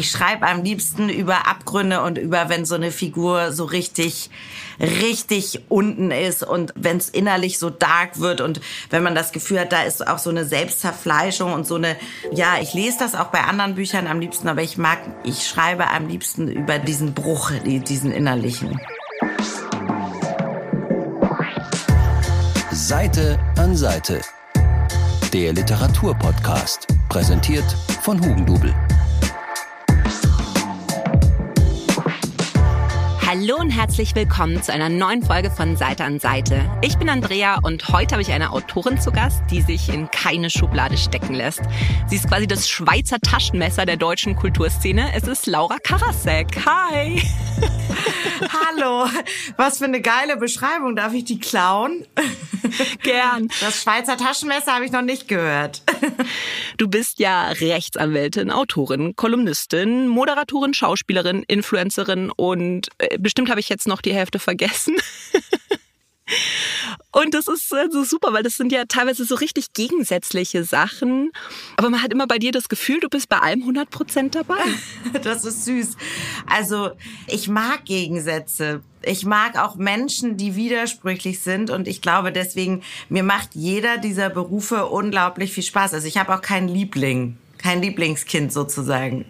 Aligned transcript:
Ich 0.00 0.12
schreibe 0.12 0.46
am 0.46 0.62
liebsten 0.62 1.10
über 1.10 1.46
Abgründe 1.46 2.00
und 2.00 2.16
über, 2.16 2.48
wenn 2.48 2.64
so 2.64 2.74
eine 2.74 2.90
Figur 2.90 3.52
so 3.52 3.64
richtig, 3.64 4.30
richtig 4.80 5.60
unten 5.68 6.10
ist 6.10 6.42
und 6.42 6.72
wenn 6.74 6.96
es 6.96 7.10
innerlich 7.10 7.58
so 7.58 7.68
dark 7.68 8.18
wird 8.18 8.40
und 8.40 8.62
wenn 8.88 9.02
man 9.02 9.14
das 9.14 9.30
Gefühl 9.30 9.60
hat, 9.60 9.72
da 9.72 9.82
ist 9.82 10.08
auch 10.08 10.16
so 10.16 10.30
eine 10.30 10.46
Selbstzerfleischung 10.46 11.52
und 11.52 11.66
so 11.66 11.74
eine, 11.74 11.96
ja, 12.32 12.54
ich 12.62 12.72
lese 12.72 12.96
das 12.98 13.14
auch 13.14 13.26
bei 13.26 13.40
anderen 13.40 13.74
Büchern 13.74 14.06
am 14.06 14.20
liebsten, 14.20 14.48
aber 14.48 14.62
ich 14.62 14.78
mag, 14.78 15.00
ich 15.22 15.46
schreibe 15.46 15.86
am 15.90 16.08
liebsten 16.08 16.48
über 16.48 16.78
diesen 16.78 17.12
Bruch, 17.12 17.50
diesen 17.66 18.10
innerlichen. 18.10 18.80
Seite 22.72 23.38
an 23.58 23.76
Seite. 23.76 24.22
Der 25.34 25.52
Literaturpodcast, 25.52 26.86
präsentiert 27.10 27.70
von 28.00 28.18
Hugendubel. 28.18 28.74
Hallo 33.32 33.58
und 33.60 33.70
herzlich 33.70 34.16
willkommen 34.16 34.60
zu 34.60 34.72
einer 34.72 34.88
neuen 34.88 35.22
Folge 35.22 35.52
von 35.52 35.76
Seite 35.76 36.02
an 36.02 36.18
Seite. 36.18 36.68
Ich 36.82 36.98
bin 36.98 37.08
Andrea 37.08 37.60
und 37.62 37.86
heute 37.90 38.16
habe 38.16 38.22
ich 38.22 38.32
eine 38.32 38.50
Autorin 38.50 39.00
zu 39.00 39.12
Gast, 39.12 39.40
die 39.52 39.60
sich 39.60 39.88
in 39.88 40.10
keine 40.10 40.50
Schublade 40.50 40.96
stecken 40.98 41.34
lässt. 41.34 41.60
Sie 42.08 42.16
ist 42.16 42.26
quasi 42.26 42.48
das 42.48 42.68
Schweizer 42.68 43.20
Taschenmesser 43.20 43.86
der 43.86 43.98
deutschen 43.98 44.34
Kulturszene. 44.34 45.14
Es 45.14 45.28
ist 45.28 45.46
Laura 45.46 45.76
Karasek. 45.78 46.66
Hi! 46.66 47.22
Hallo! 48.40 49.08
Was 49.56 49.78
für 49.78 49.84
eine 49.84 50.00
geile 50.00 50.36
Beschreibung. 50.36 50.96
Darf 50.96 51.14
ich 51.14 51.22
die 51.22 51.38
klauen? 51.38 52.06
Gern. 53.02 53.48
Das 53.60 53.82
Schweizer 53.82 54.16
Taschenmesser 54.16 54.74
habe 54.74 54.84
ich 54.84 54.92
noch 54.92 55.02
nicht 55.02 55.28
gehört. 55.28 55.82
Du 56.76 56.88
bist 56.88 57.18
ja 57.18 57.48
Rechtsanwältin, 57.48 58.50
Autorin, 58.50 59.14
Kolumnistin, 59.16 60.08
Moderatorin, 60.08 60.74
Schauspielerin, 60.74 61.44
Influencerin 61.46 62.30
und 62.30 62.88
äh, 62.98 63.18
bestimmt 63.20 63.50
habe 63.50 63.60
ich 63.60 63.68
jetzt 63.68 63.86
noch 63.86 64.00
die 64.00 64.14
Hälfte 64.14 64.38
vergessen. 64.38 64.96
Und 67.12 67.34
das 67.34 67.48
ist 67.48 67.72
äh, 67.72 67.88
so 67.90 68.04
super, 68.04 68.32
weil 68.32 68.42
das 68.42 68.56
sind 68.56 68.70
ja 68.70 68.84
teilweise 68.86 69.24
so 69.24 69.34
richtig 69.34 69.72
gegensätzliche 69.72 70.62
Sachen. 70.62 71.32
Aber 71.76 71.90
man 71.90 72.02
hat 72.02 72.12
immer 72.12 72.26
bei 72.26 72.38
dir 72.38 72.52
das 72.52 72.68
Gefühl, 72.68 73.00
du 73.00 73.08
bist 73.08 73.28
bei 73.28 73.38
allem 73.38 73.60
100 73.60 73.90
Prozent 73.90 74.34
dabei. 74.34 74.54
Das 75.22 75.44
ist 75.44 75.64
süß. 75.64 75.96
Also 76.46 76.92
ich 77.26 77.48
mag 77.48 77.84
Gegensätze. 77.84 78.82
Ich 79.02 79.26
mag 79.26 79.58
auch 79.58 79.74
Menschen, 79.74 80.36
die 80.36 80.54
widersprüchlich 80.54 81.40
sind. 81.40 81.70
Und 81.70 81.88
ich 81.88 82.00
glaube 82.00 82.32
deswegen, 82.32 82.82
mir 83.08 83.22
macht 83.22 83.50
jeder 83.54 83.98
dieser 83.98 84.30
Berufe 84.30 84.86
unglaublich 84.86 85.52
viel 85.52 85.64
Spaß. 85.64 85.94
Also 85.94 86.06
ich 86.06 86.16
habe 86.16 86.34
auch 86.34 86.42
keinen 86.42 86.68
Liebling, 86.68 87.38
kein 87.58 87.82
Lieblingskind 87.82 88.52
sozusagen. 88.52 89.24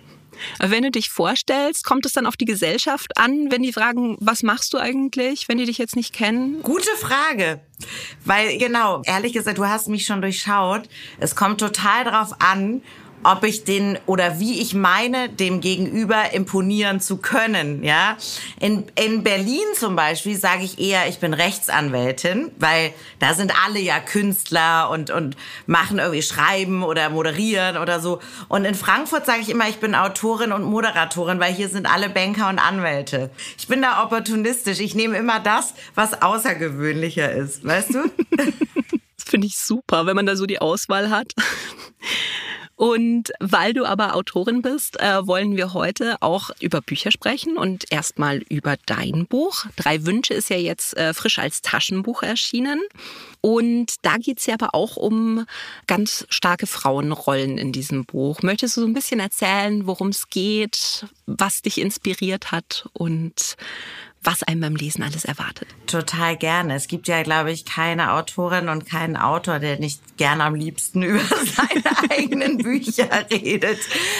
Wenn 0.58 0.82
du 0.82 0.90
dich 0.90 1.10
vorstellst, 1.10 1.84
kommt 1.84 2.06
es 2.06 2.12
dann 2.12 2.26
auf 2.26 2.36
die 2.36 2.44
Gesellschaft 2.44 3.16
an, 3.16 3.50
wenn 3.50 3.62
die 3.62 3.72
fragen, 3.72 4.16
was 4.20 4.42
machst 4.42 4.72
du 4.72 4.78
eigentlich, 4.78 5.48
wenn 5.48 5.58
die 5.58 5.66
dich 5.66 5.78
jetzt 5.78 5.96
nicht 5.96 6.12
kennen? 6.12 6.62
Gute 6.62 6.90
Frage. 6.98 7.60
Weil 8.24 8.58
genau, 8.58 9.02
ehrlich 9.04 9.32
gesagt, 9.32 9.58
du 9.58 9.66
hast 9.66 9.88
mich 9.88 10.06
schon 10.06 10.20
durchschaut. 10.20 10.88
Es 11.18 11.34
kommt 11.34 11.60
total 11.60 12.04
drauf 12.04 12.34
an, 12.40 12.82
ob 13.22 13.44
ich 13.44 13.64
den 13.64 13.98
oder 14.06 14.40
wie 14.40 14.60
ich 14.60 14.74
meine, 14.74 15.28
dem 15.28 15.60
Gegenüber 15.60 16.32
imponieren 16.32 17.00
zu 17.00 17.18
können. 17.18 17.82
Ja, 17.84 18.16
in, 18.58 18.84
in 18.94 19.22
Berlin 19.22 19.64
zum 19.74 19.96
Beispiel 19.96 20.36
sage 20.36 20.64
ich 20.64 20.78
eher, 20.78 21.08
ich 21.08 21.18
bin 21.18 21.34
Rechtsanwältin, 21.34 22.50
weil 22.58 22.92
da 23.18 23.34
sind 23.34 23.52
alle 23.64 23.80
ja 23.80 24.00
Künstler 24.00 24.90
und 24.90 25.10
und 25.10 25.36
machen 25.66 25.98
irgendwie 25.98 26.22
schreiben 26.22 26.82
oder 26.82 27.10
moderieren 27.10 27.76
oder 27.76 28.00
so. 28.00 28.20
Und 28.48 28.64
in 28.64 28.74
Frankfurt 28.74 29.26
sage 29.26 29.40
ich 29.40 29.50
immer, 29.50 29.68
ich 29.68 29.76
bin 29.76 29.94
Autorin 29.94 30.52
und 30.52 30.62
Moderatorin, 30.62 31.40
weil 31.40 31.52
hier 31.52 31.68
sind 31.68 31.86
alle 31.86 32.08
Banker 32.08 32.48
und 32.48 32.58
Anwälte. 32.58 33.30
Ich 33.58 33.68
bin 33.68 33.82
da 33.82 34.02
opportunistisch. 34.02 34.80
Ich 34.80 34.94
nehme 34.94 35.16
immer 35.18 35.40
das, 35.40 35.74
was 35.94 36.22
außergewöhnlicher 36.22 37.30
ist, 37.30 37.64
weißt 37.64 37.94
du? 37.94 38.10
das 38.36 39.24
finde 39.26 39.46
ich 39.46 39.58
super, 39.58 40.06
wenn 40.06 40.16
man 40.16 40.26
da 40.26 40.36
so 40.36 40.46
die 40.46 40.60
Auswahl 40.60 41.10
hat. 41.10 41.32
Und 42.80 43.32
weil 43.40 43.74
du 43.74 43.84
aber 43.84 44.14
Autorin 44.16 44.62
bist, 44.62 44.98
äh, 45.00 45.26
wollen 45.26 45.54
wir 45.54 45.74
heute 45.74 46.16
auch 46.22 46.48
über 46.60 46.80
Bücher 46.80 47.10
sprechen 47.10 47.58
und 47.58 47.84
erstmal 47.92 48.38
über 48.48 48.76
dein 48.86 49.26
Buch. 49.26 49.66
Drei 49.76 50.06
Wünsche 50.06 50.32
ist 50.32 50.48
ja 50.48 50.56
jetzt 50.56 50.96
äh, 50.96 51.12
frisch 51.12 51.38
als 51.38 51.60
Taschenbuch 51.60 52.22
erschienen. 52.22 52.80
Und 53.42 53.96
da 54.00 54.16
geht's 54.16 54.46
ja 54.46 54.54
aber 54.54 54.74
auch 54.74 54.96
um 54.96 55.44
ganz 55.86 56.24
starke 56.30 56.66
Frauenrollen 56.66 57.58
in 57.58 57.72
diesem 57.72 58.06
Buch. 58.06 58.40
Möchtest 58.40 58.78
du 58.78 58.80
so 58.80 58.86
ein 58.86 58.94
bisschen 58.94 59.20
erzählen, 59.20 59.86
worum 59.86 60.08
es 60.08 60.30
geht, 60.30 61.04
was 61.26 61.60
dich 61.60 61.82
inspiriert 61.82 62.50
hat 62.50 62.88
und 62.94 63.58
was 64.22 64.42
einem 64.42 64.60
beim 64.60 64.76
Lesen 64.76 65.02
alles 65.02 65.24
erwartet. 65.24 65.66
Total 65.86 66.36
gerne. 66.36 66.74
Es 66.74 66.88
gibt 66.88 67.08
ja, 67.08 67.22
glaube 67.22 67.52
ich, 67.52 67.64
keine 67.64 68.12
Autorin 68.12 68.68
und 68.68 68.84
keinen 68.84 69.16
Autor, 69.16 69.58
der 69.60 69.78
nicht 69.78 70.18
gerne 70.18 70.44
am 70.44 70.54
liebsten 70.54 71.02
über 71.02 71.20
seine 71.20 72.10
eigenen 72.10 72.58
Bücher 72.58 73.08
redet. 73.30 73.78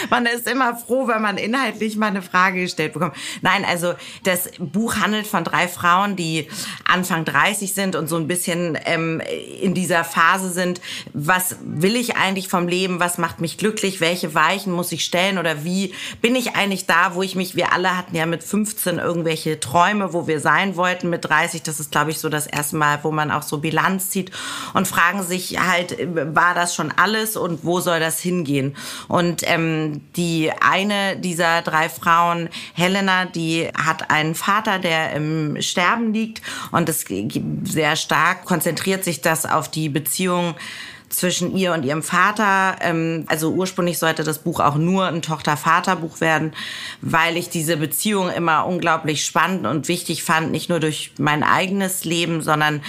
Man 0.09 0.25
ist 0.25 0.49
immer 0.49 0.75
froh, 0.75 1.07
wenn 1.07 1.21
man 1.21 1.37
inhaltlich 1.37 1.97
mal 1.97 2.07
eine 2.07 2.23
Frage 2.23 2.61
gestellt 2.61 2.93
bekommt. 2.93 3.15
Nein, 3.41 3.63
also 3.63 3.93
das 4.23 4.49
Buch 4.57 4.95
handelt 4.95 5.27
von 5.27 5.43
drei 5.43 5.67
Frauen, 5.67 6.15
die 6.15 6.47
Anfang 6.91 7.23
30 7.23 7.71
sind 7.71 7.95
und 7.95 8.07
so 8.07 8.15
ein 8.17 8.27
bisschen 8.27 8.77
ähm, 8.85 9.21
in 9.61 9.75
dieser 9.75 10.03
Phase 10.03 10.49
sind. 10.49 10.81
Was 11.13 11.57
will 11.61 11.95
ich 11.95 12.15
eigentlich 12.15 12.47
vom 12.47 12.67
Leben? 12.67 12.99
Was 12.99 13.19
macht 13.19 13.39
mich 13.39 13.59
glücklich? 13.59 14.01
Welche 14.01 14.33
Weichen 14.33 14.73
muss 14.73 14.91
ich 14.91 15.05
stellen? 15.05 15.37
Oder 15.37 15.63
wie 15.63 15.93
bin 16.21 16.35
ich 16.35 16.55
eigentlich 16.55 16.87
da, 16.87 17.13
wo 17.13 17.21
ich 17.21 17.35
mich, 17.35 17.55
wir 17.55 17.71
alle 17.71 17.95
hatten 17.95 18.15
ja 18.15 18.25
mit 18.25 18.43
15 18.43 18.97
irgendwelche 18.97 19.59
Träume 19.59 19.90
Träume, 19.91 20.13
wo 20.13 20.27
wir 20.27 20.39
sein 20.39 20.75
wollten 20.75 21.09
mit 21.09 21.25
30. 21.25 21.63
Das 21.63 21.79
ist, 21.79 21.91
glaube 21.91 22.11
ich, 22.11 22.19
so 22.19 22.29
das 22.29 22.47
erste 22.47 22.77
Mal, 22.77 22.99
wo 23.03 23.11
man 23.11 23.29
auch 23.29 23.43
so 23.43 23.57
Bilanz 23.57 24.09
zieht 24.09 24.31
und 24.73 24.87
fragen 24.87 25.23
sich 25.23 25.59
halt, 25.59 25.97
war 26.33 26.53
das 26.53 26.75
schon 26.75 26.91
alles 26.95 27.35
und 27.35 27.65
wo 27.65 27.79
soll 27.79 27.99
das 27.99 28.19
hingehen? 28.19 28.75
Und 29.07 29.41
ähm, 29.45 30.01
die 30.15 30.51
eine 30.61 31.17
dieser 31.17 31.61
drei 31.61 31.89
Frauen, 31.89 32.49
Helena, 32.73 33.25
die 33.25 33.67
hat 33.75 34.09
einen 34.09 34.35
Vater, 34.35 34.79
der 34.79 35.13
im 35.13 35.61
Sterben 35.61 36.13
liegt 36.13 36.41
und 36.71 36.87
es 36.87 37.05
sehr 37.63 37.95
stark 37.95 38.45
konzentriert 38.45 39.03
sich 39.03 39.21
das 39.21 39.45
auf 39.45 39.69
die 39.69 39.89
Beziehung 39.89 40.55
zwischen 41.11 41.55
ihr 41.55 41.73
und 41.73 41.83
ihrem 41.83 42.03
Vater. 42.03 42.77
Ähm, 42.81 43.25
also 43.27 43.51
ursprünglich 43.51 43.99
sollte 43.99 44.23
das 44.23 44.39
Buch 44.39 44.59
auch 44.59 44.75
nur 44.75 45.05
ein 45.07 45.21
Tochter-Vater-Buch 45.21 46.21
werden, 46.21 46.53
weil 47.01 47.37
ich 47.37 47.49
diese 47.49 47.77
Beziehung 47.77 48.29
immer 48.29 48.65
unglaublich 48.65 49.25
spannend 49.25 49.67
und 49.67 49.87
wichtig 49.87 50.23
fand, 50.23 50.51
nicht 50.51 50.69
nur 50.69 50.79
durch 50.79 51.11
mein 51.17 51.43
eigenes 51.43 52.05
Leben, 52.05 52.41
sondern 52.41 52.81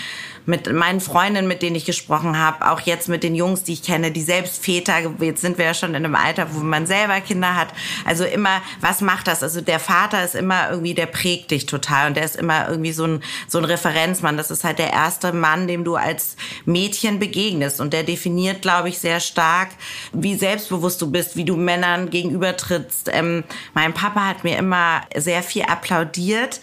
mit 0.47 0.73
meinen 0.73 1.01
Freundinnen, 1.01 1.47
mit 1.47 1.63
denen 1.63 1.77
ich 1.77 1.85
gesprochen 1.85 2.39
habe, 2.39 2.71
auch 2.71 2.81
jetzt 2.81 3.09
mit 3.09 3.23
den 3.23 3.35
Jungs, 3.35 3.63
die 3.63 3.75
ich 3.75 3.83
kenne, 3.83 4.11
die 4.11 4.23
selbst 4.23 4.65
Väter, 4.65 4.95
jetzt 5.21 5.41
sind 5.41 5.59
wir 5.59 5.67
ja 5.67 5.75
schon 5.75 5.91
in 5.91 5.97
einem 5.97 6.15
Alter, 6.15 6.49
wo 6.53 6.61
man 6.61 6.87
selber 6.87 7.21
Kinder 7.21 7.55
hat. 7.55 7.69
Also 8.05 8.25
immer, 8.25 8.61
was 8.81 9.01
macht 9.01 9.29
das? 9.29 9.43
Also 9.43 9.61
der 9.61 9.79
Vater 9.79 10.25
ist 10.25 10.35
immer 10.35 10.71
irgendwie, 10.71 10.95
der 10.95 11.07
prägt 11.07 11.51
dich 11.51 11.67
total 11.67 12.09
und 12.09 12.17
der 12.17 12.25
ist 12.25 12.37
immer 12.37 12.69
irgendwie 12.69 12.93
so 12.93 13.07
ein, 13.07 13.23
so 13.47 13.59
ein 13.59 13.65
Referenzmann. 13.65 14.37
Das 14.37 14.51
ist 14.51 14.65
halt 14.65 14.79
der 14.79 14.93
erste 14.93 15.33
Mann, 15.33 15.69
dem 15.69 15.85
du 15.85 15.97
als 15.97 16.37
Mädchen 16.65 17.19
begegnest 17.19 17.81
und 17.81 17.93
der 17.93 18.03
definiert, 18.03 18.63
glaube 18.63 18.89
ich, 18.89 18.99
sehr 18.99 19.21
stark, 19.21 19.69
wie 20.13 20.35
selbstbewusst 20.35 21.01
du 21.01 21.11
bist, 21.11 21.37
wie 21.37 21.45
du 21.45 21.57
Männern 21.57 22.11
gegenübertrittst. 22.11 23.11
Ähm, 23.13 23.45
mein 23.75 23.95
Papa 23.95 24.27
hat 24.27 24.45
mir 24.45 24.59
immer 24.59 25.03
sehr 25.17 25.43
viel 25.43 25.63
applaudiert 25.63 26.61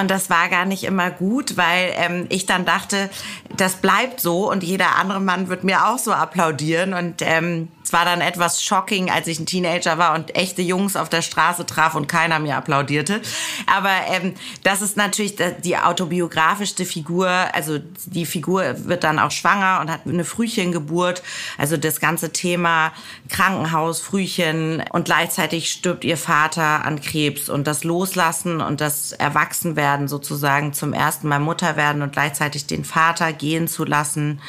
und 0.00 0.10
das 0.10 0.30
war 0.30 0.48
gar 0.48 0.64
nicht 0.64 0.84
immer 0.84 1.10
gut, 1.10 1.56
weil 1.56 1.92
ähm, 1.96 2.26
ich 2.28 2.46
dann 2.46 2.64
dachte, 2.64 3.10
das 3.56 3.76
bleibt 3.76 4.20
so 4.20 4.50
und 4.50 4.64
jeder 4.64 4.96
andere 4.96 5.20
Mann 5.20 5.48
wird 5.48 5.62
mir 5.62 5.86
auch 5.86 5.98
so 5.98 6.12
applaudieren. 6.12 6.94
Und 6.94 7.22
ähm, 7.22 7.68
es 7.82 7.92
war 7.92 8.04
dann 8.04 8.20
etwas 8.20 8.62
shocking, 8.62 9.10
als 9.10 9.28
ich 9.28 9.38
ein 9.38 9.46
Teenager 9.46 9.98
war 9.98 10.14
und 10.14 10.34
echte 10.34 10.62
Jungs 10.62 10.96
auf 10.96 11.08
der 11.08 11.22
Straße 11.22 11.66
traf 11.66 11.94
und 11.94 12.08
keiner 12.08 12.38
mir 12.40 12.56
applaudierte. 12.56 13.20
Aber 13.66 13.92
ähm, 14.10 14.34
das 14.64 14.82
ist 14.82 14.96
natürlich 14.96 15.36
die 15.62 15.76
autobiografischste 15.76 16.84
Figur. 16.84 17.28
Also 17.52 17.78
die 18.06 18.26
Figur 18.26 18.74
wird 18.88 19.04
dann 19.04 19.18
auch 19.18 19.30
schwanger 19.30 19.80
und 19.80 19.90
hat 19.90 20.00
eine 20.06 20.24
Frühchengeburt. 20.24 21.22
Also 21.58 21.76
das 21.76 22.00
ganze 22.00 22.32
Thema 22.32 22.92
Krankenhaus, 23.28 24.00
Frühchen 24.00 24.82
und 24.90 25.04
gleichzeitig 25.04 25.70
stirbt 25.70 26.04
ihr 26.04 26.16
Vater 26.16 26.84
an 26.84 27.00
Krebs 27.00 27.48
und 27.48 27.66
das 27.66 27.84
Loslassen 27.84 28.60
und 28.60 28.80
das 28.80 29.12
Erwachsenwerden 29.12 29.83
sozusagen 30.08 30.72
zum 30.72 30.92
ersten 30.92 31.28
Mal 31.28 31.40
Mutter 31.40 31.76
werden 31.76 32.02
und 32.02 32.12
gleichzeitig 32.12 32.66
den 32.66 32.84
Vater 32.84 33.32
gehen 33.32 33.68
zu 33.68 33.84
lassen, 33.84 34.40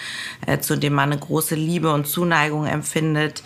äh, 0.46 0.60
zu 0.60 0.78
dem 0.78 0.94
man 0.94 1.12
eine 1.12 1.20
große 1.20 1.56
Liebe 1.56 1.92
und 1.92 2.08
Zuneigung 2.08 2.66
empfindet 2.66 3.06
findet. 3.06 3.44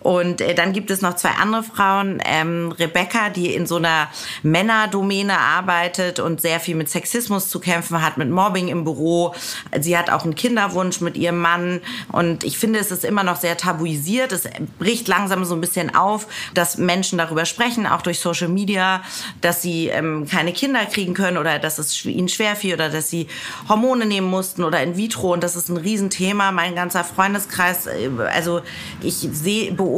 Und 0.00 0.40
äh, 0.40 0.54
dann 0.54 0.72
gibt 0.72 0.90
es 0.90 1.02
noch 1.02 1.14
zwei 1.16 1.30
andere 1.30 1.62
Frauen, 1.62 2.22
ähm, 2.24 2.72
Rebecca, 2.72 3.28
die 3.28 3.54
in 3.54 3.66
so 3.66 3.76
einer 3.76 4.08
Männerdomäne 4.42 5.38
arbeitet 5.38 6.20
und 6.20 6.40
sehr 6.40 6.58
viel 6.58 6.74
mit 6.74 6.88
Sexismus 6.88 7.50
zu 7.50 7.60
kämpfen 7.60 8.02
hat, 8.02 8.16
mit 8.16 8.30
Mobbing 8.30 8.68
im 8.68 8.84
Büro. 8.84 9.34
Sie 9.78 9.96
hat 9.96 10.10
auch 10.10 10.24
einen 10.24 10.34
Kinderwunsch 10.34 11.00
mit 11.00 11.16
ihrem 11.16 11.38
Mann 11.38 11.80
und 12.12 12.44
ich 12.44 12.58
finde, 12.58 12.78
es 12.78 12.90
ist 12.90 13.04
immer 13.04 13.22
noch 13.22 13.36
sehr 13.36 13.56
tabuisiert. 13.56 14.32
Es 14.32 14.44
bricht 14.78 15.06
langsam 15.06 15.44
so 15.44 15.54
ein 15.54 15.60
bisschen 15.60 15.94
auf, 15.94 16.26
dass 16.54 16.78
Menschen 16.78 17.18
darüber 17.18 17.44
sprechen, 17.44 17.86
auch 17.86 18.02
durch 18.02 18.20
Social 18.20 18.48
Media, 18.48 19.02
dass 19.42 19.60
sie 19.60 19.88
ähm, 19.88 20.26
keine 20.26 20.52
Kinder 20.52 20.86
kriegen 20.86 21.12
können 21.12 21.36
oder 21.36 21.58
dass 21.58 21.78
es 21.78 22.04
ihnen 22.06 22.28
schwer 22.28 22.56
fiel 22.56 22.74
oder 22.74 22.88
dass 22.88 23.10
sie 23.10 23.26
Hormone 23.68 24.06
nehmen 24.06 24.28
mussten 24.28 24.64
oder 24.64 24.82
in 24.82 24.96
vitro 24.96 25.34
und 25.34 25.44
das 25.44 25.56
ist 25.56 25.68
ein 25.68 25.76
Riesenthema. 25.76 26.52
Mein 26.52 26.74
ganzer 26.74 27.04
Freundeskreis, 27.04 27.86
äh, 27.86 28.10
also 28.32 28.62
ich 29.02 29.16
sehe, 29.16 29.72
beobachte, 29.72 29.89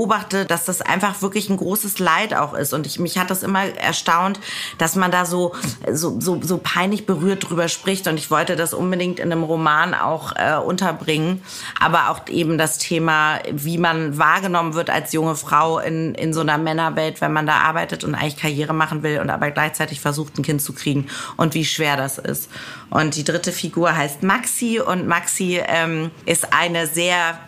dass 0.45 0.65
das 0.65 0.81
einfach 0.81 1.23
wirklich 1.23 1.49
ein 1.51 1.57
großes 1.57 1.99
Leid 1.99 2.35
auch 2.35 2.55
ist. 2.55 2.73
Und 2.73 2.87
ich, 2.87 2.99
mich 2.99 3.19
hat 3.19 3.31
das 3.31 3.43
immer 3.43 3.65
erstaunt, 3.65 4.41
dass 4.79 4.97
man 4.97 5.11
da 5.11 5.25
so, 5.25 5.55
so, 5.91 6.21
so, 6.21 6.41
so 6.43 6.61
peinlich 6.63 7.07
berührt 7.07 7.49
drüber 7.49 7.69
spricht. 7.69 8.07
Und 8.09 8.17
ich 8.17 8.31
wollte 8.31 8.57
das 8.57 8.75
unbedingt 8.75 9.19
in 9.19 9.31
einem 9.31 9.45
Roman 9.45 9.95
auch 9.95 10.33
äh, 10.37 10.57
unterbringen. 10.57 11.43
Aber 11.81 12.11
auch 12.11 12.27
eben 12.29 12.59
das 12.59 12.79
Thema, 12.79 13.39
wie 13.51 13.79
man 13.79 14.19
wahrgenommen 14.19 14.75
wird 14.75 14.91
als 14.91 15.13
junge 15.13 15.37
Frau 15.37 15.79
in, 15.79 16.15
in 16.15 16.33
so 16.33 16.41
einer 16.41 16.59
Männerwelt, 16.59 17.21
wenn 17.21 17.33
man 17.33 17.47
da 17.47 17.59
arbeitet 17.59 18.05
und 18.05 18.15
eigentlich 18.15 18.37
Karriere 18.37 18.73
machen 18.73 19.03
will 19.03 19.21
und 19.21 19.31
aber 19.31 19.51
gleichzeitig 19.51 20.01
versucht, 20.01 20.39
ein 20.39 20.43
Kind 20.43 20.63
zu 20.63 20.73
kriegen 20.73 21.09
und 21.37 21.55
wie 21.55 21.65
schwer 21.65 21.97
das 21.97 22.19
ist. 22.19 22.51
Und 22.91 23.17
die 23.17 23.25
dritte 23.25 23.53
Figur 23.53 23.97
heißt 23.97 24.23
Maxi 24.23 24.81
und 24.81 25.07
Maxi 25.07 25.61
ähm, 25.67 26.11
ist 26.27 26.53
eine 26.53 26.87
sehr 26.87 27.39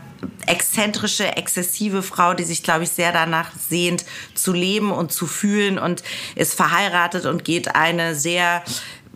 exzentrische, 0.47 1.37
exzessive 1.37 2.03
Frau, 2.03 2.35
die 2.35 2.45
sich, 2.45 2.63
glaube 2.63 2.85
ich, 2.85 2.91
sehr 2.91 3.13
danach 3.13 3.51
sehnt, 3.57 4.05
zu 4.35 4.53
leben 4.53 4.91
und 4.93 5.13
zu 5.13 5.27
fühlen 5.27 5.79
und 5.79 6.03
ist 6.35 6.55
verheiratet 6.55 7.27
und 7.27 7.45
geht 7.45 7.75
eine 7.75 8.15
sehr 8.15 8.63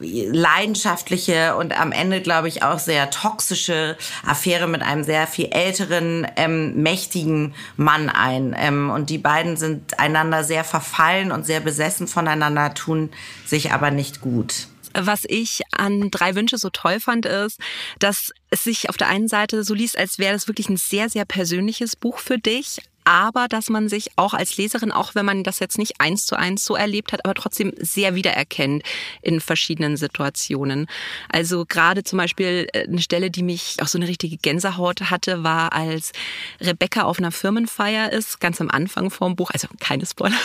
leidenschaftliche 0.01 1.57
und 1.57 1.79
am 1.79 1.93
Ende, 1.93 2.21
glaube 2.21 2.49
ich, 2.49 2.63
auch 2.63 2.79
sehr 2.79 3.11
toxische 3.11 3.97
Affäre 4.25 4.69
mit 4.69 4.83
einem 4.83 5.05
sehr 5.05 5.27
viel 5.27 5.49
älteren, 5.51 6.27
ähm, 6.37 6.83
mächtigen 6.83 7.55
Mann 7.77 8.09
ein. 8.09 8.55
Ähm, 8.57 8.91
und 8.91 9.11
die 9.11 9.19
beiden 9.19 9.57
sind 9.57 9.99
einander 9.99 10.45
sehr 10.45 10.65
verfallen 10.65 11.33
und 11.33 11.47
sehr 11.47 11.61
besessen 11.61 12.07
voneinander, 12.07 12.75
tun 12.75 13.11
sich 13.45 13.73
aber 13.73 13.91
nicht 13.91 14.21
gut. 14.21 14.69
Was 14.95 15.25
ich 15.29 15.61
an 15.71 16.11
Drei 16.11 16.35
Wünsche 16.35 16.59
so 16.59 16.71
toll 16.71 17.01
fand, 17.01 17.27
ist, 17.27 17.61
dass 17.99 18.33
es 18.51 18.65
sich 18.65 18.89
auf 18.89 18.97
der 18.97 19.09
einen 19.09 19.29
Seite 19.29 19.65
so 19.65 19.75
liest, 19.75 19.99
als 19.99 20.19
wäre 20.19 20.33
das 20.33 20.49
wirklich 20.49 20.69
ein 20.69 20.77
sehr, 20.77 21.09
sehr 21.09 21.25
persönliches 21.25 21.97
Buch 21.97 22.19
für 22.19 22.39
dich, 22.39 22.79
aber 23.09 23.49
dass 23.49 23.71
man 23.71 23.89
sich 23.89 24.11
auch 24.17 24.35
als 24.35 24.59
Leserin, 24.59 24.93
auch 24.93 25.15
wenn 25.15 25.25
man 25.25 25.43
das 25.43 25.61
jetzt 25.61 25.79
nicht 25.79 25.99
eins 25.99 26.27
zu 26.27 26.37
eins 26.37 26.63
so 26.63 26.77
erlebt 26.77 27.15
hat, 27.15 27.25
aber 27.25 27.33
trotzdem 27.33 27.73
sehr 27.79 28.15
wiedererkennt 28.15 28.83
in 29.23 29.41
verschiedenen 29.41 29.97
Situationen. 29.97 30.87
Also 31.31 31.65
gerade 31.67 32.05
zum 32.05 32.19
Beispiel 32.19 32.69
äh, 32.75 32.87
eine 32.87 33.01
Stelle, 33.01 33.31
die 33.31 33.43
mich 33.43 33.77
auch 33.81 33.89
so 33.89 33.97
eine 33.97 34.09
richtige 34.09 34.37
Gänsehaut 34.37 35.11
hatte, 35.11 35.43
war, 35.43 35.73
als 35.73 36.13
Rebecca 36.61 37.05
auf 37.05 37.19
einer 37.19 37.33
Firmenfeier 37.33 38.13
ist, 38.13 38.41
ganz 38.41 38.61
am 38.61 38.69
Anfang 38.69 39.11
vom 39.11 39.37
Buch, 39.37 39.53
also 39.53 39.69
keine 39.81 40.05
Spoiler, 40.05 40.37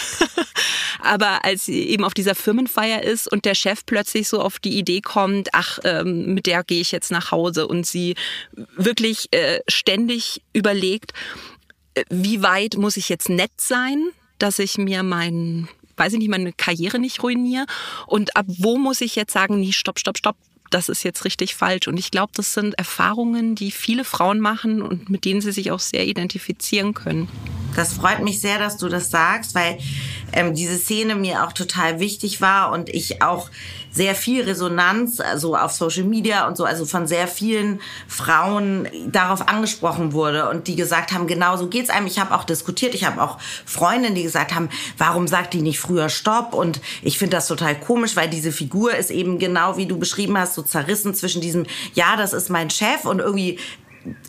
aber 1.01 1.44
als 1.44 1.65
sie 1.65 1.89
eben 1.89 2.06
auf 2.06 2.13
dieser 2.13 2.33
Firmenfeier 2.33 3.04
ist 3.04 3.30
und 3.30 3.44
der 3.44 3.56
Chef 3.56 3.86
plötzlich 3.86 4.30
so 4.30 4.39
auf 4.39 4.60
die 4.60 4.77
Idee 4.77 5.01
kommt, 5.01 5.50
ach, 5.51 5.80
ähm, 5.83 6.33
mit 6.33 6.45
der 6.45 6.63
gehe 6.63 6.80
ich 6.80 6.94
jetzt 6.94 7.12
nach 7.12 7.31
Hause 7.31 7.68
und 7.68 7.86
sie 7.86 8.15
wirklich 8.77 9.27
äh, 9.31 9.60
ständig 9.68 10.42
überlegt, 10.54 11.12
wie 12.10 12.42
weit 12.42 12.75
muss 12.78 12.98
ich 12.98 13.10
jetzt 13.10 13.30
nett 13.30 13.51
sein, 13.57 14.10
dass 14.40 14.60
ich 14.60 14.78
mir 14.78 15.04
mein, 15.04 15.68
weiß 15.98 16.13
ich 16.13 16.19
nicht, 16.19 16.30
meine 16.30 16.54
Karriere 16.54 17.00
nicht 17.00 17.24
ruiniere? 17.24 17.66
Und 18.07 18.36
ab 18.36 18.45
wo 18.48 18.78
muss 18.78 19.01
ich 19.01 19.16
jetzt 19.16 19.34
sagen, 19.34 19.60
nee, 19.60 19.72
stopp, 19.72 20.00
stopp, 20.00 20.18
stopp, 20.18 20.36
das 20.69 20.90
ist 20.90 21.04
jetzt 21.04 21.25
richtig 21.25 21.56
falsch. 21.56 21.88
Und 21.88 21.98
ich 21.98 22.12
glaube, 22.12 22.31
das 22.36 22.54
sind 22.54 22.74
Erfahrungen, 22.75 23.56
die 23.56 23.72
viele 23.72 24.04
Frauen 24.04 24.40
machen 24.40 24.81
und 24.81 25.10
mit 25.10 25.25
denen 25.25 25.42
sie 25.42 25.51
sich 25.51 25.72
auch 25.72 25.80
sehr 25.80 26.06
identifizieren 26.07 26.94
können. 26.94 27.28
Das 27.75 27.94
freut 27.94 28.22
mich 28.22 28.42
sehr, 28.42 28.60
dass 28.60 28.78
du 28.78 28.90
das 28.90 29.10
sagst, 29.10 29.56
weil 29.56 29.78
ähm, 30.31 30.54
diese 30.54 30.78
Szene 30.78 31.16
mir 31.16 31.44
auch 31.44 31.54
total 31.54 32.00
wichtig 32.00 32.42
war 32.42 32.72
und 32.72 32.90
ich 32.90 33.22
auch 33.22 33.50
sehr 33.94 34.16
viel 34.16 34.44
Resonanz, 34.44 35.20
also 35.20 35.56
auf 35.56 35.72
Social 35.72 36.04
Media 36.04 36.48
und 36.48 36.58
so, 36.58 36.66
also 36.66 36.86
von 36.86 37.06
sehr 37.06 37.28
vielen 37.28 37.80
Frauen 38.08 38.88
darauf 39.12 39.48
angesprochen 39.48 40.14
wurde 40.14 40.50
und 40.50 40.68
die 40.68 40.75
gesagt 40.75 41.12
haben, 41.12 41.28
genau 41.28 41.58
so 41.58 41.68
geht's 41.68 41.92
einem. 41.92 42.08
Ich 42.08 42.20
habe 42.20 42.34
auch 42.34 42.44
diskutiert, 42.44 42.96
ich 42.96 43.06
habe 43.06 43.22
auch 43.22 43.38
Freundinnen, 43.66 44.16
die 44.16 44.24
gesagt 44.24 44.56
haben, 44.56 44.70
warum 44.98 45.28
sagt 45.28 45.54
die 45.54 45.62
nicht 45.62 45.80
früher 45.80 46.10
Stopp? 46.10 46.54
Und 46.54 46.81
ich 47.04 47.20
finde 47.20 47.38
das 47.38 47.48
total 47.48 47.80
komisch, 47.80 48.16
weil 48.16 48.30
diese 48.30 48.52
Figur 48.52 48.96
ist 48.96 49.12
eben 49.12 49.38
genau 49.38 49.78
wie 49.78 49.86
du 49.86 50.00
beschrieben 50.00 50.38
hast, 50.40 50.56
so 50.56 50.64
zerrissen 50.64 51.14
zwischen 51.14 51.42
diesem, 51.42 51.68
ja, 51.94 52.16
das 52.16 52.34
ist 52.34 52.50
mein 52.50 52.72
Chef 52.72 53.06
und 53.06 53.20
irgendwie 53.20 53.60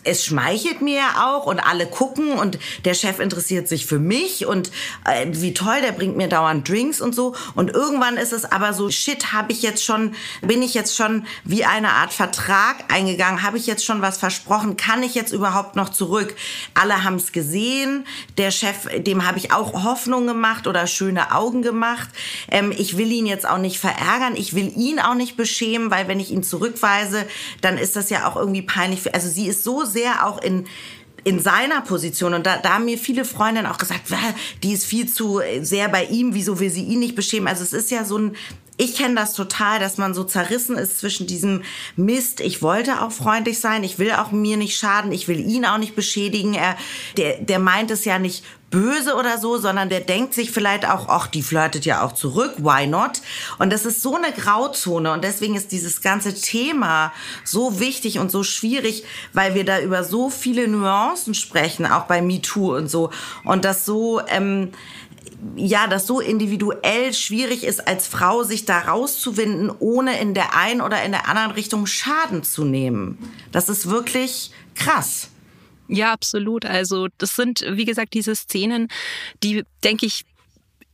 es 0.05 0.23
schmeichelt 0.23 0.81
mir 0.81 1.01
auch 1.19 1.45
und 1.45 1.59
alle 1.59 1.87
gucken 1.87 2.33
und 2.33 2.59
der 2.85 2.93
Chef 2.93 3.19
interessiert 3.19 3.67
sich 3.67 3.85
für 3.85 3.99
mich 3.99 4.45
und 4.45 4.71
äh, 5.05 5.27
wie 5.31 5.53
toll, 5.53 5.81
der 5.81 5.91
bringt 5.91 6.15
mir 6.15 6.27
dauernd 6.27 6.67
Drinks 6.67 7.01
und 7.01 7.15
so. 7.15 7.35
Und 7.55 7.71
irgendwann 7.71 8.17
ist 8.17 8.33
es 8.33 8.45
aber 8.45 8.73
so, 8.73 8.89
shit, 8.89 9.33
habe 9.33 9.51
ich 9.51 9.61
jetzt 9.61 9.83
schon, 9.83 10.15
bin 10.41 10.61
ich 10.61 10.73
jetzt 10.73 10.95
schon 10.95 11.25
wie 11.43 11.65
eine 11.65 11.89
Art 11.89 12.13
Vertrag 12.13 12.91
eingegangen, 12.93 13.43
habe 13.43 13.57
ich 13.57 13.67
jetzt 13.67 13.83
schon 13.83 14.01
was 14.01 14.17
versprochen, 14.17 14.77
kann 14.77 15.03
ich 15.03 15.15
jetzt 15.15 15.33
überhaupt 15.33 15.75
noch 15.75 15.89
zurück? 15.89 16.35
Alle 16.73 17.03
haben 17.03 17.15
es 17.15 17.31
gesehen, 17.31 18.05
der 18.37 18.51
Chef, 18.51 18.87
dem 18.97 19.27
habe 19.27 19.39
ich 19.39 19.51
auch 19.51 19.83
Hoffnung 19.83 20.27
gemacht 20.27 20.67
oder 20.67 20.87
schöne 20.87 21.33
Augen 21.33 21.61
gemacht. 21.61 22.09
Ähm, 22.49 22.71
ich 22.77 22.97
will 22.97 23.11
ihn 23.11 23.25
jetzt 23.25 23.47
auch 23.47 23.57
nicht 23.57 23.79
verärgern, 23.79 24.35
ich 24.35 24.53
will 24.53 24.71
ihn 24.75 24.99
auch 24.99 25.15
nicht 25.15 25.35
beschämen, 25.35 25.89
weil 25.89 26.07
wenn 26.07 26.19
ich 26.19 26.31
ihn 26.31 26.43
zurückweise, 26.43 27.25
dann 27.61 27.77
ist 27.77 27.95
das 27.95 28.09
ja 28.09 28.27
auch 28.27 28.35
irgendwie 28.35 28.61
peinlich. 28.61 29.01
Für, 29.01 29.13
also 29.13 29.29
sie 29.29 29.47
ist 29.47 29.63
so 29.63 29.83
sehr 29.95 30.27
auch 30.27 30.41
in 30.41 30.65
in 31.23 31.39
seiner 31.39 31.81
Position 31.81 32.35
und 32.35 32.45
da, 32.45 32.57
da 32.57 32.75
haben 32.75 32.85
mir 32.85 32.99
viele 32.99 33.25
Freundinnen 33.25 33.65
auch 33.65 33.79
gesagt, 33.79 34.13
die 34.61 34.73
ist 34.73 34.85
viel 34.85 35.11
zu 35.11 35.41
sehr 35.61 35.89
bei 35.89 36.05
ihm, 36.05 36.35
wieso 36.35 36.59
will 36.59 36.69
sie 36.69 36.83
ihn 36.83 36.99
nicht 36.99 37.15
beschämen? 37.15 37.47
Also 37.47 37.63
es 37.63 37.73
ist 37.73 37.89
ja 37.89 38.05
so 38.05 38.19
ein 38.19 38.35
ich 38.77 38.97
kenne 38.97 39.15
das 39.15 39.33
total, 39.33 39.79
dass 39.79 39.97
man 39.97 40.13
so 40.13 40.23
zerrissen 40.23 40.77
ist 40.77 40.99
zwischen 40.99 41.27
diesem 41.27 41.63
Mist, 41.95 42.41
ich 42.41 42.61
wollte 42.61 43.01
auch 43.01 43.11
freundlich 43.11 43.59
sein, 43.59 43.83
ich 43.83 43.99
will 43.99 44.11
auch 44.11 44.31
mir 44.31 44.57
nicht 44.57 44.77
schaden, 44.77 45.13
ich 45.13 45.27
will 45.27 45.39
ihn 45.39 45.65
auch 45.65 45.77
nicht 45.77 45.95
beschädigen. 45.95 46.53
Er, 46.53 46.75
der, 47.15 47.37
der 47.37 47.59
meint 47.59 47.89
es 47.89 48.03
ja 48.03 48.19
nicht 48.19 48.43
böse 48.75 49.15
oder 49.15 49.37
so, 49.37 49.57
sondern 49.57 49.87
der 49.87 50.01
denkt 50.01 50.33
sich 50.33 50.51
vielleicht 50.51 50.85
auch, 50.85 51.07
ach, 51.07 51.27
die 51.27 51.41
flirtet 51.41 51.85
ja 51.85 52.03
auch 52.03 52.11
zurück, 52.11 52.55
why 52.57 52.85
not? 52.85 53.21
Und 53.57 53.71
das 53.71 53.85
ist 53.85 54.01
so 54.01 54.15
eine 54.15 54.33
Grauzone 54.33 55.13
und 55.13 55.23
deswegen 55.23 55.55
ist 55.55 55.71
dieses 55.71 56.01
ganze 56.01 56.35
Thema 56.35 57.13
so 57.45 57.79
wichtig 57.79 58.19
und 58.19 58.31
so 58.31 58.43
schwierig, 58.43 59.05
weil 59.31 59.55
wir 59.55 59.63
da 59.63 59.79
über 59.79 60.03
so 60.03 60.29
viele 60.29 60.67
Nuancen 60.67 61.35
sprechen, 61.35 61.85
auch 61.85 62.03
bei 62.03 62.21
MeToo 62.21 62.75
und 62.75 62.89
so. 62.89 63.11
Und 63.45 63.63
das 63.63 63.85
so, 63.85 64.19
ähm, 64.27 64.73
ja, 65.55 65.87
das 65.87 66.05
so 66.05 66.19
individuell 66.19 67.13
schwierig 67.13 67.63
ist, 67.63 67.87
als 67.87 68.07
Frau 68.07 68.43
sich 68.43 68.65
da 68.65 68.79
rauszuwinden, 68.79 69.71
ohne 69.79 70.19
in 70.19 70.33
der 70.33 70.53
einen 70.53 70.81
oder 70.81 71.01
in 71.03 71.13
der 71.13 71.29
anderen 71.29 71.51
Richtung 71.51 71.85
Schaden 71.85 72.43
zu 72.43 72.65
nehmen. 72.65 73.17
Das 73.53 73.69
ist 73.69 73.89
wirklich 73.89 74.51
krass. 74.75 75.29
Ja, 75.87 76.11
absolut. 76.13 76.65
Also 76.65 77.07
das 77.17 77.35
sind, 77.35 77.65
wie 77.67 77.85
gesagt, 77.85 78.13
diese 78.13 78.35
Szenen, 78.35 78.87
die, 79.43 79.63
denke 79.83 80.05
ich, 80.05 80.25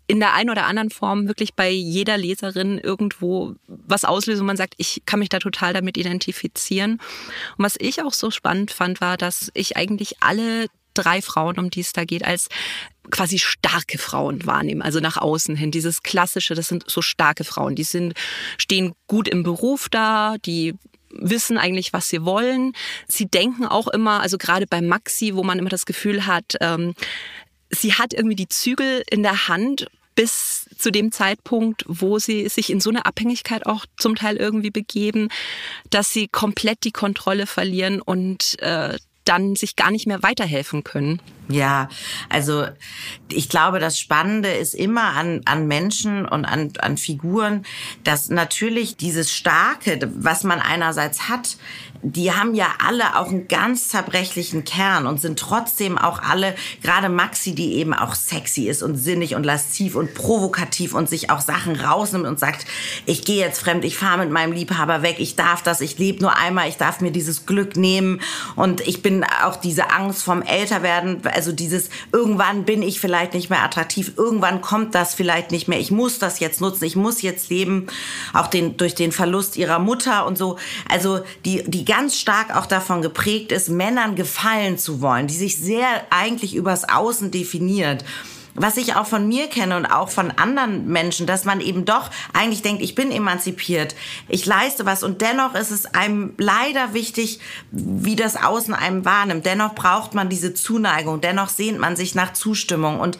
in 0.07 0.19
der 0.19 0.33
einen 0.33 0.49
oder 0.49 0.65
anderen 0.65 0.89
Form 0.89 1.27
wirklich 1.27 1.53
bei 1.53 1.69
jeder 1.69 2.17
Leserin 2.17 2.77
irgendwo 2.79 3.55
was 3.67 4.03
auslösen, 4.03 4.45
man 4.45 4.57
sagt, 4.57 4.73
ich 4.75 5.03
kann 5.05 5.19
mich 5.19 5.29
da 5.29 5.39
total 5.39 5.71
damit 5.71 5.97
identifizieren. 5.97 6.93
Und 7.57 7.65
was 7.65 7.75
ich 7.79 8.01
auch 8.01 8.11
so 8.11 8.29
spannend 8.29 8.71
fand, 8.71 8.99
war, 8.99 9.15
dass 9.15 9.51
ich 9.53 9.77
eigentlich 9.77 10.21
alle 10.21 10.67
drei 10.93 11.21
Frauen, 11.21 11.57
um 11.57 11.69
die 11.69 11.79
es 11.79 11.93
da 11.93 12.03
geht, 12.03 12.25
als 12.25 12.49
quasi 13.09 13.39
starke 13.39 13.97
Frauen 13.97 14.45
wahrnehme, 14.45 14.83
also 14.83 14.99
nach 14.99 15.17
außen 15.17 15.55
hin. 15.55 15.71
Dieses 15.71 16.03
klassische, 16.03 16.55
das 16.55 16.67
sind 16.67 16.83
so 16.87 17.01
starke 17.01 17.45
Frauen, 17.45 17.75
die 17.75 17.83
sind, 17.83 18.13
stehen 18.57 18.93
gut 19.07 19.29
im 19.29 19.43
Beruf 19.43 19.87
da, 19.89 20.35
die 20.45 20.75
wissen 21.13 21.57
eigentlich, 21.57 21.93
was 21.93 22.09
sie 22.09 22.23
wollen. 22.25 22.73
Sie 23.07 23.25
denken 23.25 23.65
auch 23.65 23.87
immer, 23.87 24.21
also 24.21 24.37
gerade 24.37 24.67
bei 24.67 24.81
Maxi, 24.81 25.35
wo 25.35 25.43
man 25.43 25.59
immer 25.59 25.69
das 25.69 25.85
Gefühl 25.85 26.25
hat, 26.25 26.55
ähm, 26.61 26.93
sie 27.69 27.93
hat 27.93 28.13
irgendwie 28.13 28.35
die 28.35 28.49
Zügel 28.49 29.03
in 29.09 29.23
der 29.23 29.47
Hand 29.47 29.87
bis 30.15 30.69
zu 30.77 30.91
dem 30.91 31.11
Zeitpunkt, 31.11 31.85
wo 31.87 32.19
sie 32.19 32.49
sich 32.49 32.69
in 32.69 32.81
so 32.81 32.89
eine 32.89 33.05
Abhängigkeit 33.05 33.65
auch 33.65 33.85
zum 33.97 34.15
Teil 34.15 34.37
irgendwie 34.37 34.71
begeben, 34.71 35.29
dass 35.89 36.11
sie 36.11 36.27
komplett 36.27 36.83
die 36.83 36.91
Kontrolle 36.91 37.47
verlieren 37.47 38.01
und 38.01 38.59
äh, 38.61 38.97
dann 39.25 39.55
sich 39.55 39.75
gar 39.75 39.91
nicht 39.91 40.07
mehr 40.07 40.23
weiterhelfen 40.23 40.83
können. 40.83 41.21
Ja, 41.51 41.89
also 42.29 42.65
ich 43.31 43.49
glaube, 43.49 43.79
das 43.79 43.99
Spannende 43.99 44.49
ist 44.49 44.73
immer 44.73 45.15
an, 45.15 45.41
an 45.45 45.67
Menschen 45.67 46.25
und 46.25 46.45
an, 46.45 46.71
an 46.79 46.97
Figuren, 46.97 47.65
dass 48.03 48.29
natürlich 48.29 48.97
dieses 48.97 49.31
Starke, 49.31 49.99
was 50.15 50.43
man 50.43 50.59
einerseits 50.59 51.29
hat, 51.29 51.57
die 52.03 52.31
haben 52.31 52.55
ja 52.55 52.67
alle 52.85 53.17
auch 53.17 53.27
einen 53.27 53.47
ganz 53.47 53.89
zerbrechlichen 53.89 54.63
Kern 54.63 55.05
und 55.05 55.21
sind 55.21 55.39
trotzdem 55.39 55.97
auch 55.97 56.19
alle, 56.19 56.55
gerade 56.81 57.09
Maxi, 57.09 57.53
die 57.53 57.75
eben 57.75 57.93
auch 57.93 58.15
sexy 58.15 58.67
ist 58.67 58.81
und 58.81 58.95
sinnig 58.95 59.35
und 59.35 59.43
lasziv 59.43 59.95
und 59.95 60.13
provokativ 60.13 60.93
und 60.93 61.09
sich 61.09 61.29
auch 61.29 61.41
Sachen 61.41 61.75
rausnimmt 61.75 62.25
und 62.25 62.39
sagt, 62.39 62.65
ich 63.05 63.23
gehe 63.23 63.39
jetzt 63.39 63.59
fremd, 63.59 63.85
ich 63.85 63.97
fahre 63.97 64.19
mit 64.19 64.31
meinem 64.31 64.51
Liebhaber 64.51 65.03
weg, 65.03 65.17
ich 65.19 65.35
darf 65.35 65.61
das, 65.61 65.81
ich 65.81 65.99
lebe 65.99 66.21
nur 66.21 66.35
einmal, 66.35 66.67
ich 66.69 66.77
darf 66.77 67.01
mir 67.01 67.11
dieses 67.11 67.45
Glück 67.45 67.75
nehmen 67.75 68.21
und 68.55 68.81
ich 68.81 69.01
bin 69.01 69.23
auch 69.43 69.55
diese 69.55 69.91
Angst 69.91 70.23
vom 70.23 70.41
Älterwerden, 70.41 71.21
also 71.41 71.53
dieses, 71.53 71.89
irgendwann 72.11 72.65
bin 72.65 72.83
ich 72.83 72.99
vielleicht 72.99 73.33
nicht 73.33 73.49
mehr 73.49 73.63
attraktiv, 73.63 74.11
irgendwann 74.15 74.61
kommt 74.61 74.93
das 74.93 75.15
vielleicht 75.15 75.49
nicht 75.49 75.67
mehr, 75.67 75.79
ich 75.79 75.89
muss 75.89 76.19
das 76.19 76.39
jetzt 76.39 76.61
nutzen, 76.61 76.83
ich 76.83 76.95
muss 76.95 77.23
jetzt 77.23 77.49
leben, 77.49 77.87
auch 78.31 78.45
den, 78.45 78.77
durch 78.77 78.93
den 78.93 79.11
Verlust 79.11 79.57
ihrer 79.57 79.79
Mutter 79.79 80.27
und 80.27 80.37
so, 80.37 80.59
also 80.87 81.21
die, 81.43 81.63
die 81.65 81.83
ganz 81.83 82.15
stark 82.15 82.55
auch 82.55 82.67
davon 82.67 83.01
geprägt 83.01 83.51
ist, 83.51 83.69
Männern 83.69 84.13
gefallen 84.13 84.77
zu 84.77 85.01
wollen, 85.01 85.25
die 85.25 85.33
sich 85.33 85.57
sehr 85.57 85.87
eigentlich 86.11 86.53
übers 86.55 86.87
Außen 86.87 87.31
definiert 87.31 88.05
was 88.55 88.77
ich 88.77 88.95
auch 88.95 89.05
von 89.05 89.27
mir 89.27 89.47
kenne 89.47 89.77
und 89.77 89.85
auch 89.85 90.09
von 90.09 90.31
anderen 90.31 90.87
Menschen, 90.87 91.25
dass 91.25 91.45
man 91.45 91.61
eben 91.61 91.85
doch 91.85 92.09
eigentlich 92.33 92.61
denkt, 92.61 92.81
ich 92.81 92.95
bin 92.95 93.11
emanzipiert, 93.11 93.95
ich 94.27 94.45
leiste 94.45 94.85
was 94.85 95.03
und 95.03 95.21
dennoch 95.21 95.55
ist 95.55 95.71
es 95.71 95.85
einem 95.85 96.33
leider 96.37 96.93
wichtig, 96.93 97.39
wie 97.71 98.15
das 98.15 98.35
Außen 98.35 98.73
einem 98.73 99.05
wahrnimmt. 99.05 99.45
Dennoch 99.45 99.75
braucht 99.75 100.13
man 100.13 100.29
diese 100.29 100.53
Zuneigung, 100.53 101.21
dennoch 101.21 101.49
sehnt 101.49 101.79
man 101.79 101.95
sich 101.95 102.15
nach 102.15 102.33
Zustimmung 102.33 102.99
und 102.99 103.17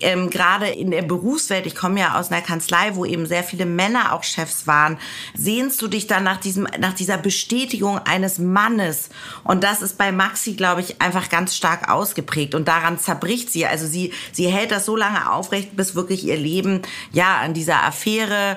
ähm, 0.00 0.28
gerade 0.28 0.68
in 0.68 0.90
der 0.90 1.02
Berufswelt, 1.02 1.66
ich 1.66 1.74
komme 1.74 2.00
ja 2.00 2.18
aus 2.18 2.30
einer 2.30 2.42
Kanzlei, 2.42 2.94
wo 2.94 3.04
eben 3.04 3.24
sehr 3.26 3.42
viele 3.42 3.64
Männer 3.64 4.12
auch 4.12 4.24
Chefs 4.24 4.66
waren, 4.66 4.98
sehnst 5.34 5.80
du 5.80 5.88
dich 5.88 6.06
dann 6.06 6.24
nach 6.24 6.38
diesem, 6.38 6.68
nach 6.78 6.92
dieser 6.92 7.16
Bestätigung 7.16 7.98
eines 7.98 8.38
Mannes 8.38 9.08
und 9.44 9.64
das 9.64 9.80
ist 9.80 9.96
bei 9.96 10.12
Maxi, 10.12 10.54
glaube 10.54 10.82
ich, 10.82 11.00
einfach 11.00 11.30
ganz 11.30 11.56
stark 11.56 11.90
ausgeprägt 11.90 12.54
und 12.54 12.68
daran 12.68 12.98
zerbricht 12.98 13.50
sie. 13.50 13.66
Also 13.66 13.86
sie, 13.86 14.12
sie 14.32 14.48
hält 14.48 14.65
hält 14.66 14.72
das 14.72 14.86
so 14.86 14.96
lange 14.96 15.30
aufrecht, 15.30 15.76
bis 15.76 15.94
wirklich 15.94 16.24
ihr 16.24 16.36
Leben 16.36 16.82
ja 17.12 17.38
an 17.38 17.54
dieser 17.54 17.84
Affäre 17.84 18.56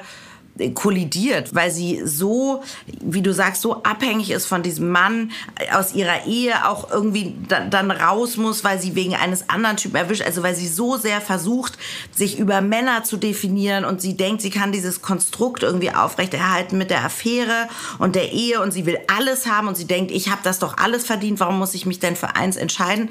kollidiert, 0.73 1.55
weil 1.55 1.71
sie 1.71 2.01
so, 2.05 2.61
wie 3.01 3.21
du 3.21 3.33
sagst, 3.33 3.61
so 3.61 3.83
abhängig 3.83 4.31
ist 4.31 4.45
von 4.45 4.63
diesem 4.63 4.89
Mann 4.89 5.31
aus 5.73 5.93
ihrer 5.93 6.25
Ehe, 6.25 6.67
auch 6.67 6.91
irgendwie 6.91 7.35
dann 7.47 7.91
raus 7.91 8.37
muss, 8.37 8.63
weil 8.63 8.79
sie 8.79 8.95
wegen 8.95 9.15
eines 9.15 9.49
anderen 9.49 9.77
Typen 9.77 9.95
erwischt, 9.95 10.21
also 10.21 10.43
weil 10.43 10.55
sie 10.55 10.67
so 10.67 10.97
sehr 10.97 11.21
versucht, 11.21 11.77
sich 12.11 12.39
über 12.39 12.61
Männer 12.61 13.03
zu 13.03 13.17
definieren 13.17 13.85
und 13.85 14.01
sie 14.01 14.15
denkt, 14.15 14.41
sie 14.41 14.49
kann 14.49 14.71
dieses 14.71 15.01
Konstrukt 15.01 15.63
irgendwie 15.63 15.91
aufrechterhalten 15.91 16.77
mit 16.77 16.89
der 16.89 17.03
Affäre 17.03 17.67
und 17.97 18.15
der 18.15 18.31
Ehe 18.31 18.61
und 18.61 18.71
sie 18.71 18.85
will 18.85 18.99
alles 19.15 19.47
haben 19.47 19.67
und 19.67 19.75
sie 19.75 19.85
denkt, 19.85 20.11
ich 20.11 20.29
habe 20.29 20.41
das 20.43 20.59
doch 20.59 20.77
alles 20.77 21.05
verdient, 21.05 21.39
warum 21.39 21.57
muss 21.59 21.73
ich 21.73 21.85
mich 21.85 21.99
denn 21.99 22.15
für 22.15 22.35
eins 22.35 22.57
entscheiden? 22.57 23.09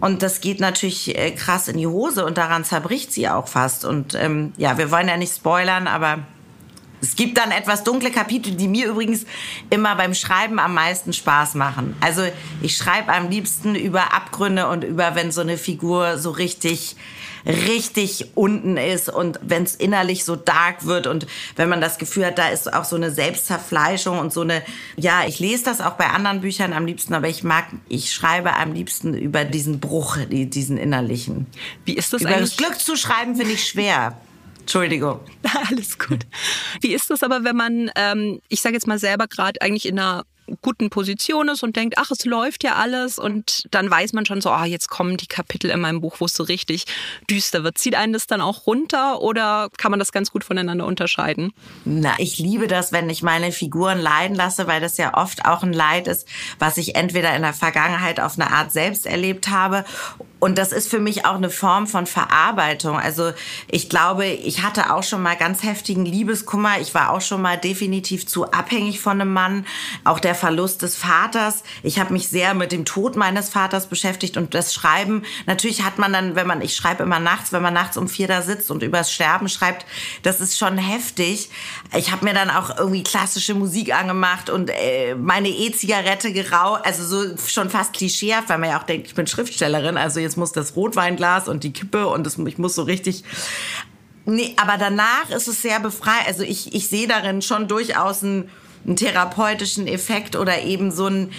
Und 0.00 0.22
das 0.22 0.40
geht 0.40 0.60
natürlich 0.60 1.16
äh, 1.16 1.30
krass 1.32 1.68
in 1.68 1.76
die 1.76 1.86
Hose 1.86 2.24
und 2.24 2.38
daran 2.38 2.64
zerbricht 2.64 3.12
sie 3.12 3.28
auch 3.28 3.48
fast. 3.48 3.84
Und 3.84 4.14
ähm, 4.14 4.52
ja, 4.56 4.78
wir 4.78 4.90
wollen 4.90 5.08
ja 5.08 5.16
nicht 5.16 5.34
spoilern, 5.34 5.86
aber 5.86 6.18
es 7.00 7.16
gibt 7.16 7.38
dann 7.38 7.50
etwas 7.50 7.84
dunkle 7.84 8.10
Kapitel, 8.10 8.54
die 8.54 8.68
mir 8.68 8.88
übrigens 8.88 9.26
immer 9.70 9.96
beim 9.96 10.14
Schreiben 10.14 10.58
am 10.58 10.74
meisten 10.74 11.12
Spaß 11.12 11.54
machen. 11.54 11.96
Also 12.00 12.22
ich 12.62 12.76
schreibe 12.76 13.12
am 13.12 13.30
liebsten 13.30 13.74
über 13.74 14.14
Abgründe 14.14 14.68
und 14.68 14.84
über, 14.84 15.14
wenn 15.14 15.32
so 15.32 15.40
eine 15.40 15.56
Figur 15.56 16.18
so 16.18 16.30
richtig 16.30 16.96
richtig 17.46 18.32
unten 18.34 18.76
ist 18.76 19.08
und 19.08 19.38
wenn 19.42 19.62
es 19.62 19.74
innerlich 19.74 20.24
so 20.24 20.36
dark 20.36 20.86
wird 20.86 21.06
und 21.06 21.26
wenn 21.56 21.68
man 21.68 21.80
das 21.80 21.98
Gefühl 21.98 22.26
hat, 22.26 22.38
da 22.38 22.48
ist 22.48 22.72
auch 22.72 22.84
so 22.84 22.96
eine 22.96 23.10
Selbstzerfleischung 23.10 24.18
und 24.18 24.32
so 24.32 24.42
eine, 24.42 24.62
ja, 24.96 25.24
ich 25.26 25.38
lese 25.38 25.64
das 25.64 25.80
auch 25.80 25.92
bei 25.92 26.06
anderen 26.06 26.40
Büchern 26.40 26.72
am 26.72 26.86
liebsten, 26.86 27.14
aber 27.14 27.28
ich 27.28 27.42
mag, 27.42 27.66
ich 27.88 28.12
schreibe 28.12 28.56
am 28.56 28.72
liebsten 28.72 29.14
über 29.14 29.44
diesen 29.44 29.80
Bruch, 29.80 30.18
diesen 30.28 30.76
innerlichen. 30.76 31.46
Wie 31.84 31.94
ist 31.94 32.12
das 32.12 32.22
über 32.22 32.30
eigentlich? 32.30 32.56
Das 32.56 32.58
Glück 32.58 32.78
zu 32.78 32.96
schreiben 32.96 33.36
finde 33.36 33.52
ich 33.52 33.66
schwer. 33.66 34.16
Entschuldigung. 34.70 35.18
Alles 35.68 35.98
gut. 35.98 36.20
Wie 36.80 36.94
ist 36.94 37.10
das 37.10 37.24
aber, 37.24 37.42
wenn 37.42 37.56
man, 37.56 37.90
ähm, 37.96 38.40
ich 38.48 38.60
sage 38.60 38.76
jetzt 38.76 38.86
mal 38.86 39.00
selber 39.00 39.26
gerade 39.26 39.60
eigentlich 39.60 39.88
in 39.88 39.98
einer 39.98 40.22
guten 40.62 40.90
Position 40.90 41.48
ist 41.48 41.64
und 41.64 41.74
denkt, 41.74 41.96
ach, 41.98 42.12
es 42.12 42.24
läuft 42.24 42.62
ja 42.62 42.76
alles 42.76 43.18
und 43.18 43.64
dann 43.72 43.90
weiß 43.90 44.12
man 44.12 44.26
schon 44.26 44.40
so, 44.40 44.50
ah, 44.50 44.64
jetzt 44.64 44.88
kommen 44.88 45.16
die 45.16 45.26
Kapitel 45.26 45.70
in 45.70 45.80
meinem 45.80 46.00
Buch, 46.00 46.16
wo 46.18 46.26
es 46.26 46.34
so 46.34 46.42
richtig 46.44 46.84
düster 47.28 47.64
wird. 47.64 47.78
Zieht 47.78 47.94
einen 47.96 48.12
das 48.12 48.26
dann 48.26 48.40
auch 48.40 48.66
runter 48.66 49.20
oder 49.20 49.70
kann 49.76 49.90
man 49.90 49.98
das 49.98 50.12
ganz 50.12 50.30
gut 50.30 50.44
voneinander 50.44 50.86
unterscheiden? 50.86 51.52
Na, 51.84 52.14
ich 52.18 52.38
liebe 52.38 52.68
das, 52.68 52.92
wenn 52.92 53.10
ich 53.10 53.22
meine 53.22 53.50
Figuren 53.52 53.98
leiden 53.98 54.36
lasse, 54.36 54.68
weil 54.68 54.80
das 54.80 54.96
ja 54.96 55.16
oft 55.16 55.44
auch 55.44 55.64
ein 55.64 55.72
Leid 55.72 56.06
ist, 56.06 56.28
was 56.60 56.76
ich 56.76 56.94
entweder 56.94 57.34
in 57.34 57.42
der 57.42 57.54
Vergangenheit 57.54 58.20
auf 58.20 58.38
eine 58.38 58.50
Art 58.52 58.72
selbst 58.72 59.06
erlebt 59.06 59.48
habe 59.48 59.84
und 60.40 60.56
das 60.56 60.72
ist 60.72 60.88
für 60.88 60.98
mich 60.98 61.26
auch 61.26 61.34
eine 61.34 61.50
Form 61.50 61.86
von 61.86 62.06
Verarbeitung. 62.06 62.98
Also 62.98 63.32
ich 63.70 63.90
glaube, 63.90 64.26
ich 64.26 64.62
hatte 64.62 64.92
auch 64.92 65.02
schon 65.02 65.22
mal 65.22 65.36
ganz 65.36 65.62
heftigen 65.62 66.06
Liebeskummer. 66.06 66.80
Ich 66.80 66.94
war 66.94 67.10
auch 67.10 67.20
schon 67.20 67.42
mal 67.42 67.58
definitiv 67.58 68.26
zu 68.26 68.50
abhängig 68.50 69.00
von 69.00 69.20
einem 69.20 69.32
Mann. 69.32 69.66
Auch 70.04 70.18
der 70.18 70.34
Verlust 70.34 70.80
des 70.80 70.96
Vaters. 70.96 71.62
Ich 71.82 72.00
habe 72.00 72.14
mich 72.14 72.28
sehr 72.28 72.54
mit 72.54 72.72
dem 72.72 72.86
Tod 72.86 73.16
meines 73.16 73.50
Vaters 73.50 73.86
beschäftigt 73.86 74.38
und 74.38 74.54
das 74.54 74.72
Schreiben. 74.72 75.24
Natürlich 75.44 75.82
hat 75.82 75.98
man 75.98 76.12
dann, 76.12 76.34
wenn 76.36 76.46
man, 76.46 76.62
ich 76.62 76.74
schreibe 76.74 77.02
immer 77.02 77.20
nachts, 77.20 77.52
wenn 77.52 77.62
man 77.62 77.74
nachts 77.74 77.98
um 77.98 78.08
vier 78.08 78.26
da 78.26 78.40
sitzt 78.40 78.70
und 78.70 78.82
übers 78.82 79.12
Sterben 79.12 79.50
schreibt, 79.50 79.84
das 80.22 80.40
ist 80.40 80.56
schon 80.56 80.78
heftig. 80.78 81.50
Ich 81.94 82.12
habe 82.12 82.24
mir 82.24 82.32
dann 82.32 82.48
auch 82.48 82.78
irgendwie 82.78 83.02
klassische 83.02 83.54
Musik 83.54 83.94
angemacht 83.94 84.48
und 84.48 84.70
äh, 84.70 85.14
meine 85.16 85.48
E-Zigarette 85.48 86.32
geraucht. 86.32 86.86
Also 86.86 87.04
so 87.04 87.36
schon 87.46 87.68
fast 87.68 87.92
klischeehaft, 87.92 88.48
weil 88.48 88.58
man 88.58 88.70
ja 88.70 88.78
auch 88.80 88.84
denkt, 88.84 89.08
ich 89.08 89.14
bin 89.14 89.26
Schriftstellerin. 89.26 89.98
Also 89.98 90.29
jetzt 90.30 90.36
muss 90.36 90.52
das 90.52 90.76
Rotweinglas 90.76 91.48
und 91.48 91.64
die 91.64 91.72
Kippe 91.72 92.06
und 92.06 92.24
das, 92.24 92.38
ich 92.38 92.58
muss 92.58 92.76
so 92.76 92.82
richtig 92.82 93.24
Nee, 94.26 94.54
aber 94.58 94.76
danach 94.78 95.30
ist 95.30 95.48
es 95.48 95.62
sehr 95.62 95.80
befreit. 95.80 96.26
Also 96.26 96.44
ich, 96.44 96.72
ich 96.74 96.88
sehe 96.88 97.08
darin 97.08 97.42
schon 97.42 97.66
durchaus 97.66 98.22
einen, 98.22 98.48
einen 98.86 98.94
therapeutischen 98.94 99.88
Effekt 99.88 100.36
oder 100.36 100.62
eben 100.62 100.92
so 100.92 101.06
ein, 101.06 101.32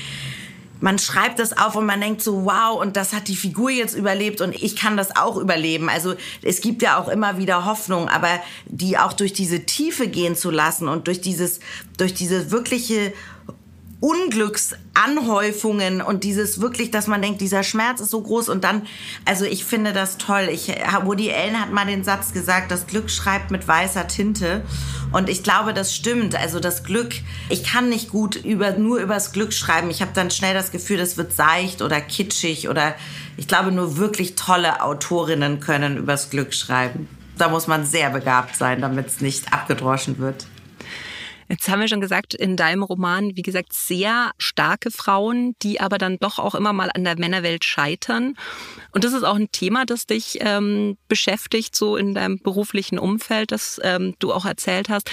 man 0.81 0.97
schreibt 0.99 1.39
das 1.39 1.55
auf 1.57 1.75
und 1.75 1.85
man 1.85 2.01
denkt 2.01 2.21
so, 2.21 2.43
wow, 2.45 2.81
und 2.81 2.97
das 2.97 3.13
hat 3.13 3.27
die 3.27 3.35
Figur 3.35 3.69
jetzt 3.69 3.95
überlebt 3.95 4.41
und 4.41 4.53
ich 4.55 4.75
kann 4.75 4.97
das 4.97 5.15
auch 5.15 5.37
überleben. 5.37 5.89
Also 5.89 6.15
es 6.41 6.59
gibt 6.59 6.81
ja 6.81 6.99
auch 6.99 7.07
immer 7.07 7.37
wieder 7.37 7.65
Hoffnung, 7.65 8.09
aber 8.09 8.41
die 8.65 8.97
auch 8.97 9.13
durch 9.13 9.31
diese 9.31 9.65
Tiefe 9.65 10.07
gehen 10.07 10.35
zu 10.35 10.49
lassen 10.49 10.87
und 10.87 11.07
durch 11.07 11.21
dieses, 11.21 11.59
durch 11.97 12.15
diese 12.15 12.51
wirkliche 12.51 13.13
Unglücksanhäufungen 14.01 16.01
und 16.01 16.23
dieses 16.23 16.59
wirklich, 16.59 16.89
dass 16.89 17.05
man 17.05 17.21
denkt, 17.21 17.39
dieser 17.39 17.61
Schmerz 17.61 18.01
ist 18.01 18.09
so 18.09 18.19
groß 18.19 18.49
und 18.49 18.63
dann, 18.63 18.87
also 19.25 19.45
ich 19.45 19.63
finde 19.63 19.93
das 19.93 20.17
toll. 20.17 20.49
Ich, 20.51 20.69
Woody 21.03 21.31
Allen 21.31 21.61
hat 21.61 21.71
mal 21.71 21.85
den 21.85 22.03
Satz 22.03 22.33
gesagt, 22.33 22.71
das 22.71 22.87
Glück 22.87 23.11
schreibt 23.11 23.51
mit 23.51 23.67
weißer 23.67 24.07
Tinte 24.07 24.63
und 25.11 25.29
ich 25.29 25.43
glaube, 25.43 25.75
das 25.75 25.95
stimmt. 25.95 26.35
Also 26.35 26.59
das 26.59 26.83
Glück, 26.83 27.13
ich 27.49 27.63
kann 27.63 27.89
nicht 27.89 28.09
gut 28.09 28.37
über, 28.37 28.71
nur 28.71 28.99
übers 28.99 29.33
Glück 29.33 29.53
schreiben. 29.53 29.91
Ich 29.91 30.01
habe 30.01 30.11
dann 30.15 30.31
schnell 30.31 30.55
das 30.55 30.71
Gefühl, 30.71 30.97
das 30.97 31.17
wird 31.17 31.33
seicht 31.33 31.83
oder 31.83 32.01
kitschig 32.01 32.69
oder 32.69 32.95
ich 33.37 33.47
glaube, 33.47 33.71
nur 33.71 33.97
wirklich 33.97 34.33
tolle 34.33 34.81
Autorinnen 34.81 35.59
können 35.59 35.97
übers 35.97 36.31
Glück 36.31 36.55
schreiben. 36.55 37.07
Da 37.37 37.49
muss 37.49 37.67
man 37.67 37.85
sehr 37.85 38.09
begabt 38.09 38.55
sein, 38.55 38.81
damit 38.81 39.07
es 39.07 39.21
nicht 39.21 39.53
abgedroschen 39.53 40.17
wird. 40.17 40.47
Jetzt 41.51 41.67
haben 41.67 41.81
wir 41.81 41.89
schon 41.89 41.99
gesagt, 41.99 42.33
in 42.33 42.55
deinem 42.55 42.81
Roman, 42.81 43.35
wie 43.35 43.41
gesagt, 43.41 43.73
sehr 43.73 44.31
starke 44.37 44.89
Frauen, 44.89 45.53
die 45.61 45.81
aber 45.81 45.97
dann 45.97 46.17
doch 46.17 46.39
auch 46.39 46.55
immer 46.55 46.71
mal 46.71 46.89
an 46.93 47.03
der 47.03 47.19
Männerwelt 47.19 47.65
scheitern. 47.65 48.35
Und 48.93 49.03
das 49.03 49.11
ist 49.11 49.23
auch 49.23 49.35
ein 49.35 49.51
Thema, 49.51 49.85
das 49.85 50.07
dich 50.07 50.37
ähm, 50.39 50.97
beschäftigt, 51.09 51.75
so 51.75 51.97
in 51.97 52.13
deinem 52.13 52.39
beruflichen 52.39 52.97
Umfeld, 52.97 53.51
das 53.51 53.81
ähm, 53.83 54.15
du 54.19 54.31
auch 54.31 54.45
erzählt 54.45 54.87
hast. 54.87 55.11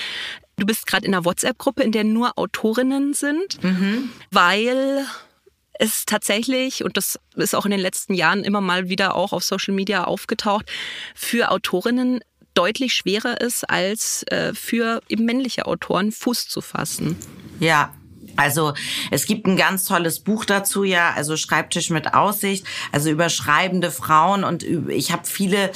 Du 0.58 0.64
bist 0.64 0.86
gerade 0.86 1.06
in 1.06 1.12
einer 1.12 1.24
WhatsApp-Gruppe, 1.24 1.82
in 1.82 1.90
der 1.90 2.04
nur 2.04 2.38
Autorinnen 2.38 3.14
sind, 3.14 3.60
mhm. 3.64 4.10
weil 4.30 5.04
es 5.72 6.06
tatsächlich, 6.06 6.84
und 6.84 6.96
das 6.96 7.18
ist 7.34 7.56
auch 7.56 7.64
in 7.64 7.72
den 7.72 7.80
letzten 7.80 8.14
Jahren 8.14 8.44
immer 8.44 8.60
mal 8.60 8.88
wieder 8.88 9.16
auch 9.16 9.32
auf 9.32 9.42
Social 9.42 9.74
Media 9.74 10.04
aufgetaucht, 10.04 10.66
für 11.16 11.50
Autorinnen 11.50 12.20
deutlich 12.58 12.92
schwerer 12.92 13.40
ist, 13.40 13.70
als 13.70 14.24
äh, 14.24 14.52
für 14.52 15.00
eben 15.08 15.24
männliche 15.24 15.66
Autoren 15.66 16.10
Fuß 16.10 16.48
zu 16.48 16.60
fassen. 16.60 17.16
Ja, 17.60 17.94
also 18.36 18.74
es 19.10 19.26
gibt 19.26 19.46
ein 19.46 19.56
ganz 19.56 19.84
tolles 19.84 20.20
Buch 20.20 20.44
dazu, 20.44 20.84
ja, 20.84 21.12
also 21.14 21.36
Schreibtisch 21.36 21.90
mit 21.90 22.14
Aussicht, 22.14 22.66
also 22.92 23.10
über 23.10 23.28
schreibende 23.28 23.90
Frauen 23.90 24.44
und 24.44 24.62
ich 24.62 25.12
habe 25.12 25.22
viele 25.24 25.70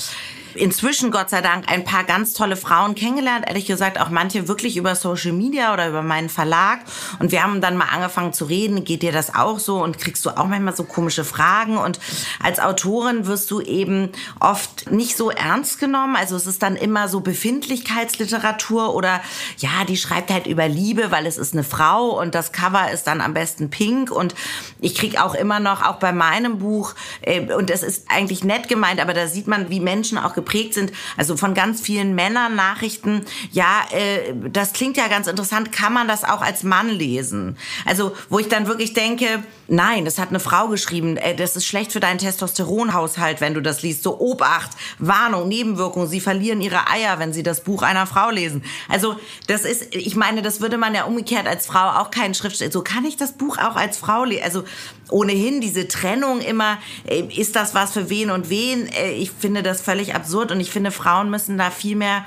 inzwischen, 0.55 1.11
Gott 1.11 1.31
sei 1.31 1.41
Dank, 1.41 1.71
ein 1.71 1.85
paar 1.85 2.05
ganz 2.05 2.33
tolle 2.33 2.57
Frauen 2.57 2.95
kennengelernt. 2.95 3.45
Ehrlich 3.47 3.67
gesagt, 3.67 4.01
auch 4.01 4.11
manche 4.11 4.49
wirklich 4.49 4.77
über 4.77 4.95
Social 4.95 5.33
Media 5.33 5.73
oder 5.73 5.89
über 5.89 6.03
meinen 6.03 6.29
Verlag. 6.29 6.81
Und 7.19 7.33
wir 7.33 7.43
haben 7.43 7.61
dann 7.61 7.77
mal 7.77 7.89
angefangen 7.93 8.33
zu 8.33 8.45
reden. 8.45 8.85
Geht 8.85 9.03
dir 9.03 9.13
das 9.13 9.35
auch 9.35 9.59
so? 9.59 9.83
Und 9.83 9.99
kriegst 9.99 10.25
du 10.27 10.31
auch 10.31 10.47
manchmal 10.47 10.77
so 10.77 10.85
komische 10.85 11.25
Fragen? 11.25 11.77
Und 11.77 12.01
als 12.43 12.61
Autorin 12.61 13.27
wirst 13.27 13.51
du 13.51 13.61
eben 13.61 14.11
oft 14.41 14.91
nicht 14.91 15.17
so 15.17 15.31
ernst 15.31 15.79
genommen. 15.79 16.17
Also 16.17 16.37
es 16.37 16.47
ist 16.47 16.63
dann 16.63 16.77
immer 16.77 17.09
so 17.09 17.21
Befindlichkeitsliteratur 17.21 18.95
oder 18.95 19.21
ja, 19.59 19.85
die 19.87 19.97
schreibt 19.97 20.31
halt 20.31 20.47
über 20.47 20.69
Liebe, 20.69 21.11
weil 21.11 21.27
es 21.27 21.39
ist 21.39 21.53
eine 21.53 21.65
Frau 21.65 22.21
und 22.21 22.35
das 22.35 22.53
Cover 22.53 22.91
ist 22.91 23.07
dann 23.07 23.21
am 23.21 23.35
besten 23.35 23.71
pink. 23.71 24.11
Und 24.11 24.35
ich 24.81 24.95
krieg 24.95 25.21
auch 25.21 25.35
immer 25.35 25.61
noch, 25.61 25.83
auch 25.83 25.97
bei 25.97 26.13
meinem 26.13 26.59
Buch, 26.59 26.95
äh, 27.23 27.53
und 27.55 27.71
es 27.71 27.83
ist 27.83 28.07
eigentlich 28.09 28.45
nett 28.45 28.69
gemeint, 28.69 29.01
aber 29.01 29.15
da 29.15 29.27
sieht 29.27 29.47
man, 29.47 29.71
wie 29.71 29.81
Menschen 29.81 30.19
auch 30.19 30.35
geprägt 30.43 30.75
sind. 30.75 30.93
Also 31.17 31.37
von 31.37 31.55
ganz 31.55 31.81
vielen 31.81 32.15
Männern 32.15 32.55
Nachrichten, 32.55 33.25
ja, 33.51 33.83
äh, 33.93 34.35
das 34.51 34.73
klingt 34.73 34.97
ja 34.97 35.09
ganz 35.09 35.27
interessant, 35.27 35.73
kann 35.73 35.93
man 35.93 36.09
das 36.09 36.25
auch 36.25 36.43
als 36.43 36.63
Mann 36.63 36.89
lesen? 36.89 37.57
Also 37.85 38.13
wo 38.29 38.39
ich 38.39 38.49
dann 38.49 38.67
wirklich 38.67 38.93
denke, 38.93 39.43
nein, 39.69 40.05
das 40.05 40.19
hat 40.19 40.29
eine 40.29 40.41
Frau 40.41 40.69
geschrieben, 40.69 41.17
äh, 41.17 41.35
das 41.35 41.57
ist 41.57 41.67
schlecht 41.67 41.93
für 41.93 42.01
deinen 42.01 42.19
Testosteronhaushalt, 42.19 43.41
wenn 43.41 43.55
du 43.55 43.63
das 43.63 43.83
liest. 43.83 44.03
So 44.03 44.19
Obacht, 44.21 44.71
Warnung, 44.99 45.49
Nebenwirkungen, 45.49 46.09
sie 46.09 46.21
verlieren 46.21 46.61
ihre 46.61 46.89
Eier, 46.89 47.19
wenn 47.19 47.33
sie 47.33 47.43
das 47.43 47.63
Buch 47.63 47.83
einer 47.83 48.07
Frau 48.07 48.31
lesen. 48.31 48.65
Also 48.89 49.17
das 49.47 49.65
ist, 49.65 49.95
ich 49.95 50.17
meine, 50.17 50.43
das 50.43 50.61
würde 50.61 50.79
man 50.79 50.95
ja 50.95 51.05
umgekehrt 51.05 51.47
als 51.47 51.67
Frau 51.67 52.01
auch 52.01 52.11
keinen 52.11 52.35
Schriftsteller, 52.35 52.73
so 52.73 52.83
kann 52.83 53.05
ich 53.05 53.17
das 53.17 53.33
Buch 53.33 53.59
auch 53.59 53.77
als 53.77 53.97
Frau 53.97 54.25
lesen. 54.25 54.43
Also 54.45 54.65
ohnehin 55.13 55.61
diese 55.61 55.89
Trennung 55.89 56.41
immer, 56.41 56.79
äh, 57.07 57.21
ist 57.21 57.57
das 57.57 57.75
was 57.75 57.93
für 57.93 58.11
wen 58.11 58.31
und 58.31 58.51
wen? 58.51 58.89
Äh, 58.89 59.13
ich 59.13 59.31
finde 59.31 59.63
das 59.63 59.81
völlig 59.81 60.15
absurd 60.15 60.51
und 60.53 60.61
ich 60.61 60.71
finde, 60.71 60.91
Frauen 60.91 61.31
müssen 61.31 61.59
da 61.59 61.71
viel 61.71 61.97
mehr 61.97 62.25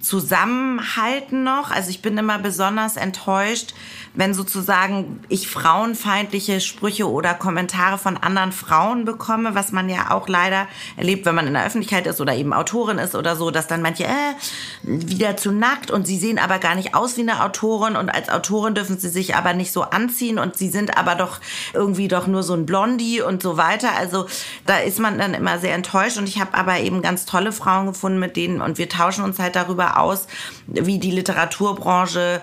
zusammenhalten 0.00 1.44
noch. 1.44 1.70
Also 1.70 1.90
ich 1.90 2.02
bin 2.02 2.18
immer 2.18 2.38
besonders 2.38 2.96
enttäuscht, 2.96 3.74
wenn 4.14 4.34
sozusagen 4.34 5.20
ich 5.28 5.48
frauenfeindliche 5.48 6.60
Sprüche 6.60 7.10
oder 7.10 7.32
Kommentare 7.32 7.96
von 7.96 8.18
anderen 8.18 8.52
Frauen 8.52 9.04
bekomme, 9.04 9.54
was 9.54 9.72
man 9.72 9.88
ja 9.88 10.10
auch 10.10 10.28
leider 10.28 10.66
erlebt, 10.96 11.24
wenn 11.24 11.34
man 11.34 11.46
in 11.46 11.54
der 11.54 11.64
Öffentlichkeit 11.64 12.06
ist 12.06 12.20
oder 12.20 12.34
eben 12.34 12.52
Autorin 12.52 12.98
ist 12.98 13.14
oder 13.14 13.36
so, 13.36 13.50
dass 13.50 13.68
dann 13.68 13.80
manche 13.80 14.04
äh, 14.04 14.34
wieder 14.82 15.36
zu 15.36 15.50
nackt 15.50 15.90
und 15.90 16.06
sie 16.06 16.18
sehen 16.18 16.38
aber 16.38 16.58
gar 16.58 16.74
nicht 16.74 16.94
aus 16.94 17.16
wie 17.16 17.22
eine 17.22 17.42
Autorin 17.42 17.96
und 17.96 18.10
als 18.10 18.28
Autorin 18.28 18.74
dürfen 18.74 18.98
sie 18.98 19.08
sich 19.08 19.34
aber 19.34 19.54
nicht 19.54 19.72
so 19.72 19.82
anziehen 19.82 20.38
und 20.38 20.56
sie 20.56 20.68
sind 20.68 20.98
aber 20.98 21.14
doch 21.14 21.40
irgendwie 21.72 22.08
doch 22.08 22.26
nur 22.26 22.42
so 22.42 22.54
ein 22.54 22.66
Blondie 22.66 23.22
und 23.22 23.42
so 23.42 23.56
weiter. 23.56 23.96
Also 23.96 24.26
da 24.66 24.78
ist 24.78 24.98
man 24.98 25.18
dann 25.18 25.32
immer 25.32 25.58
sehr 25.58 25.74
enttäuscht 25.74 26.18
und 26.18 26.28
ich 26.28 26.38
habe 26.38 26.54
aber 26.54 26.80
eben 26.80 27.00
ganz 27.00 27.24
tolle 27.24 27.52
Frauen 27.52 27.86
gefunden 27.86 28.18
mit 28.18 28.36
denen 28.36 28.60
und 28.60 28.76
wir 28.76 28.90
tauschen 28.90 29.24
uns 29.24 29.38
halt 29.38 29.56
darüber 29.56 29.98
aus, 29.98 30.26
wie 30.66 30.98
die 30.98 31.10
Literaturbranche 31.10 32.42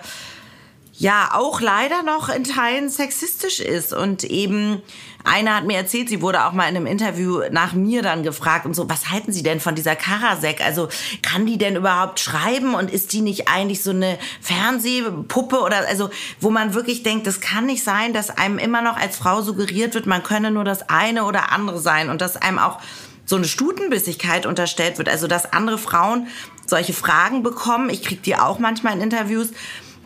ja 1.00 1.30
auch 1.32 1.62
leider 1.62 2.02
noch 2.02 2.28
in 2.28 2.44
Teilen 2.44 2.90
sexistisch 2.90 3.58
ist 3.58 3.94
und 3.94 4.22
eben 4.22 4.82
einer 5.24 5.56
hat 5.56 5.64
mir 5.64 5.78
erzählt, 5.78 6.10
sie 6.10 6.20
wurde 6.20 6.44
auch 6.44 6.52
mal 6.52 6.68
in 6.68 6.76
einem 6.76 6.84
Interview 6.84 7.40
nach 7.50 7.72
mir 7.72 8.02
dann 8.02 8.22
gefragt 8.22 8.66
und 8.66 8.74
so, 8.74 8.88
was 8.88 9.10
halten 9.10 9.32
Sie 9.32 9.42
denn 9.42 9.60
von 9.60 9.74
dieser 9.74 9.96
Karasek? 9.96 10.60
Also 10.62 10.88
kann 11.22 11.46
die 11.46 11.56
denn 11.56 11.76
überhaupt 11.76 12.20
schreiben 12.20 12.74
und 12.74 12.90
ist 12.90 13.14
die 13.14 13.22
nicht 13.22 13.48
eigentlich 13.48 13.82
so 13.82 13.92
eine 13.92 14.18
Fernsehpuppe 14.42 15.60
oder 15.60 15.88
also, 15.88 16.10
wo 16.38 16.50
man 16.50 16.74
wirklich 16.74 17.02
denkt, 17.02 17.26
das 17.26 17.40
kann 17.40 17.64
nicht 17.64 17.82
sein, 17.82 18.12
dass 18.12 18.28
einem 18.28 18.58
immer 18.58 18.82
noch 18.82 18.98
als 18.98 19.16
Frau 19.16 19.40
suggeriert 19.40 19.94
wird, 19.94 20.04
man 20.04 20.22
könne 20.22 20.50
nur 20.50 20.64
das 20.64 20.90
eine 20.90 21.24
oder 21.24 21.50
andere 21.50 21.80
sein 21.80 22.10
und 22.10 22.20
dass 22.20 22.36
einem 22.36 22.58
auch 22.58 22.78
so 23.24 23.36
eine 23.36 23.46
Stutenbissigkeit 23.46 24.44
unterstellt 24.44 24.98
wird, 24.98 25.08
also 25.08 25.28
dass 25.28 25.50
andere 25.54 25.78
Frauen 25.78 26.26
solche 26.66 26.92
Fragen 26.92 27.42
bekommen. 27.42 27.88
Ich 27.88 28.02
kriege 28.02 28.20
die 28.20 28.36
auch 28.36 28.58
manchmal 28.58 28.94
in 28.94 29.00
Interviews 29.00 29.48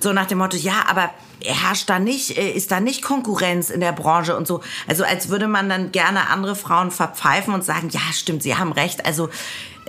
so 0.04 0.12
nach 0.12 0.26
dem 0.26 0.38
Motto, 0.38 0.56
ja, 0.56 0.84
aber 0.88 1.10
herrscht 1.44 1.90
da 1.90 1.98
nicht, 1.98 2.38
äh, 2.38 2.52
ist 2.52 2.70
da 2.70 2.78
nicht 2.78 3.02
Konkurrenz 3.02 3.70
in 3.70 3.80
der 3.80 3.92
Branche 3.92 4.36
und 4.36 4.46
so. 4.46 4.60
Also 4.86 5.02
als 5.02 5.28
würde 5.30 5.48
man 5.48 5.68
dann 5.68 5.90
gerne 5.90 6.28
andere 6.28 6.54
Frauen 6.54 6.92
verpfeifen 6.92 7.52
und 7.52 7.64
sagen, 7.64 7.88
ja, 7.90 8.00
stimmt, 8.12 8.44
sie 8.44 8.56
haben 8.56 8.70
recht. 8.70 9.04
Also 9.04 9.28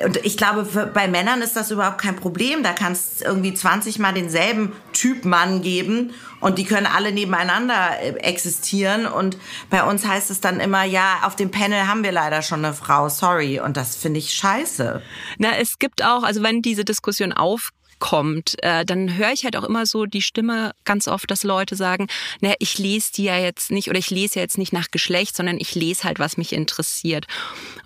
und 0.04 0.18
ich 0.26 0.36
glaube, 0.36 0.66
für, 0.66 0.88
bei 0.88 1.08
Männern 1.08 1.42
ist 1.42 1.56
das 1.56 1.72
überhaupt 1.72 2.00
kein 2.00 2.18
Problem. 2.18 2.64
Da 2.64 2.74
kann 2.74 2.92
es 2.92 3.22
irgendwie 3.22 3.54
20 3.54 3.98
Mal 4.00 4.14
denselben 4.14 4.74
Typ 4.92 5.24
Mann 5.24 5.62
geben 5.62 6.14
und 6.42 6.58
die 6.58 6.66
können 6.66 6.86
alle 6.86 7.14
nebeneinander 7.14 8.02
äh, 8.02 8.10
existieren. 8.18 9.06
Und 9.06 9.38
bei 9.70 9.84
uns 9.84 10.06
heißt 10.06 10.32
es 10.32 10.42
dann 10.42 10.60
immer, 10.60 10.84
ja, 10.84 11.20
auf 11.24 11.38
dem 11.38 11.50
Panel 11.50 11.88
haben 11.88 12.04
wir 12.04 12.12
leider 12.12 12.42
schon 12.42 12.66
eine 12.66 12.74
Frau, 12.74 13.08
sorry. 13.08 13.62
Und 13.62 13.78
das 13.78 13.96
finde 13.96 14.20
ich 14.20 14.34
scheiße. 14.34 15.02
Na, 15.38 15.58
es 15.58 15.80
gibt 15.80 16.04
auch, 16.04 16.24
also 16.24 16.44
wenn 16.44 16.62
diese 16.62 16.84
Diskussion 16.84 17.32
auf 17.32 17.72
kommt, 18.00 18.56
äh, 18.64 18.86
dann 18.86 19.16
höre 19.18 19.32
ich 19.32 19.44
halt 19.44 19.56
auch 19.56 19.64
immer 19.64 19.86
so 19.86 20.06
die 20.06 20.22
Stimme 20.22 20.72
ganz 20.84 21.08
oft, 21.08 21.30
dass 21.30 21.44
Leute 21.44 21.76
sagen, 21.76 22.08
naja, 22.42 22.56
ich 22.60 22.78
lese 22.78 23.14
die 23.14 23.24
ja 23.24 23.38
jetzt 23.38 23.72
nicht 23.72 23.90
oder 23.90 24.00
ich 24.00 24.10
lese 24.10 24.36
ja 24.36 24.42
jetzt 24.42 24.58
nicht 24.58 24.74
nach 24.74 24.92
Geschlecht, 24.92 25.36
sondern 25.36 25.58
ich 25.60 25.76
lese 25.76 26.04
halt, 26.04 26.20
was 26.20 26.38
mich 26.38 26.54
interessiert. 26.54 27.26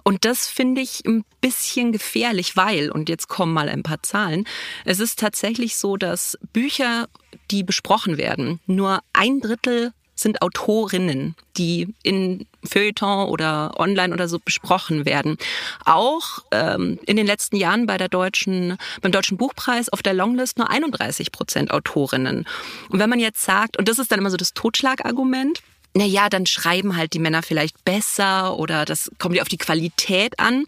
Und 0.03 0.25
das 0.25 0.47
finde 0.47 0.81
ich 0.81 1.03
ein 1.05 1.23
bisschen 1.41 1.91
gefährlich, 1.91 2.55
weil, 2.55 2.89
und 2.89 3.09
jetzt 3.09 3.27
kommen 3.27 3.53
mal 3.53 3.69
ein 3.69 3.83
paar 3.83 4.01
Zahlen, 4.03 4.45
es 4.85 4.99
ist 4.99 5.19
tatsächlich 5.19 5.77
so, 5.77 5.97
dass 5.97 6.37
Bücher, 6.53 7.07
die 7.51 7.63
besprochen 7.63 8.17
werden, 8.17 8.59
nur 8.65 9.00
ein 9.13 9.39
Drittel 9.39 9.93
sind 10.22 10.42
Autorinnen, 10.42 11.36
die 11.58 11.94
in 12.03 12.46
Feuilleton 12.64 13.29
oder 13.29 13.79
online 13.79 14.14
oder 14.14 14.27
so 14.27 14.40
besprochen 14.40 15.05
werden. 15.05 15.38
Auch 15.86 16.40
ähm, 16.51 17.00
in 17.05 17.18
den 17.18 17.25
letzten 17.25 17.55
Jahren 17.55 17.86
bei 17.86 17.98
der 17.98 18.10
deutschen, 18.10 18.77
beim 19.01 19.12
Deutschen 19.12 19.38
Buchpreis 19.38 19.90
auf 19.90 20.03
der 20.03 20.14
Longlist 20.14 20.58
nur 20.58 20.70
31 20.70 21.32
Prozent 21.32 21.72
Autorinnen. 21.72 22.46
Und 22.90 23.00
wenn 23.00 23.10
man 23.10 23.20
jetzt 23.20 23.42
sagt, 23.42 23.77
und 23.77 23.88
das 23.88 24.00
ist 24.00 24.12
dann 24.12 24.20
immer 24.20 24.32
so 24.32 24.38
das 24.38 24.53
Totschlagargument, 24.53 25.62
na 25.94 26.05
ja, 26.05 26.29
dann 26.29 26.46
schreiben 26.46 26.96
halt 26.96 27.14
die 27.14 27.20
Männer 27.20 27.42
vielleicht 27.42 27.84
besser 27.84 28.58
oder 28.58 28.86
das 28.86 29.12
kommt 29.18 29.36
ja 29.36 29.42
auf 29.42 29.50
die 29.50 29.58
Qualität 29.58 30.40
an. 30.40 30.66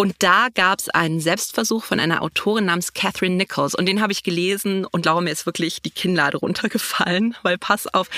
Und 0.00 0.14
da 0.20 0.46
gab 0.54 0.78
es 0.78 0.88
einen 0.90 1.18
Selbstversuch 1.18 1.82
von 1.82 1.98
einer 1.98 2.22
Autorin 2.22 2.66
namens 2.66 2.92
Catherine 2.92 3.34
Nichols. 3.34 3.74
Und 3.74 3.86
den 3.86 4.00
habe 4.00 4.12
ich 4.12 4.22
gelesen 4.22 4.84
und 4.84 5.02
glaube 5.02 5.22
mir 5.22 5.32
ist 5.32 5.44
wirklich 5.44 5.82
die 5.82 5.90
Kinnlade 5.90 6.36
runtergefallen, 6.36 7.34
weil 7.42 7.58
pass 7.58 7.92
auf. 7.92 8.08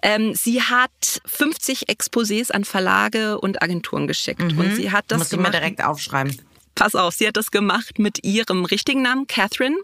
Ähm, 0.00 0.34
sie 0.34 0.62
hat 0.62 1.20
50 1.26 1.90
Exposés 1.90 2.50
an 2.50 2.64
Verlage 2.64 3.38
und 3.38 3.62
Agenturen 3.62 4.06
geschickt. 4.06 4.40
Mhm. 4.40 4.58
Und 4.58 4.76
sie 4.76 4.92
hat 4.92 5.04
das 5.08 5.18
Muss. 5.18 5.32
Ich 5.32 5.38
mal 5.38 5.50
direkt 5.50 5.84
aufschreiben 5.84 6.40
pass 6.74 6.94
auf, 6.94 7.12
sie 7.12 7.26
hat 7.26 7.36
das 7.36 7.50
gemacht 7.50 7.98
mit 7.98 8.24
ihrem 8.24 8.64
richtigen 8.64 9.02
Namen, 9.02 9.26
Catherine. 9.26 9.76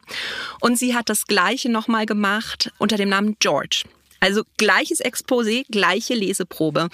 Und 0.60 0.78
sie 0.78 0.94
hat 0.94 1.10
das 1.10 1.26
Gleiche 1.26 1.68
nochmal 1.68 2.06
gemacht 2.06 2.72
unter 2.78 2.96
dem 2.96 3.10
Namen 3.10 3.36
George. 3.38 3.82
Also 4.26 4.42
gleiches 4.56 5.00
Exposé, 5.00 5.64
gleiche 5.70 6.14
Leseprobe. 6.14 6.88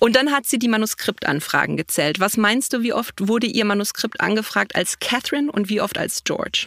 Und 0.00 0.16
dann 0.16 0.32
hat 0.32 0.46
sie 0.46 0.58
die 0.58 0.66
Manuskriptanfragen 0.66 1.76
gezählt. 1.76 2.18
Was 2.18 2.36
meinst 2.36 2.72
du, 2.72 2.82
wie 2.82 2.92
oft 2.92 3.28
wurde 3.28 3.46
ihr 3.46 3.64
Manuskript 3.64 4.20
angefragt 4.20 4.74
als 4.74 4.98
Catherine 4.98 5.52
und 5.52 5.68
wie 5.68 5.80
oft 5.80 5.96
als 5.96 6.24
George? 6.24 6.66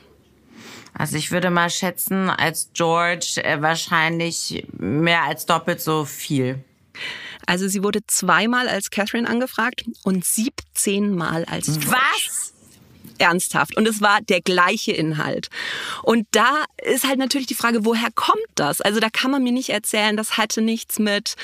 Also 0.94 1.18
ich 1.18 1.32
würde 1.32 1.50
mal 1.50 1.70
schätzen, 1.70 2.30
als 2.30 2.70
George 2.74 3.42
äh, 3.44 3.62
wahrscheinlich 3.62 4.66
mehr 4.78 5.24
als 5.24 5.46
doppelt 5.46 5.82
so 5.82 6.06
viel. 6.06 6.64
Also 7.46 7.68
sie 7.68 7.84
wurde 7.84 8.00
zweimal 8.08 8.70
als 8.70 8.92
Catherine 8.92 9.28
angefragt 9.28 9.84
und 10.04 10.24
17 10.24 11.14
Mal 11.14 11.44
als 11.44 11.66
George. 11.66 11.88
Was? 11.88 12.54
Ernsthaft. 13.20 13.78
Und 13.78 13.88
es 13.88 14.02
war 14.02 14.22
der 14.22 14.42
gleiche 14.42 14.92
Inhalt. 14.92 15.50
Und 16.04 16.28
da 16.32 16.64
ist 16.84 17.08
halt 17.08 17.20
natürlich 17.20 17.48
die 17.48 17.56
Frage, 17.56 17.86
woher 17.86 18.10
kommt 18.16 18.40
das? 18.56 18.82
Also 18.82 19.00
da 19.00 19.10
kann 19.10 19.32
man 19.32 19.44
mir 19.44 19.52
nicht 19.52 19.70
erzählen, 19.70 20.18
das 20.18 20.38
hatte 20.38 20.62
nichts 20.62 21.00
mit, 21.00 21.36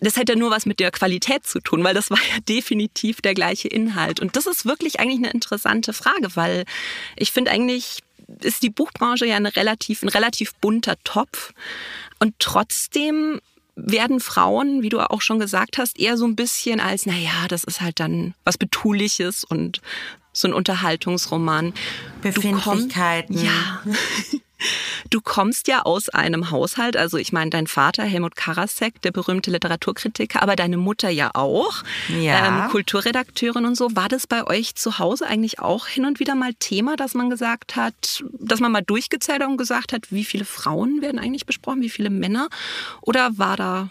das 0.00 0.16
hätte 0.16 0.36
nur 0.36 0.50
was 0.50 0.66
mit 0.66 0.80
der 0.80 0.90
Qualität 0.90 1.46
zu 1.46 1.60
tun, 1.60 1.84
weil 1.84 1.94
das 1.94 2.10
war 2.10 2.18
ja 2.18 2.40
definitiv 2.48 3.20
der 3.20 3.34
gleiche 3.34 3.68
Inhalt. 3.68 4.20
Und 4.20 4.36
das 4.36 4.46
ist 4.46 4.64
wirklich 4.64 5.00
eigentlich 5.00 5.18
eine 5.18 5.30
interessante 5.30 5.92
Frage, 5.92 6.28
weil 6.34 6.64
ich 7.16 7.32
finde 7.32 7.50
eigentlich, 7.50 8.00
ist 8.40 8.62
die 8.62 8.70
Buchbranche 8.70 9.26
ja 9.26 9.36
eine 9.36 9.54
relativ, 9.56 10.02
ein 10.02 10.08
relativ 10.08 10.54
bunter 10.54 10.96
Topf. 11.04 11.52
Und 12.18 12.34
trotzdem 12.38 13.40
werden 13.74 14.20
Frauen, 14.20 14.82
wie 14.82 14.88
du 14.88 15.00
auch 15.00 15.22
schon 15.22 15.38
gesagt 15.38 15.78
hast, 15.78 15.98
eher 15.98 16.16
so 16.16 16.26
ein 16.26 16.36
bisschen 16.36 16.80
als, 16.80 17.06
naja, 17.06 17.48
das 17.48 17.64
ist 17.64 17.80
halt 17.80 18.00
dann 18.00 18.34
was 18.44 18.58
Betuliches 18.58 19.44
und 19.44 19.80
so 20.32 20.48
ein 20.48 20.54
Unterhaltungsroman. 20.54 21.72
Befindlichkeiten. 22.22 23.36
Komm, 23.36 23.44
ja. 23.44 23.82
Du 25.10 25.20
kommst 25.20 25.68
ja 25.68 25.82
aus 25.82 26.08
einem 26.08 26.50
Haushalt, 26.50 26.96
also 26.96 27.16
ich 27.16 27.32
meine, 27.32 27.50
dein 27.50 27.66
Vater 27.66 28.04
Helmut 28.04 28.36
Karasek, 28.36 29.02
der 29.02 29.10
berühmte 29.10 29.50
Literaturkritiker, 29.50 30.42
aber 30.42 30.56
deine 30.56 30.76
Mutter 30.76 31.10
ja 31.10 31.30
auch, 31.34 31.82
ja. 32.08 32.64
Ähm, 32.64 32.70
Kulturredakteurin 32.70 33.66
und 33.66 33.76
so. 33.76 33.94
War 33.96 34.08
das 34.08 34.26
bei 34.26 34.46
euch 34.46 34.74
zu 34.74 34.98
Hause 34.98 35.26
eigentlich 35.26 35.58
auch 35.58 35.86
hin 35.86 36.04
und 36.04 36.20
wieder 36.20 36.34
mal 36.34 36.54
Thema, 36.54 36.96
dass 36.96 37.14
man 37.14 37.30
gesagt 37.30 37.76
hat, 37.76 38.24
dass 38.38 38.60
man 38.60 38.72
mal 38.72 38.82
durchgezählt 38.82 39.42
hat 39.42 39.48
und 39.48 39.56
gesagt 39.56 39.92
hat, 39.92 40.10
wie 40.12 40.24
viele 40.24 40.44
Frauen 40.44 41.02
werden 41.02 41.18
eigentlich 41.18 41.46
besprochen, 41.46 41.82
wie 41.82 41.90
viele 41.90 42.10
Männer? 42.10 42.48
Oder 43.00 43.38
war 43.38 43.56
da 43.56 43.90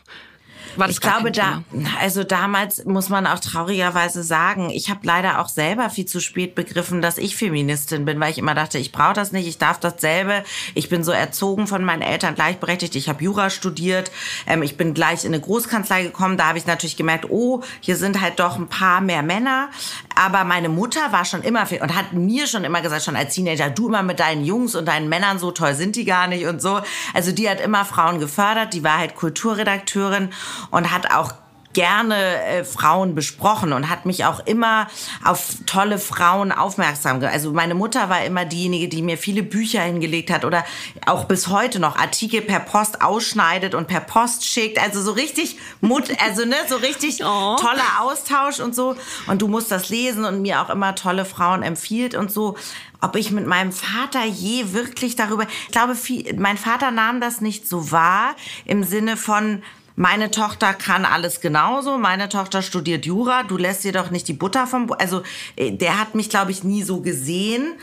War 0.75 0.89
ich 0.89 1.01
glaube, 1.01 1.31
da, 1.31 1.63
also 1.99 2.23
damals 2.23 2.86
muss 2.86 3.10
man 3.10 3.27
auch 3.27 3.39
traurigerweise 3.39 4.23
sagen, 4.23 4.69
ich 4.69 4.89
habe 4.89 5.01
leider 5.03 5.39
auch 5.39 5.49
selber 5.49 5.89
viel 5.89 6.05
zu 6.05 6.19
spät 6.19 6.55
begriffen, 6.55 7.01
dass 7.01 7.17
ich 7.17 7.36
Feministin 7.36 8.05
bin, 8.05 8.19
weil 8.19 8.31
ich 8.31 8.38
immer 8.38 8.55
dachte, 8.55 8.77
ich 8.77 8.91
brauche 8.91 9.13
das 9.13 9.31
nicht, 9.31 9.47
ich 9.47 9.57
darf 9.57 9.79
dasselbe. 9.79 10.43
Ich 10.73 10.89
bin 10.89 11.03
so 11.03 11.12
erzogen 11.12 11.67
von 11.67 11.84
meinen 11.84 12.01
Eltern 12.01 12.36
gleichberechtigt. 12.36 12.95
Ich 12.95 13.10
habe 13.10 13.23
Jura 13.23 13.49
studiert. 13.49 14.12
Ähm, 14.47 14.63
ich 14.63 14.77
bin 14.77 14.93
gleich 14.93 15.25
in 15.25 15.34
eine 15.34 15.41
Großkanzlei 15.41 16.03
gekommen. 16.03 16.38
Da 16.38 16.47
habe 16.47 16.57
ich 16.57 16.65
natürlich 16.65 16.97
gemerkt, 16.97 17.25
oh, 17.29 17.62
hier 17.79 17.95
sind 17.95 18.21
halt 18.21 18.39
doch 18.39 18.57
ein 18.57 18.67
paar 18.67 19.01
mehr 19.01 19.23
Männer. 19.23 19.69
Aber 20.15 20.43
meine 20.43 20.69
Mutter 20.69 21.12
war 21.12 21.26
schon 21.26 21.41
immer 21.41 21.67
und 21.82 21.95
hat 21.95 22.13
mir 22.13 22.47
schon 22.47 22.63
immer 22.63 22.82
gesagt, 22.82 23.04
schon 23.04 23.15
als 23.15 23.36
Teenager, 23.36 23.69
du 23.69 23.88
immer 23.88 24.04
mit 24.04 24.19
deinen 24.19 24.45
Jungs 24.45 24.76
und 24.76 24.88
deinen 24.88 25.10
Männern, 25.10 25.39
so 25.39 25.52
toll 25.52 25.74
sind 25.74 25.95
die 25.95 26.06
gar 26.06 26.28
nicht 26.28 26.45
und 26.45 26.62
so. 26.62 26.82
Also 27.13 27.32
die 27.32 27.50
hat 27.50 27.62
immer 27.62 27.86
Frauen 27.86 28.19
gefördert. 28.19 28.74
Die 28.74 28.84
war 28.84 28.97
halt 28.97 29.15
Kulturredakteurin 29.15 30.30
und 30.69 30.91
hat 30.91 31.12
auch 31.12 31.34
gerne 31.73 32.43
äh, 32.43 32.63
Frauen 32.63 33.15
besprochen 33.15 33.73
und 33.73 33.89
hat 33.89 34.05
mich 34.05 34.25
auch 34.25 34.45
immer 34.45 34.88
auf 35.23 35.55
tolle 35.65 35.99
Frauen 35.99 36.51
aufmerksam 36.51 37.19
gemacht. 37.19 37.34
Also 37.34 37.51
meine 37.51 37.75
Mutter 37.75 38.10
war 38.10 38.23
immer 38.25 38.45
diejenige, 38.45 38.88
die 38.88 39.01
mir 39.01 39.17
viele 39.17 39.43
Bücher 39.43 39.81
hingelegt 39.81 40.31
hat 40.31 40.45
oder 40.45 40.65
auch 41.05 41.25
bis 41.25 41.47
heute 41.47 41.79
noch 41.79 41.97
Artikel 41.97 42.41
per 42.41 42.60
Post 42.60 43.01
ausschneidet 43.01 43.75
und 43.75 43.88
per 43.88 44.01
Post 44.01 44.45
schickt. 44.45 44.81
Also 44.81 45.01
so 45.01 45.12
richtig 45.12 45.57
Mut, 45.81 46.10
also 46.23 46.45
ne, 46.45 46.55
so 46.67 46.75
richtig 46.75 47.19
oh. 47.23 47.55
toller 47.55 48.01
Austausch 48.01 48.60
und 48.60 48.75
so. 48.75 48.95
Und 49.27 49.41
du 49.41 49.47
musst 49.47 49.71
das 49.71 49.89
lesen 49.89 50.25
und 50.25 50.41
mir 50.41 50.62
auch 50.62 50.69
immer 50.69 50.95
tolle 50.95 51.25
Frauen 51.25 51.63
empfiehlt 51.63 52.15
und 52.15 52.31
so 52.31 52.55
ob 53.01 53.15
ich 53.15 53.31
mit 53.31 53.47
meinem 53.47 53.71
Vater 53.71 54.23
je 54.25 54.73
wirklich 54.73 55.15
darüber, 55.15 55.47
ich 55.65 55.71
glaube, 55.71 55.95
viel, 55.95 56.36
mein 56.38 56.57
Vater 56.57 56.91
nahm 56.91 57.19
das 57.19 57.41
nicht 57.41 57.67
so 57.67 57.91
wahr 57.91 58.36
im 58.65 58.84
Sinne 58.84 59.17
von, 59.17 59.63
meine 60.02 60.32
Tochter 60.32 60.74
kann 60.74 61.06
alles 61.06 61.42
genauso, 61.42 62.00
meine 62.00 62.28
Tochter 62.28 62.64
studiert 62.64 63.06
Jura, 63.06 63.44
du 63.44 63.56
lässt 63.56 63.86
ihr 63.86 63.92
doch 63.92 64.10
nicht 64.10 64.28
die 64.28 64.34
Butter 64.34 64.66
vom, 64.66 64.88
Bo 64.88 64.96
also 64.96 65.22
äh, 65.56 65.72
der 65.72 66.00
hat 66.00 66.16
mich, 66.16 66.28
glaube 66.28 66.50
ich, 66.50 66.64
nie 66.64 66.82
so 66.82 67.02
gesehen. 67.02 67.76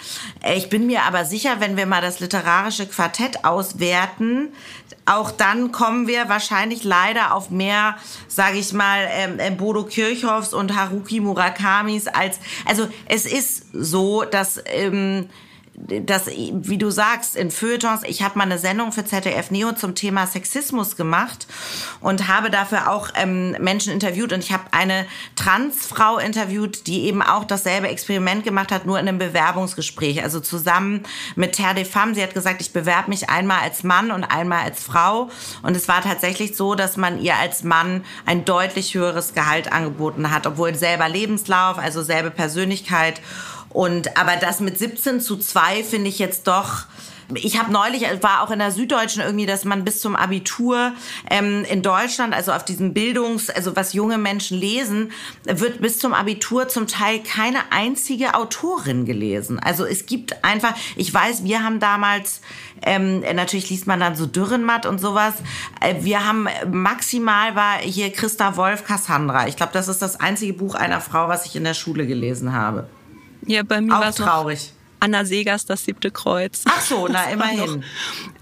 Äh, 0.43 0.57
ich 0.57 0.69
bin 0.69 0.89
mir 0.89 1.05
aber 1.05 1.25
sicher, 1.25 1.61
wenn 1.61 1.77
wir 1.77 1.87
mal 1.87 2.01
das 2.01 2.19
literarische 2.19 2.87
Quartett 2.87 3.45
auswerten, 3.45 4.49
auch 5.07 5.31
dann 5.31 5.71
kommen 5.71 6.09
wir 6.09 6.29
wahrscheinlich 6.29 6.83
leider 6.83 7.35
auf 7.35 7.51
mehr, 7.51 7.95
sage 8.27 8.59
ich 8.59 8.73
mal, 8.73 9.09
ähm, 9.13 9.39
äh, 9.39 9.53
Bodo 9.53 9.85
Kirchhoffs 9.85 10.53
und 10.53 10.75
Haruki 10.75 11.21
Murakamis 11.21 12.09
als, 12.09 12.41
also 12.67 12.89
es 13.07 13.27
ist 13.27 13.67
so, 13.73 14.25
dass 14.25 14.61
ähm, 14.67 15.29
das, 15.87 16.27
wie 16.27 16.79
du 16.79 16.91
sagst, 16.91 17.37
in 17.37 17.51
Feuilletons, 17.51 18.03
ich 18.05 18.23
habe 18.23 18.37
mal 18.37 18.45
eine 18.45 18.59
Sendung 18.59 18.91
für 18.91 19.05
ZDF 19.05 19.51
Neo 19.51 19.73
zum 19.73 19.95
Thema 19.95 20.27
Sexismus 20.27 20.97
gemacht 20.97 21.47
und 22.01 22.27
habe 22.27 22.51
dafür 22.51 22.91
auch 22.91 23.11
ähm, 23.15 23.53
Menschen 23.61 23.93
interviewt 23.93 24.33
und 24.33 24.41
ich 24.43 24.53
habe 24.53 24.65
eine 24.73 25.07
Transfrau 25.37 26.19
interviewt, 26.19 26.87
die 26.87 27.05
eben 27.05 27.23
auch 27.23 27.45
dasselbe 27.45 27.89
Experiment 27.89 28.45
gemacht 28.45 28.73
hat, 28.73 28.87
nur 28.87 28.99
in 28.99 29.09
einem 29.09 29.19
Bewerbungsgespräch, 29.19 30.23
also 30.23 30.41
zusammen 30.41 31.05
mit 31.37 31.53
Terre 31.53 31.77
de 31.77 31.85
Femme. 31.85 32.15
Sie 32.15 32.23
hat 32.23 32.35
gesagt, 32.35 32.61
ich 32.61 32.73
bewerbe 32.73 33.11
mich 33.11 33.31
einmal 33.31 33.61
als 33.61 33.85
Mann 33.85 34.11
und 34.11 34.25
einmal 34.25 34.65
als 34.65 34.83
Frau 34.83 35.31
und 35.63 35.77
es 35.77 35.87
war 35.87 36.03
tatsächlich 36.03 36.57
so, 36.57 36.75
dass 36.75 36.97
man 36.97 37.21
ihr 37.21 37.37
als 37.37 37.63
Mann 37.63 38.05
ein 38.27 38.45
deutlich 38.45 38.95
höheres 38.95 39.33
Gehalt 39.33 39.73
angeboten 39.73 40.31
hat, 40.33 40.47
obwohl 40.47 40.75
selber 40.75 41.09
Lebenslauf, 41.09 41.79
also 41.79 42.03
selbe 42.03 42.31
Persönlichkeit 42.31 43.21
und 43.71 44.17
aber 44.17 44.37
das 44.37 44.61
mit 44.61 44.79
17 44.79 45.21
zu 45.21 45.37
2 45.37 45.85
finde 45.85 46.09
ich 46.09 46.19
jetzt 46.19 46.47
doch 46.47 46.87
ich 47.35 47.59
habe 47.59 47.71
neulich, 47.73 48.03
war 48.23 48.43
auch 48.43 48.51
in 48.51 48.59
der 48.59 48.71
Süddeutschen 48.71 49.23
irgendwie, 49.23 49.45
dass 49.45 49.65
man 49.65 49.85
bis 49.85 50.01
zum 50.01 50.17
Abitur 50.17 50.93
ähm, 51.31 51.65
in 51.69 51.83
Deutschland, 51.83 52.35
also 52.35 52.53
auf 52.53 52.65
diesem 52.65 52.95
Bildungs-, 52.95 53.51
also 53.51 53.77
was 53.77 53.93
junge 53.93 54.17
Menschen 54.17 54.59
lesen, 54.59 55.13
wird 55.45 55.81
bis 55.83 55.99
zum 55.99 56.15
Abitur 56.15 56.69
zum 56.69 56.87
Teil 56.87 57.21
keine 57.23 57.71
einzige 57.71 58.35
Autorin 58.35 59.05
gelesen. 59.05 59.59
Also 59.59 59.85
es 59.85 60.07
gibt 60.07 60.43
einfach, 60.43 60.75
ich 60.97 61.13
weiß, 61.13 61.45
wir 61.45 61.63
haben 61.63 61.81
damals, 61.81 62.41
ähm, 62.83 63.21
natürlich 63.21 63.69
liest 63.69 63.87
man 63.87 64.01
dann 64.01 64.17
so 64.17 64.25
Dürrenmatt 64.25 64.87
und 64.87 64.99
sowas. 64.99 65.35
Äh, 65.81 65.97
wir 66.01 66.27
haben 66.27 66.49
maximal 66.71 67.55
war 67.55 67.79
hier 67.79 68.11
Christa 68.11 68.57
Wolf 68.57 68.85
Cassandra. 68.85 69.49
Ich 69.49 69.57
glaube, 69.57 69.73
das 69.75 69.89
ist 69.89 70.01
das 70.01 70.19
einzige 70.19 70.55
Buch 70.55 70.75
einer 70.75 71.01
Frau, 71.01 71.29
was 71.29 71.45
ich 71.45 71.57
in 71.57 71.65
der 71.65 71.75
Schule 71.75 72.07
gelesen 72.07 72.55
habe. 72.55 72.87
Ja, 73.49 73.63
bei 73.63 73.81
mir 73.81 73.93
war 73.93 74.09
es 74.09 74.17
traurig. 74.17 74.73
Anna 75.01 75.25
Segers, 75.25 75.65
das 75.65 75.85
siebte 75.85 76.11
Kreuz. 76.11 76.63
Ach 76.67 76.81
so, 76.81 77.09
na 77.09 77.31
immerhin. 77.31 77.85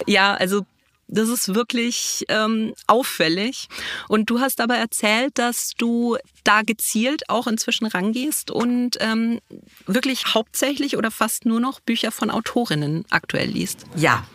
ja, 0.06 0.34
also 0.34 0.66
das 1.08 1.28
ist 1.28 1.54
wirklich 1.54 2.24
ähm, 2.28 2.74
auffällig. 2.86 3.68
Und 4.08 4.28
du 4.28 4.40
hast 4.40 4.60
aber 4.60 4.76
erzählt, 4.76 5.38
dass 5.38 5.74
du 5.78 6.16
da 6.42 6.62
gezielt 6.62 7.28
auch 7.30 7.46
inzwischen 7.46 7.86
rangehst 7.86 8.50
und 8.50 8.96
ähm, 9.00 9.40
wirklich 9.86 10.34
hauptsächlich 10.34 10.96
oder 10.96 11.10
fast 11.10 11.46
nur 11.46 11.60
noch 11.60 11.78
Bücher 11.80 12.10
von 12.10 12.30
Autorinnen 12.30 13.04
aktuell 13.10 13.48
liest. 13.48 13.84
Ja, 13.94 14.26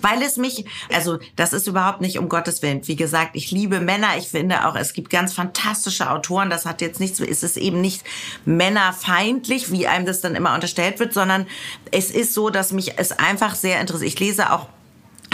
weil 0.00 0.22
es 0.22 0.36
mich, 0.36 0.64
also 0.92 1.18
das 1.36 1.52
ist 1.52 1.66
überhaupt 1.66 2.00
nicht 2.00 2.18
um 2.18 2.28
Gottes 2.28 2.62
Willen. 2.62 2.86
Wie 2.86 2.96
gesagt, 2.96 3.30
ich 3.34 3.50
liebe 3.50 3.80
Männer. 3.80 4.16
Ich 4.18 4.28
finde 4.28 4.66
auch, 4.66 4.76
es 4.76 4.92
gibt 4.92 5.10
ganz 5.10 5.32
fantastische 5.32 6.10
Autoren. 6.10 6.50
Das 6.50 6.66
hat 6.66 6.80
jetzt 6.80 7.00
nichts, 7.00 7.20
ist 7.20 7.44
es 7.44 7.56
eben 7.56 7.80
nicht 7.80 8.04
männerfeindlich, 8.44 9.70
wie 9.72 9.86
einem 9.86 10.06
das 10.06 10.20
dann 10.20 10.34
immer 10.34 10.54
unterstellt 10.54 11.00
wird, 11.00 11.12
sondern 11.12 11.46
es 11.90 12.10
ist 12.10 12.34
so, 12.34 12.50
dass 12.50 12.72
mich 12.72 12.98
es 12.98 13.12
einfach 13.12 13.54
sehr 13.54 13.80
interessiert. 13.80 14.12
Ich 14.12 14.20
lese 14.20 14.52
auch 14.52 14.68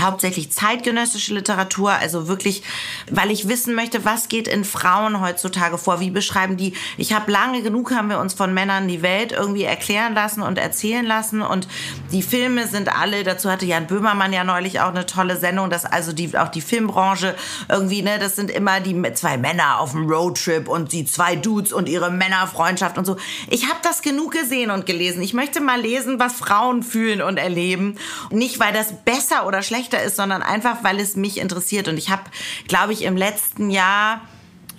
hauptsächlich 0.05 0.53
zeitgenössische 0.53 1.35
Literatur, 1.35 1.93
also 1.93 2.29
wirklich, 2.29 2.63
weil 3.11 3.31
ich 3.31 3.49
wissen 3.49 3.75
möchte, 3.75 4.05
was 4.05 4.29
geht 4.29 4.49
in 4.49 4.65
Frauen 4.65 5.21
heutzutage 5.21 5.79
vor, 5.79 6.01
wie 6.01 6.11
beschreiben 6.11 6.57
die, 6.57 6.75
ich 6.97 7.13
habe 7.13 7.31
lange 7.31 7.63
genug, 7.63 7.93
haben 7.93 8.11
wir 8.11 8.19
uns 8.19 8.35
von 8.35 8.55
Männern 8.55 8.89
die 8.89 9.03
Welt 9.03 9.33
irgendwie 9.33 9.65
erklären 9.65 10.15
lassen 10.15 10.43
und 10.43 10.59
erzählen 10.59 11.05
lassen 11.05 11.43
und 11.43 11.69
die 12.13 12.23
Filme 12.23 12.67
sind 12.67 12.95
alle, 12.95 13.25
dazu 13.25 13.51
hatte 13.51 13.67
Jan 13.67 13.87
Böhmermann 13.87 14.33
ja 14.33 14.45
neulich 14.45 14.81
auch 14.81 14.91
eine 14.91 15.07
tolle 15.07 15.37
Sendung, 15.37 15.71
dass 15.71 15.85
also 15.85 16.13
die, 16.13 16.37
auch 16.37 16.49
die 16.49 16.61
Filmbranche 16.61 17.35
irgendwie, 17.69 18.03
ne, 18.03 18.19
das 18.19 18.37
sind 18.37 18.51
immer 18.51 18.81
die 18.81 18.95
zwei 19.15 19.39
Männer 19.39 19.81
auf 19.81 19.93
dem 19.93 20.09
Roadtrip 20.09 20.69
und 20.69 20.93
die 20.93 21.05
zwei 21.05 21.37
Dudes 21.37 21.73
und 21.73 21.89
ihre 21.89 22.11
Männerfreundschaft 22.11 22.99
und 22.99 23.05
so. 23.05 23.17
Ich 23.49 23.69
habe 23.69 23.79
das 23.83 24.03
genug 24.03 24.33
gesehen 24.33 24.71
und 24.71 24.87
gelesen. 24.87 25.23
Ich 25.23 25.35
möchte 25.35 25.61
mal 25.61 25.81
lesen, 25.81 26.19
was 26.19 26.35
Frauen 26.35 26.83
fühlen 26.83 27.23
und 27.23 27.39
erleben. 27.39 27.97
Nicht, 28.31 28.61
weil 28.61 28.73
das 28.73 28.93
besser 29.05 29.47
oder 29.47 29.63
schlechter 29.63 29.94
schlechter 29.95 30.03
ist, 30.03 30.17
sondern 30.17 30.43
einfach, 30.43 30.83
weil 30.83 31.01
es 31.01 31.17
mich 31.17 31.39
interessiert. 31.39 31.89
Und 31.89 31.97
ich 31.97 32.11
habe, 32.11 32.23
glaube 32.69 32.93
ich, 32.93 33.03
im 33.03 33.17
letzten 33.17 33.71
Jahr 33.71 34.21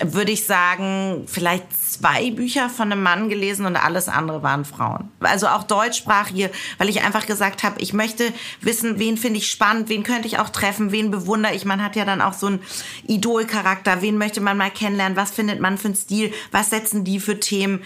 würde 0.04 0.32
ich 0.32 0.46
sagen, 0.46 1.24
vielleicht 1.28 1.66
zwei 1.74 2.32
Bücher 2.32 2.70
von 2.70 2.92
einem 2.92 3.02
Mann 3.02 3.30
gelesen 3.30 3.66
und 3.66 3.78
alles 3.78 4.10
andere 4.10 4.44
waren 4.44 4.66
Frauen. 4.66 5.10
Also 5.22 5.48
auch 5.48 5.64
deutschsprachige, 5.64 6.52
weil 6.78 6.90
ich 6.90 7.04
einfach 7.04 7.26
gesagt 7.26 7.64
habe, 7.64 7.80
ich 7.80 7.94
möchte 7.94 8.34
wissen, 8.60 9.00
wen 9.00 9.18
finde 9.18 9.40
ich 9.40 9.50
spannend, 9.50 9.88
wen 9.88 10.04
könnte 10.04 10.28
ich 10.28 10.40
auch 10.40 10.50
treffen, 10.50 10.92
wen 10.92 11.12
bewundere 11.12 11.56
ich. 11.56 11.64
Man 11.64 11.82
hat 11.82 11.96
ja 11.96 12.04
dann 12.04 12.22
auch 12.22 12.34
so 12.34 12.48
einen 12.48 12.60
Idolcharakter, 13.08 14.02
wen 14.02 14.18
möchte 14.18 14.42
man 14.42 14.58
mal 14.58 14.72
kennenlernen, 14.72 15.16
was 15.16 15.32
findet 15.32 15.62
man 15.62 15.78
für 15.78 15.88
einen 15.88 15.96
Stil, 15.96 16.34
was 16.52 16.70
setzen 16.70 17.06
die 17.06 17.20
für 17.20 17.40
Themen. 17.40 17.82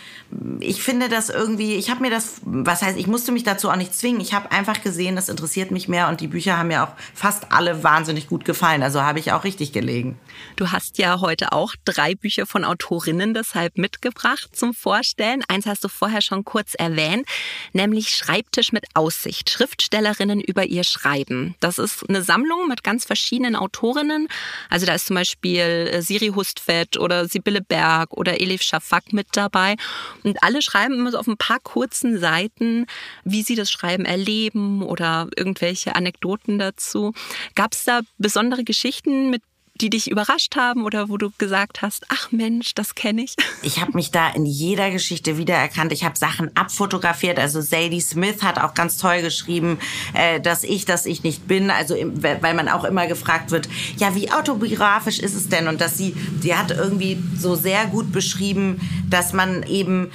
Ich 0.60 0.82
finde 0.82 1.10
das 1.10 1.30
irgendwie, 1.30 1.76
ich 1.76 1.92
habe 1.92 2.02
mir 2.02 2.10
das, 2.10 2.42
was 2.44 2.82
heißt, 2.82 2.98
ich 2.98 3.08
musste 3.08 3.32
mich 3.32 3.44
dazu 3.44 3.70
auch 3.70 3.76
nicht 3.76 3.94
zwingen. 3.94 4.22
Ich 4.22 4.34
habe 4.34 4.52
einfach 4.52 4.82
gesehen, 4.82 5.16
das 5.16 5.30
interessiert 5.30 5.70
mich 5.70 5.88
mehr 5.88 6.08
und 6.10 6.22
die 6.22 6.28
Bücher 6.28 6.58
haben 6.58 6.70
mir 6.70 6.84
auch 6.84 6.94
fast 7.14 7.52
alle 7.52 7.84
wahnsinnig 7.84 8.28
gut 8.28 8.46
gefallen. 8.46 8.82
Also 8.82 9.04
habe 9.04 9.20
ich 9.20 9.32
auch 9.32 9.44
richtig 9.44 9.72
gelegen. 9.72 10.18
Du 10.56 10.72
hast 10.72 10.98
ja 10.98 11.20
heute 11.22 11.52
auch 11.52 11.76
drei 11.86 11.99
Bücher 12.16 12.46
von 12.46 12.64
Autorinnen 12.64 13.34
deshalb 13.34 13.78
mitgebracht 13.78 14.56
zum 14.56 14.74
Vorstellen. 14.74 15.44
Eins 15.50 15.66
hast 15.66 15.84
du 15.84 15.90
vorher 15.90 16.22
schon 16.22 16.46
kurz 16.46 16.74
erwähnt, 16.74 17.28
nämlich 17.74 18.10
Schreibtisch 18.10 18.72
mit 18.72 18.86
Aussicht. 18.94 19.50
Schriftstellerinnen 19.50 20.40
über 20.40 20.66
ihr 20.66 20.86
Schreiben. 20.86 21.56
Das 21.60 21.78
ist 21.78 22.08
eine 22.08 22.22
Sammlung 22.22 22.70
mit 22.70 22.86
ganz 22.86 23.04
verschiedenen 23.04 23.58
Autorinnen. 23.58 24.30
Also 24.70 24.86
da 24.86 24.96
ist 24.96 25.08
zum 25.08 25.16
Beispiel 25.16 25.60
äh, 25.60 26.02
Siri 26.02 26.32
Hustvedt 26.34 26.98
oder 26.98 27.28
Sibylle 27.28 27.62
Berg 27.62 28.14
oder 28.14 28.40
Elif 28.40 28.62
Shafak 28.62 29.12
mit 29.12 29.28
dabei. 29.34 29.76
Und 30.24 30.42
alle 30.42 30.62
schreiben 30.62 30.94
immer 30.94 31.12
so 31.12 31.18
auf 31.18 31.28
ein 31.28 31.38
paar 31.38 31.60
kurzen 31.60 32.18
Seiten, 32.18 32.86
wie 33.26 33.44
sie 33.44 33.56
das 33.56 33.70
Schreiben 33.70 34.06
erleben 34.06 34.84
oder 34.84 35.28
irgendwelche 35.36 35.96
Anekdoten 35.96 36.60
dazu. 36.60 37.14
Gab 37.56 37.74
es 37.74 37.84
da 37.84 38.02
besondere 38.18 38.64
Geschichten, 38.64 39.30
mit 39.30 39.42
die 39.82 39.90
dich 39.90 40.10
überrascht 40.10 40.56
haben 40.56 40.84
oder 40.86 41.10
wo 41.10 41.18
du 41.18 41.32
gesagt 41.38 41.82
hast, 41.82 42.06
ach 42.10 42.32
Mensch, 42.32 42.74
das 42.76 42.96
kenne 42.96 43.24
ich? 43.24 43.36
Ich 43.62 43.82
habe 43.82 43.92
mich 43.94 44.10
da 44.10 44.30
in 44.30 44.46
jeder 44.46 44.90
Geschichte 44.90 45.38
wiedererkannt. 45.38 45.92
Ich 45.92 46.04
habe 46.06 46.18
Sachen 46.18 46.56
abfotografiert. 46.56 47.38
Also 47.38 47.62
Sadie 47.62 48.00
Smith 48.00 48.42
hat 48.42 48.58
auch 48.58 48.74
ganz 48.74 48.98
toll 48.98 49.22
geschrieben, 49.22 49.80
äh, 50.14 50.40
dass 50.40 50.64
ich, 50.64 50.86
dass 50.86 51.06
ich 51.06 51.24
nicht 51.24 51.48
bin. 51.48 51.70
Also 51.70 51.96
weil 51.96 52.54
man 52.54 52.70
auch 52.70 52.86
immer 52.86 53.06
gefragt 53.08 53.52
wird, 53.52 53.68
ja, 53.98 54.16
wie 54.16 54.32
autobiografisch 54.32 55.20
ist 55.20 55.36
es 55.36 55.50
denn? 55.50 55.68
Und 55.68 55.82
dass 55.82 55.98
sie, 55.98 56.14
die 56.42 56.56
hat 56.56 56.72
irgendwie 56.72 57.22
so 57.38 57.56
sehr 57.56 57.86
gut 57.88 58.12
beschrieben, 58.12 58.80
dass 59.10 59.34
man 59.34 59.64
eben 59.64 60.10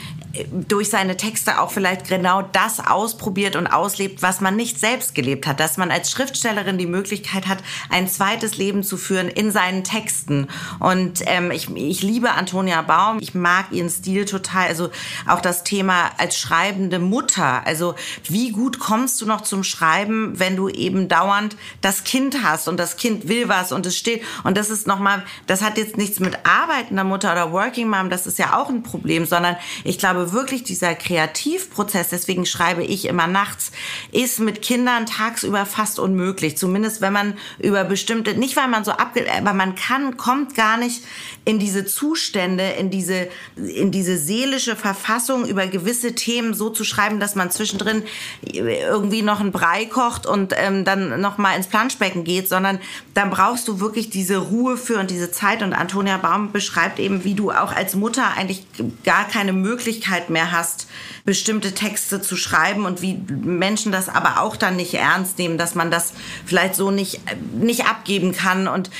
durch 0.51 0.91
seine 0.91 1.17
Texte 1.17 1.61
auch 1.61 1.71
vielleicht 1.71 2.09
genau 2.09 2.43
das 2.43 2.81
ausprobiert 2.81 3.57
und 3.57 3.67
auslebt, 3.67 4.23
was 4.23 4.41
man 4.41 4.57
nicht 4.57 4.79
selbst 4.79 5.15
gelebt 5.15 5.47
hat. 5.47 5.61
Dass 5.61 5.77
man 5.77 5.91
als 5.91 6.11
Schriftstellerin 6.11 6.79
die 6.79 6.87
Möglichkeit 6.87 7.47
hat, 7.47 7.59
ein 7.91 8.09
zweites 8.09 8.57
Leben 8.57 8.83
zu 8.83 8.97
führen 8.97 9.29
in 9.29 9.51
seinen 9.51 9.85
Texten. 9.85 10.49
Und 10.81 11.23
ähm, 11.27 11.51
ich, 11.51 11.71
ich 11.75 12.03
liebe 12.03 12.33
Antonia 12.33 12.83
Baum. 12.83 13.19
Ich 13.21 13.35
mag 13.35 13.67
ihren 13.71 13.91
Stil 13.91 14.25
total. 14.25 14.69
Also 14.69 14.91
auch 15.27 15.41
das 15.41 15.65
Thema 15.65 16.11
als 16.19 16.39
schreibende 16.39 16.99
Mutter. 16.99 17.67
Also 17.67 17.95
wie 18.29 18.51
gut 18.51 18.79
kommst 18.79 19.21
du 19.21 19.27
noch 19.27 19.43
zum 19.43 19.65
Schreiben, 19.65 20.39
wenn 20.39 20.57
du 20.57 20.69
eben 20.69 21.09
dauernd 21.09 21.57
das 21.81 22.05
Kind 22.05 22.43
hast 22.43 22.69
und 22.69 22.79
das 22.79 22.97
Kind 22.97 23.29
will 23.29 23.49
was 23.49 23.73
und 23.73 23.87
es 23.87 23.97
steht. 23.97 24.23
Und 24.43 24.57
das 24.57 24.71
ist 24.71 24.87
nochmal, 24.87 25.23
das 25.47 25.63
hat 25.63 25.79
jetzt 25.79 25.97
nichts 25.97 26.21
mit 26.21 26.39
arbeitender 26.45 27.05
Mutter 27.05 27.33
oder 27.33 27.53
Working 27.53 27.89
Mom, 27.89 28.11
das 28.11 28.27
ist 28.27 28.39
ja 28.39 28.59
auch 28.59 28.69
ein 28.69 28.83
Problem, 28.83 29.27
sondern 29.27 29.57
ich 29.85 29.99
glaube, 29.99 30.24
wirklich 30.33 30.65
dieser 30.65 30.95
Kreativprozess, 30.95 32.09
deswegen 32.11 32.47
schreibe 32.47 32.83
ich 32.83 33.07
immer 33.07 33.27
nachts, 33.27 33.73
ist 34.13 34.41
mit 34.41 34.63
Kindern 34.63 35.07
tagsüber 35.07 35.67
fast 35.67 35.99
unmöglich. 35.99 36.57
Zumindest 36.57 37.01
wenn 37.01 37.13
man 37.13 37.35
über 37.59 37.85
bestimmte, 37.85 38.35
nicht 38.35 38.57
weil 38.57 38.69
man 38.69 38.85
so 38.85 38.93
abge, 38.93 39.27
aber 39.33 39.53
man 39.53 39.75
kann, 39.75 40.17
kommt 40.17 40.55
gar 40.55 40.77
nicht 40.77 41.03
in 41.45 41.59
diese 41.59 41.85
Zustände, 41.85 42.71
in 42.79 42.91
diese, 42.91 43.29
in 43.57 43.91
diese 43.91 44.17
seelische 44.17 44.77
Verfassung 44.77 45.47
über 45.47 45.67
gewisse 45.67 46.15
Themen 46.15 46.55
so 46.55 46.71
zu 46.71 46.85
schreiben, 46.85 47.21
dass 47.21 47.35
man 47.35 47.51
zwischendrin 47.51 48.03
irgendwie 48.43 49.23
noch 49.23 49.41
einen 49.41 49.53
Brei 49.53 49.85
kocht 49.87 50.27
und 50.27 50.55
ähm, 50.57 50.85
dann 50.85 51.21
noch 51.21 51.39
mal 51.39 51.57
ins 51.57 51.67
Planschbecken 51.67 52.25
geht, 52.25 52.49
sondern 52.49 52.79
dann 53.13 53.31
brauchst 53.31 53.69
du 53.69 53.81
wirklich 53.81 54.11
diese 54.11 54.39
Ruhe 54.39 54.77
für 54.77 54.99
und 54.99 55.11
diese 55.11 55.31
Zeit. 55.31 55.63
Und 55.63 55.73
Antonia 55.75 56.17
Baum 56.17 56.53
beschreibt 56.53 56.99
eben, 56.99 57.25
wie 57.25 57.35
du 57.35 57.51
auch 57.51 57.73
als 57.73 57.95
Mutter 57.95 58.25
eigentlich 58.37 58.67
gar 59.05 59.27
keine 59.29 59.53
Möglichkeit 59.53 60.14
mehr 60.31 60.53
hast, 60.53 60.87
bestimmte 61.25 61.73
Texte 61.73 62.21
zu 62.21 62.37
schreiben 62.37 62.85
und 62.87 63.03
wie 63.03 63.15
Menschen 63.15 63.93
das 63.93 64.09
aber 64.09 64.41
auch 64.41 64.57
dann 64.57 64.77
nicht 64.77 64.95
ernst 64.95 65.39
nehmen, 65.39 65.59
dass 65.59 65.75
man 65.75 65.91
das 65.91 66.13
vielleicht 66.47 66.75
so 66.75 66.91
nicht, 66.91 67.21
nicht 67.55 67.87
abgeben 67.87 68.33
kann 68.33 68.69
und 68.69 68.91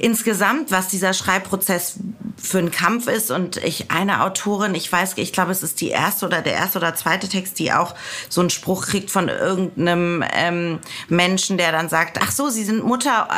insgesamt, 0.00 0.70
was 0.70 0.88
dieser 0.88 1.12
Schreibprozess 1.12 1.98
für 2.36 2.58
ein 2.58 2.70
Kampf 2.70 3.06
ist. 3.06 3.30
Und 3.30 3.58
ich, 3.58 3.90
eine 3.90 4.22
Autorin, 4.22 4.74
ich 4.74 4.90
weiß, 4.90 5.14
ich 5.16 5.32
glaube, 5.32 5.52
es 5.52 5.62
ist 5.62 5.80
die 5.80 5.88
erste 5.88 6.26
oder 6.26 6.42
der 6.42 6.54
erste 6.54 6.78
oder 6.78 6.94
zweite 6.94 7.28
Text, 7.28 7.58
die 7.58 7.72
auch 7.72 7.94
so 8.28 8.40
einen 8.40 8.50
Spruch 8.50 8.86
kriegt 8.86 9.10
von 9.10 9.28
irgendeinem 9.28 10.24
ähm, 10.32 10.78
Menschen, 11.08 11.58
der 11.58 11.72
dann 11.72 11.88
sagt, 11.88 12.18
ach 12.22 12.32
so, 12.32 12.48
Sie 12.48 12.64
sind 12.64 12.82
Mutter, 12.82 13.28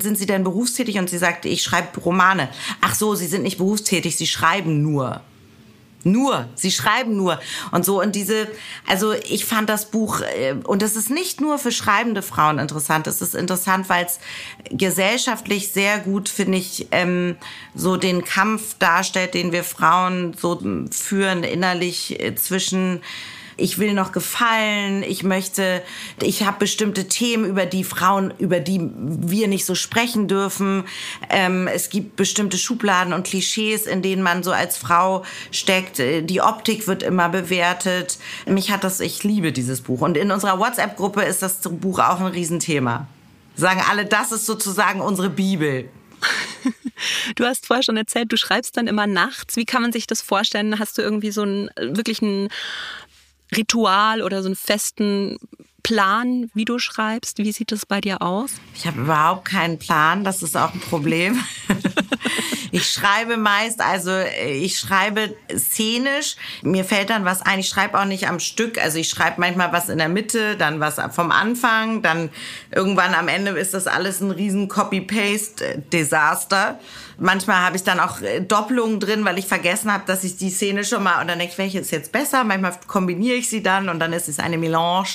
sind 0.00 0.16
Sie 0.16 0.26
denn 0.26 0.44
berufstätig? 0.44 0.98
Und 0.98 1.10
sie 1.10 1.18
sagt, 1.18 1.44
ich 1.44 1.62
schreibe 1.62 2.00
Romane. 2.00 2.48
Ach 2.80 2.94
so, 2.94 3.14
Sie 3.14 3.26
sind 3.26 3.42
nicht 3.42 3.58
berufstätig, 3.58 4.16
Sie 4.16 4.26
schreiben 4.26 4.82
nur. 4.82 5.20
Nur, 6.04 6.46
sie 6.54 6.70
schreiben 6.70 7.16
nur. 7.16 7.40
Und 7.72 7.84
so 7.84 8.00
und 8.00 8.14
diese, 8.14 8.46
also 8.86 9.12
ich 9.12 9.44
fand 9.44 9.68
das 9.68 9.90
Buch 9.90 10.20
äh, 10.20 10.54
und 10.64 10.82
es 10.82 10.96
ist 10.96 11.10
nicht 11.10 11.40
nur 11.40 11.58
für 11.58 11.72
schreibende 11.72 12.22
Frauen 12.22 12.58
interessant, 12.58 13.06
es 13.06 13.22
ist 13.22 13.34
interessant, 13.34 13.88
weil 13.88 14.04
es 14.04 14.20
gesellschaftlich 14.70 15.72
sehr 15.72 15.98
gut 15.98 16.28
finde 16.28 16.58
ich 16.58 16.88
ähm, 16.90 17.36
so 17.74 17.96
den 17.96 18.24
Kampf 18.24 18.76
darstellt, 18.78 19.34
den 19.34 19.52
wir 19.52 19.64
Frauen 19.64 20.34
so 20.34 20.60
führen 20.90 21.42
innerlich 21.42 22.20
äh, 22.20 22.34
zwischen 22.34 23.00
ich 23.56 23.78
will 23.78 23.94
noch 23.94 24.12
gefallen, 24.12 25.02
ich 25.02 25.22
möchte, 25.22 25.82
ich 26.20 26.44
habe 26.44 26.58
bestimmte 26.58 27.08
Themen, 27.08 27.44
über 27.44 27.66
die 27.66 27.84
Frauen, 27.84 28.32
über 28.38 28.60
die 28.60 28.80
wir 28.94 29.48
nicht 29.48 29.64
so 29.64 29.74
sprechen 29.74 30.28
dürfen. 30.28 30.84
Ähm, 31.30 31.68
es 31.68 31.90
gibt 31.90 32.16
bestimmte 32.16 32.58
Schubladen 32.58 33.12
und 33.12 33.26
Klischees, 33.26 33.86
in 33.86 34.02
denen 34.02 34.22
man 34.22 34.42
so 34.42 34.52
als 34.52 34.76
Frau 34.76 35.24
steckt. 35.50 35.98
Die 35.98 36.40
Optik 36.40 36.86
wird 36.86 37.02
immer 37.02 37.28
bewertet. 37.28 38.18
Mich 38.46 38.70
hat 38.70 38.84
das, 38.84 39.00
ich 39.00 39.24
liebe 39.24 39.52
dieses 39.52 39.80
Buch. 39.80 40.00
Und 40.00 40.16
in 40.16 40.30
unserer 40.30 40.58
WhatsApp-Gruppe 40.58 41.22
ist 41.22 41.42
das 41.42 41.60
Buch 41.62 41.98
auch 41.98 42.20
ein 42.20 42.26
Riesenthema. 42.26 43.06
Sagen 43.56 43.82
alle, 43.88 44.04
das 44.04 44.32
ist 44.32 44.46
sozusagen 44.46 45.00
unsere 45.00 45.30
Bibel. 45.30 45.88
Du 47.36 47.44
hast 47.44 47.66
vorher 47.66 47.82
schon 47.82 47.96
erzählt, 47.96 48.32
du 48.32 48.36
schreibst 48.36 48.76
dann 48.76 48.86
immer 48.86 49.06
nachts. 49.06 49.56
Wie 49.56 49.64
kann 49.64 49.82
man 49.82 49.92
sich 49.92 50.06
das 50.06 50.22
vorstellen? 50.22 50.78
Hast 50.78 50.96
du 50.96 51.02
irgendwie 51.02 51.30
so 51.30 51.42
einen 51.42 51.70
wirklich 51.76 52.22
einen 52.22 52.48
Ritual 53.56 54.22
oder 54.22 54.42
so 54.42 54.48
einen 54.48 54.56
festen 54.56 55.38
Plan, 55.84 56.50
wie 56.54 56.64
du 56.64 56.78
schreibst? 56.78 57.38
Wie 57.38 57.52
sieht 57.52 57.70
das 57.70 57.86
bei 57.86 58.00
dir 58.00 58.22
aus? 58.22 58.52
Ich 58.74 58.86
habe 58.86 59.02
überhaupt 59.02 59.44
keinen 59.44 59.78
Plan, 59.78 60.24
das 60.24 60.42
ist 60.42 60.56
auch 60.56 60.72
ein 60.72 60.80
Problem. 60.80 61.38
ich 62.72 62.90
schreibe 62.90 63.36
meist, 63.36 63.82
also 63.82 64.10
ich 64.46 64.78
schreibe 64.78 65.36
szenisch. 65.54 66.36
Mir 66.62 66.84
fällt 66.84 67.10
dann 67.10 67.26
was 67.26 67.42
ein. 67.42 67.60
Ich 67.60 67.68
schreibe 67.68 68.00
auch 68.00 68.06
nicht 68.06 68.26
am 68.26 68.40
Stück. 68.40 68.82
Also 68.82 68.98
ich 68.98 69.10
schreibe 69.10 69.40
manchmal 69.40 69.72
was 69.72 69.90
in 69.90 69.98
der 69.98 70.08
Mitte, 70.08 70.56
dann 70.56 70.80
was 70.80 70.98
vom 71.14 71.30
Anfang, 71.30 72.00
dann 72.00 72.30
irgendwann 72.74 73.14
am 73.14 73.28
Ende 73.28 73.50
ist 73.52 73.74
das 73.74 73.86
alles 73.86 74.22
ein 74.22 74.30
riesen 74.30 74.68
Copy-Paste-Desaster. 74.68 76.80
Manchmal 77.18 77.58
habe 77.58 77.76
ich 77.76 77.82
dann 77.84 78.00
auch 78.00 78.20
äh, 78.20 78.40
Doppelungen 78.40 79.00
drin, 79.00 79.24
weil 79.24 79.38
ich 79.38 79.46
vergessen 79.46 79.92
habe, 79.92 80.04
dass 80.06 80.24
ich 80.24 80.36
die 80.36 80.50
Szene 80.50 80.84
schon 80.84 81.02
mal 81.02 81.20
und 81.20 81.28
dann 81.28 81.38
denke 81.38 81.52
ich, 81.52 81.58
welche 81.58 81.78
ist 81.78 81.90
jetzt 81.90 82.12
besser? 82.12 82.44
Manchmal 82.44 82.74
kombiniere 82.86 83.36
ich 83.36 83.48
sie 83.48 83.62
dann 83.62 83.88
und 83.88 84.00
dann 84.00 84.12
ist 84.12 84.28
es 84.28 84.38
eine 84.38 84.58
Melange. 84.58 85.08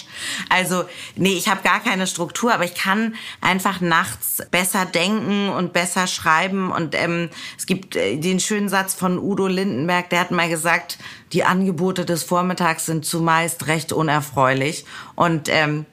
Also 0.50 0.86
nee, 1.16 1.34
ich 1.34 1.48
habe 1.48 1.62
gar 1.62 1.82
keine 1.82 2.08
Struktur, 2.08 2.54
aber 2.54 2.64
ich 2.64 2.76
kann 2.76 3.16
einfach 3.42 3.82
nachts 3.82 4.44
besser 4.52 4.86
denken 4.86 5.50
und 5.50 5.74
besser 5.74 6.08
schreiben 6.08 6.72
und 6.72 6.96
ähm, 6.96 7.30
es 7.58 7.66
gibt 7.66 7.96
äh, 7.96 8.18
den 8.18 8.40
schönen 8.40 8.70
Satz 8.70 8.94
von 8.94 9.20
Udo 9.20 9.48
Lindenberg, 9.48 10.10
der 10.10 10.22
hat 10.22 10.32
mal 10.32 10.50
gesagt, 10.50 10.98
die 11.34 11.44
Angebote 11.44 12.06
des 12.06 12.24
Vormittags 12.24 12.86
sind 12.86 13.06
zumeist 13.06 13.68
recht 13.68 13.94
unerfreulich 13.94 14.86
und 15.16 15.50
ähm, 15.50 15.86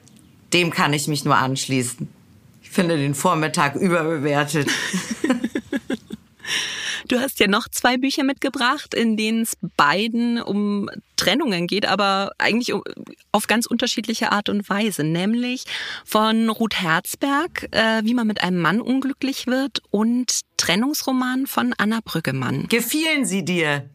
dem 0.53 0.71
kann 0.71 0.93
ich 0.93 1.07
mich 1.07 1.25
nur 1.25 1.35
anschließen. 1.35 2.16
Ich 2.77 2.79
finde 2.79 2.95
den 2.95 3.15
Vormittag 3.15 3.73
überbewertet. 3.75 4.69
Du 7.07 7.19
hast 7.19 7.39
ja 7.39 7.47
noch 7.47 7.67
zwei 7.69 7.97
Bücher 7.97 8.23
mitgebracht, 8.23 8.93
in 8.93 9.17
denen 9.17 9.41
es 9.41 9.57
beiden 9.77 10.39
um 10.39 10.87
Trennungen 11.15 11.65
geht, 11.65 11.87
aber 11.87 12.33
eigentlich 12.37 12.75
auf 13.31 13.47
ganz 13.47 13.65
unterschiedliche 13.65 14.31
Art 14.31 14.49
und 14.49 14.69
Weise. 14.69 15.03
Nämlich 15.03 15.63
von 16.05 16.51
Ruth 16.51 16.79
Herzberg, 16.79 17.67
äh, 17.71 18.03
wie 18.03 18.13
man 18.13 18.27
mit 18.27 18.43
einem 18.43 18.59
Mann 18.59 18.79
unglücklich 18.79 19.47
wird 19.47 19.81
und 19.89 20.41
Trennungsroman 20.57 21.47
von 21.47 21.73
Anna 21.79 22.01
Brüggemann. 22.05 22.67
Gefielen 22.67 23.25
sie 23.25 23.43
dir? 23.43 23.89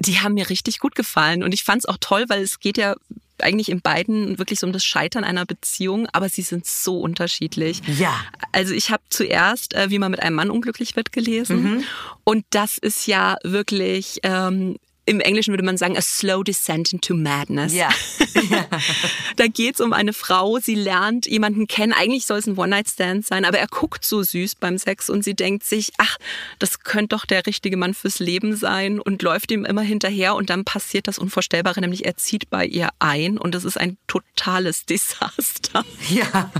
Die 0.00 0.18
haben 0.20 0.34
mir 0.34 0.50
richtig 0.50 0.80
gut 0.80 0.96
gefallen 0.96 1.44
und 1.44 1.54
ich 1.54 1.62
fand 1.62 1.84
es 1.84 1.86
auch 1.86 1.98
toll, 2.00 2.24
weil 2.26 2.42
es 2.42 2.58
geht 2.58 2.78
ja 2.78 2.96
eigentlich 3.44 3.68
in 3.68 3.80
beiden 3.80 4.38
wirklich 4.38 4.60
so 4.60 4.66
um 4.66 4.72
das 4.72 4.84
Scheitern 4.84 5.24
einer 5.24 5.44
Beziehung, 5.44 6.08
aber 6.12 6.28
sie 6.28 6.42
sind 6.42 6.66
so 6.66 7.00
unterschiedlich. 7.00 7.80
Ja. 7.98 8.14
Also 8.52 8.74
ich 8.74 8.90
habe 8.90 9.02
zuerst, 9.10 9.74
äh, 9.74 9.90
wie 9.90 9.98
man 9.98 10.10
mit 10.10 10.22
einem 10.22 10.36
Mann 10.36 10.50
unglücklich 10.50 10.96
wird, 10.96 11.12
gelesen. 11.12 11.62
Mhm. 11.62 11.84
Und 12.24 12.44
das 12.50 12.78
ist 12.78 13.06
ja 13.06 13.36
wirklich 13.42 14.20
ähm, 14.22 14.76
im 15.06 15.20
Englischen 15.20 15.52
würde 15.52 15.64
man 15.64 15.76
sagen, 15.76 15.96
a 15.96 16.02
slow 16.02 16.42
descent 16.42 16.92
into 16.92 17.14
madness. 17.14 17.74
Ja. 17.74 17.90
da 19.36 19.46
geht's 19.46 19.80
um 19.80 19.92
eine 19.92 20.12
Frau, 20.12 20.58
sie 20.58 20.74
lernt 20.74 21.26
jemanden 21.26 21.66
kennen. 21.66 21.92
Eigentlich 21.92 22.26
soll 22.26 22.38
es 22.38 22.46
ein 22.46 22.56
One-Night-Stand 22.56 23.26
sein, 23.26 23.44
aber 23.44 23.58
er 23.58 23.66
guckt 23.66 24.04
so 24.04 24.22
süß 24.22 24.56
beim 24.56 24.78
Sex 24.78 25.10
und 25.10 25.22
sie 25.22 25.34
denkt 25.34 25.64
sich, 25.64 25.92
ach, 25.98 26.16
das 26.58 26.80
könnte 26.80 27.16
doch 27.16 27.26
der 27.26 27.46
richtige 27.46 27.76
Mann 27.76 27.94
fürs 27.94 28.18
Leben 28.18 28.56
sein 28.56 28.98
und 28.98 29.22
läuft 29.22 29.50
ihm 29.50 29.64
immer 29.64 29.82
hinterher 29.82 30.34
und 30.34 30.50
dann 30.50 30.64
passiert 30.64 31.06
das 31.06 31.18
Unvorstellbare, 31.18 31.80
nämlich 31.80 32.06
er 32.06 32.16
zieht 32.16 32.48
bei 32.48 32.64
ihr 32.64 32.88
ein 32.98 33.36
und 33.36 33.54
das 33.54 33.64
ist 33.64 33.78
ein 33.78 33.98
totales 34.06 34.86
Desaster. 34.86 35.84
Ja. 36.08 36.50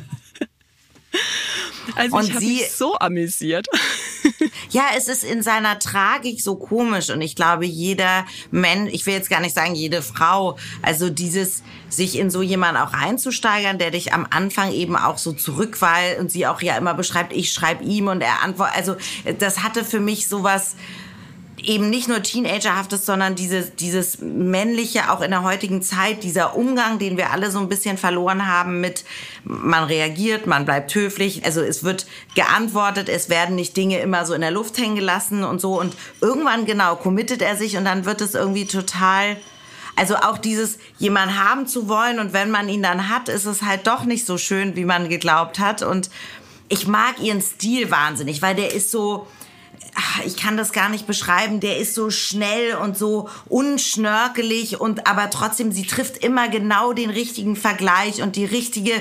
Also 1.97 2.17
und 2.17 2.29
ich 2.29 2.35
habe 2.35 2.45
mich 2.45 2.73
so 2.73 2.99
amüsiert. 2.99 3.67
Ja, 4.71 4.85
es 4.97 5.07
ist 5.07 5.23
in 5.23 5.43
seiner 5.43 5.79
Tragik 5.79 6.41
so 6.41 6.57
komisch 6.57 7.11
und 7.11 7.21
ich 7.21 7.37
glaube, 7.37 7.67
jeder 7.67 8.27
Mensch, 8.51 8.93
ich 8.93 9.07
will 9.07 9.15
jetzt 9.15 9.31
gar 9.31 9.41
nicht 9.41 9.55
sagen 9.55 9.75
jede 9.75 10.03
Frau, 10.03 10.59
also 10.83 11.11
dieses 11.11 11.63
sich 11.89 12.19
in 12.19 12.31
so 12.31 12.43
jemanden 12.43 12.79
auch 12.79 12.93
einzusteigern, 12.93 13.79
der 13.79 13.91
dich 13.91 14.13
am 14.13 14.27
Anfang 14.31 14.73
eben 14.73 14.97
auch 14.97 15.19
so 15.19 15.33
zurückweist 15.33 16.19
und 16.19 16.31
sie 16.31 16.47
auch 16.47 16.63
ja 16.63 16.77
immer 16.77 16.95
beschreibt, 16.95 17.33
ich 17.33 17.53
schreibe 17.53 17.85
ihm 17.85 18.09
und 18.09 18.21
er 18.21 18.43
antwortet, 18.43 18.77
also 18.77 18.97
das 19.39 19.63
hatte 19.63 19.85
für 19.85 20.01
mich 20.01 20.27
sowas 20.27 20.75
eben 21.67 21.91
nicht 21.91 22.09
nur 22.09 22.23
Teenagerhaftes, 22.23 23.07
sondern 23.07 23.35
dieses, 23.35 23.75
dieses 23.77 24.19
männliche, 24.21 25.11
auch 25.11 25.21
in 25.21 25.31
der 25.31 25.43
heutigen 25.43 25.83
Zeit, 25.83 26.23
dieser 26.23 26.57
Umgang, 26.57 26.99
den 26.99 27.17
wir 27.17 27.31
alle 27.31 27.51
so 27.51 27.59
ein 27.59 27.69
bisschen 27.69 27.99
verloren 27.99 28.47
haben 28.47 28.81
mit, 28.81 29.05
man 29.45 29.85
reagiert, 29.85 30.47
man 30.47 30.65
bleibt 30.65 30.95
höflich, 30.95 31.45
also 31.45 31.61
es 31.61 31.85
wird 31.85 32.07
geantwortet, 32.35 33.09
es 33.09 33.29
werden 33.29 33.57
nicht 33.57 33.77
Dinge 33.77 33.99
immer 33.99 34.27
so 34.27 34.35
in 34.35 34.41
der 34.41 34.51
Luft 34.51 34.79
hängen 34.79 34.97
gelassen 34.97 35.45
und 35.45 35.61
so. 35.61 35.81
Und 35.81 35.97
irgendwann 36.21 36.67
genau 36.67 36.97
committet 36.97 37.43
er 37.43 37.57
sich 37.57 37.77
und 37.77 37.85
dann 37.85 38.05
wird 38.05 38.21
es 38.21 38.35
irgendwie 38.35 38.67
total 38.67 39.37
also 39.97 40.17
auch 40.17 40.39
dieses 40.39 40.79
jemand 40.99 41.39
haben 41.39 41.69
zu 41.69 41.89
wollen 41.89 42.19
und 42.19 42.33
wenn 42.33 42.51
man 42.51 42.69
ihn 42.69 42.83
dann 42.83 43.09
hat, 43.09 43.29
ist 43.29 43.45
es 43.45 43.63
halt 43.63 43.87
doch 43.87 44.05
nicht 44.05 44.27
so 44.27 44.39
schön, 44.39 44.75
wie 44.75 44.85
man 44.85 45.09
geglaubt 45.09 45.61
hat. 45.61 45.83
Und 45.83 46.11
ich 46.69 46.89
mag 46.89 47.21
ihren 47.21 47.41
Stil 47.41 47.93
wahnsinnig, 47.93 48.43
weil 48.43 48.57
der 48.57 48.75
ist 48.75 48.91
so 48.91 49.29
ich 50.25 50.37
kann 50.37 50.57
das 50.57 50.73
gar 50.73 50.89
nicht 50.89 51.07
beschreiben, 51.07 51.61
der 51.61 51.79
ist 51.79 51.95
so 51.95 52.11
schnell 52.11 52.75
und 52.77 52.99
so 52.99 53.29
unschnörkelig 53.47 54.81
und 54.81 55.07
aber 55.07 55.31
trotzdem, 55.31 55.71
sie 55.73 55.87
trifft 55.87 56.19
immer 56.19 56.49
genau 56.49 56.93
den 56.93 57.11
richtigen 57.11 57.55
Vergleich 57.57 58.23
und 58.23 58.37
die 58.37 58.45
richtige 58.45 58.93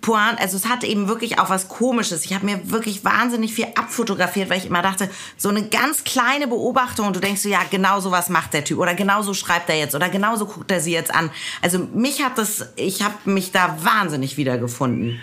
Pointe. 0.00 0.40
Also 0.40 0.56
es 0.56 0.66
hat 0.66 0.84
eben 0.84 1.08
wirklich 1.08 1.38
auch 1.38 1.48
was 1.48 1.68
Komisches. 1.68 2.24
Ich 2.24 2.34
habe 2.34 2.44
mir 2.44 2.70
wirklich 2.70 3.04
wahnsinnig 3.04 3.54
viel 3.54 3.66
abfotografiert, 3.76 4.50
weil 4.50 4.58
ich 4.58 4.66
immer 4.66 4.82
dachte, 4.82 5.08
so 5.38 5.48
eine 5.48 5.68
ganz 5.68 6.04
kleine 6.04 6.46
Beobachtung 6.46 7.06
und 7.06 7.16
du 7.16 7.20
denkst 7.20 7.44
ja, 7.44 7.60
genau 7.70 8.00
so 8.00 8.10
was 8.10 8.28
macht 8.28 8.52
der 8.52 8.64
Typ 8.64 8.78
oder 8.78 8.94
genau 8.94 9.22
so 9.22 9.32
schreibt 9.32 9.70
er 9.70 9.78
jetzt 9.78 9.94
oder 9.94 10.08
genau 10.08 10.36
so 10.36 10.46
guckt 10.46 10.70
er 10.70 10.80
sie 10.80 10.92
jetzt 10.92 11.14
an. 11.14 11.30
Also 11.62 11.78
mich 11.78 12.22
hat 12.22 12.36
das, 12.36 12.68
ich 12.76 13.02
habe 13.02 13.14
mich 13.24 13.52
da 13.52 13.78
wahnsinnig 13.82 14.36
wiedergefunden. 14.36 15.20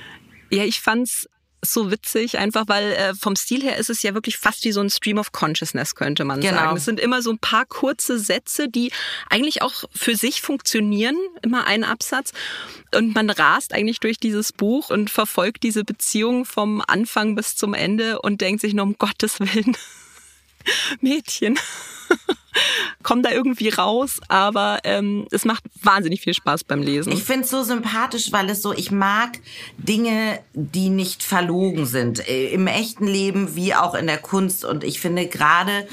Ja, 0.49 0.63
ich 0.63 0.81
fand's 0.81 1.27
so 1.61 1.91
witzig, 1.91 2.37
einfach 2.37 2.67
weil 2.67 2.91
äh, 2.93 3.13
vom 3.13 3.35
Stil 3.35 3.61
her 3.61 3.77
ist 3.77 3.89
es 3.89 4.01
ja 4.01 4.13
wirklich 4.13 4.37
fast 4.37 4.63
wie 4.65 4.71
so 4.71 4.81
ein 4.81 4.89
Stream 4.89 5.17
of 5.17 5.31
Consciousness, 5.31 5.95
könnte 5.95 6.23
man 6.23 6.41
genau. 6.41 6.55
sagen. 6.55 6.77
Es 6.77 6.85
sind 6.85 6.99
immer 6.99 7.21
so 7.21 7.31
ein 7.31 7.39
paar 7.39 7.65
kurze 7.65 8.19
Sätze, 8.19 8.69
die 8.69 8.91
eigentlich 9.29 9.61
auch 9.61 9.83
für 9.93 10.15
sich 10.15 10.41
funktionieren, 10.41 11.17
immer 11.41 11.67
ein 11.67 11.83
Absatz. 11.83 12.31
Und 12.95 13.13
man 13.13 13.29
rast 13.29 13.73
eigentlich 13.73 13.99
durch 13.99 14.19
dieses 14.19 14.51
Buch 14.51 14.89
und 14.89 15.09
verfolgt 15.09 15.63
diese 15.63 15.83
Beziehung 15.83 16.45
vom 16.45 16.81
Anfang 16.87 17.35
bis 17.35 17.55
zum 17.55 17.73
Ende 17.73 18.21
und 18.21 18.41
denkt 18.41 18.61
sich 18.61 18.73
nur 18.73 18.85
um 18.85 18.97
Gottes 18.97 19.39
Willen, 19.39 19.75
Mädchen. 21.01 21.59
Komm 23.03 23.23
da 23.23 23.31
irgendwie 23.31 23.69
raus, 23.69 24.19
aber 24.27 24.79
ähm, 24.83 25.27
es 25.31 25.45
macht 25.45 25.63
wahnsinnig 25.81 26.21
viel 26.21 26.33
Spaß 26.33 26.63
beim 26.63 26.81
Lesen. 26.81 27.11
Ich 27.11 27.23
finde 27.23 27.45
es 27.45 27.49
so 27.49 27.63
sympathisch, 27.63 28.31
weil 28.31 28.49
es 28.49 28.61
so, 28.61 28.73
ich 28.73 28.91
mag 28.91 29.39
Dinge, 29.77 30.39
die 30.53 30.89
nicht 30.89 31.23
verlogen 31.23 31.85
sind. 31.85 32.27
Äh, 32.27 32.49
Im 32.49 32.67
echten 32.67 33.07
Leben 33.07 33.55
wie 33.55 33.73
auch 33.75 33.95
in 33.95 34.07
der 34.07 34.17
Kunst. 34.17 34.65
Und 34.65 34.83
ich 34.83 34.99
finde 34.99 35.27
gerade 35.27 35.87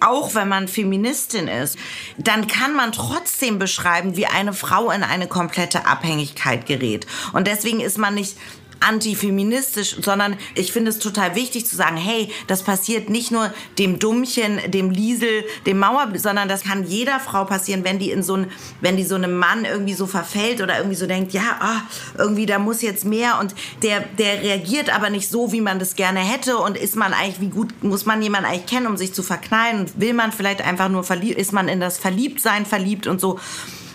auch 0.00 0.34
wenn 0.34 0.48
man 0.48 0.68
Feministin 0.68 1.48
ist, 1.48 1.78
dann 2.18 2.46
kann 2.46 2.74
man 2.74 2.92
trotzdem 2.92 3.58
beschreiben, 3.58 4.16
wie 4.16 4.26
eine 4.26 4.52
Frau 4.52 4.90
in 4.90 5.02
eine 5.02 5.26
komplette 5.26 5.86
Abhängigkeit 5.86 6.66
gerät. 6.66 7.06
Und 7.32 7.46
deswegen 7.46 7.80
ist 7.80 7.98
man 7.98 8.14
nicht 8.14 8.36
antifeministisch, 8.80 9.96
sondern 10.00 10.36
ich 10.54 10.72
finde 10.72 10.90
es 10.90 10.98
total 10.98 11.34
wichtig 11.34 11.66
zu 11.66 11.76
sagen, 11.76 11.96
hey, 11.96 12.30
das 12.46 12.62
passiert 12.62 13.10
nicht 13.10 13.30
nur 13.30 13.52
dem 13.78 13.98
Dummchen, 13.98 14.60
dem 14.70 14.90
Liesel, 14.90 15.44
dem 15.66 15.78
Mauer, 15.78 16.08
sondern 16.16 16.48
das 16.48 16.62
kann 16.62 16.86
jeder 16.86 17.20
Frau 17.20 17.44
passieren, 17.44 17.84
wenn 17.84 17.98
die 17.98 18.10
in 18.10 18.22
so 18.22 18.36
ein, 18.36 18.50
wenn 18.80 18.96
die 18.96 19.04
so 19.04 19.14
einem 19.14 19.36
Mann 19.36 19.64
irgendwie 19.64 19.94
so 19.94 20.06
verfällt 20.06 20.60
oder 20.60 20.76
irgendwie 20.76 20.96
so 20.96 21.06
denkt, 21.06 21.32
ja, 21.32 21.58
oh, 21.62 22.18
irgendwie 22.18 22.46
da 22.46 22.58
muss 22.58 22.82
jetzt 22.82 23.04
mehr. 23.04 23.38
Und 23.40 23.54
der, 23.82 24.00
der 24.00 24.42
reagiert 24.42 24.94
aber 24.94 25.10
nicht 25.10 25.28
so, 25.28 25.52
wie 25.52 25.60
man 25.60 25.78
das 25.78 25.96
gerne 25.96 26.20
hätte. 26.20 26.58
Und 26.58 26.76
ist 26.76 26.96
man 26.96 27.12
eigentlich, 27.12 27.40
wie 27.40 27.48
gut 27.50 27.82
muss 27.82 28.06
man 28.06 28.22
jemanden 28.22 28.48
eigentlich 28.48 28.66
kennen, 28.66 28.86
um 28.86 28.96
sich 28.96 29.12
zu 29.12 29.22
verknallen? 29.22 29.80
Und 29.80 30.00
will 30.00 30.14
man 30.14 30.32
vielleicht 30.32 30.62
einfach 30.62 30.88
nur 30.88 31.04
verliebt, 31.04 31.38
ist 31.38 31.52
man 31.52 31.68
in 31.68 31.80
das 31.80 31.98
Verliebtsein 31.98 32.66
verliebt 32.66 33.06
und 33.06 33.20
so. 33.20 33.38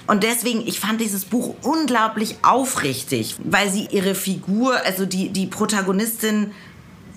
Und 0.08 0.24
deswegen, 0.24 0.66
ich 0.66 0.80
fand 0.80 1.00
dieses 1.00 1.26
Buch 1.26 1.56
unglaublich 1.62 2.38
aufrichtig, 2.42 3.36
weil 3.44 3.70
sie 3.70 3.88
ihre 3.92 4.16
Figur, 4.16 4.76
also 4.86 5.06
die, 5.06 5.30
die 5.30 5.48
Protagonistin, 5.48 6.52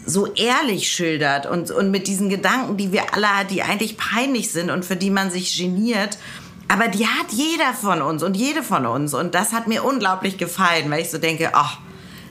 so 0.06 0.32
ehrlich 0.34 0.90
schildert 0.90 1.46
und, 1.46 1.70
und 1.70 1.90
mit 1.90 2.06
diesen 2.06 2.28
Gedanken, 2.28 2.76
die 2.76 2.92
wir 2.92 3.14
alle, 3.14 3.46
die 3.48 3.62
eigentlich 3.62 3.96
peinlich 3.96 4.50
sind 4.50 4.70
und 4.70 4.84
für 4.84 4.96
die 4.96 5.10
man 5.10 5.30
sich 5.30 5.56
geniert. 5.56 6.18
Aber 6.68 6.88
die 6.88 7.06
hat 7.06 7.30
jeder 7.30 7.72
von 7.72 8.02
uns 8.02 8.22
und 8.22 8.36
jede 8.36 8.62
von 8.62 8.86
uns. 8.86 9.14
Und 9.14 9.34
das 9.34 9.52
hat 9.52 9.66
mir 9.66 9.84
unglaublich 9.84 10.38
gefallen, 10.38 10.90
weil 10.90 11.00
ich 11.00 11.10
so 11.10 11.18
denke, 11.18 11.50
ach, 11.54 11.78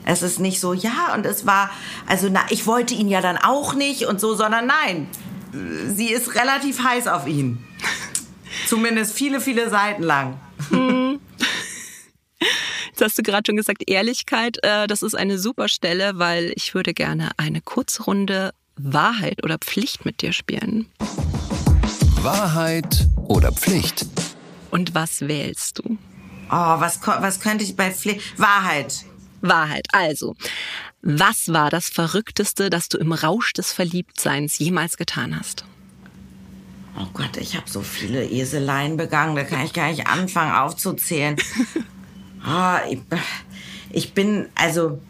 es 0.04 0.22
ist 0.22 0.38
nicht 0.38 0.60
so, 0.60 0.72
ja, 0.72 1.14
und 1.14 1.24
es 1.24 1.46
war, 1.46 1.70
also 2.06 2.28
na, 2.30 2.40
ich 2.50 2.66
wollte 2.66 2.94
ihn 2.94 3.08
ja 3.08 3.20
dann 3.20 3.38
auch 3.38 3.74
nicht 3.74 4.06
und 4.06 4.20
so, 4.20 4.34
sondern 4.34 4.66
nein, 4.66 5.08
sie 5.94 6.08
ist 6.08 6.34
relativ 6.34 6.82
heiß 6.82 7.08
auf 7.08 7.26
ihn. 7.26 7.64
Zumindest 8.68 9.14
viele, 9.14 9.40
viele 9.40 9.70
Seiten 9.70 10.02
lang. 10.02 10.38
Hm. 10.70 11.20
Jetzt 12.88 13.02
hast 13.02 13.18
du 13.18 13.22
gerade 13.22 13.42
schon 13.46 13.56
gesagt, 13.56 13.82
Ehrlichkeit, 13.88 14.58
äh, 14.62 14.86
das 14.86 15.02
ist 15.02 15.14
eine 15.14 15.38
super 15.38 15.68
Stelle, 15.68 16.12
weil 16.18 16.52
ich 16.54 16.74
würde 16.74 16.94
gerne 16.94 17.30
eine 17.36 17.60
Kurzrunde 17.60 18.52
Wahrheit 18.76 19.42
oder 19.42 19.58
Pflicht 19.58 20.04
mit 20.04 20.22
dir 20.22 20.32
spielen. 20.32 20.86
Wahrheit 22.22 23.08
oder 23.16 23.52
Pflicht? 23.52 24.06
Und 24.70 24.94
was 24.94 25.22
wählst 25.22 25.78
du? 25.78 25.98
Oh, 26.50 26.80
was, 26.80 27.00
was 27.04 27.40
könnte 27.40 27.64
ich 27.64 27.76
bei 27.76 27.90
Pflicht? 27.90 28.38
Wahrheit. 28.38 29.04
Wahrheit. 29.40 29.86
Also, 29.92 30.34
was 31.02 31.52
war 31.52 31.70
das 31.70 31.88
Verrückteste, 31.88 32.70
das 32.70 32.88
du 32.88 32.98
im 32.98 33.12
Rausch 33.12 33.52
des 33.52 33.72
Verliebtseins 33.72 34.58
jemals 34.58 34.96
getan 34.96 35.38
hast? 35.38 35.64
Oh 36.96 37.06
Gott, 37.12 37.36
ich 37.36 37.56
habe 37.56 37.68
so 37.68 37.82
viele 37.82 38.24
Eseleien 38.24 38.96
begangen, 38.96 39.34
da 39.34 39.42
kann 39.42 39.64
ich 39.64 39.72
gar 39.72 39.88
nicht 39.88 40.06
anfangen 40.06 40.52
aufzuzählen. 40.52 41.36
oh, 42.46 42.76
ich, 42.90 43.00
ich 43.90 44.14
bin, 44.14 44.48
also 44.54 45.00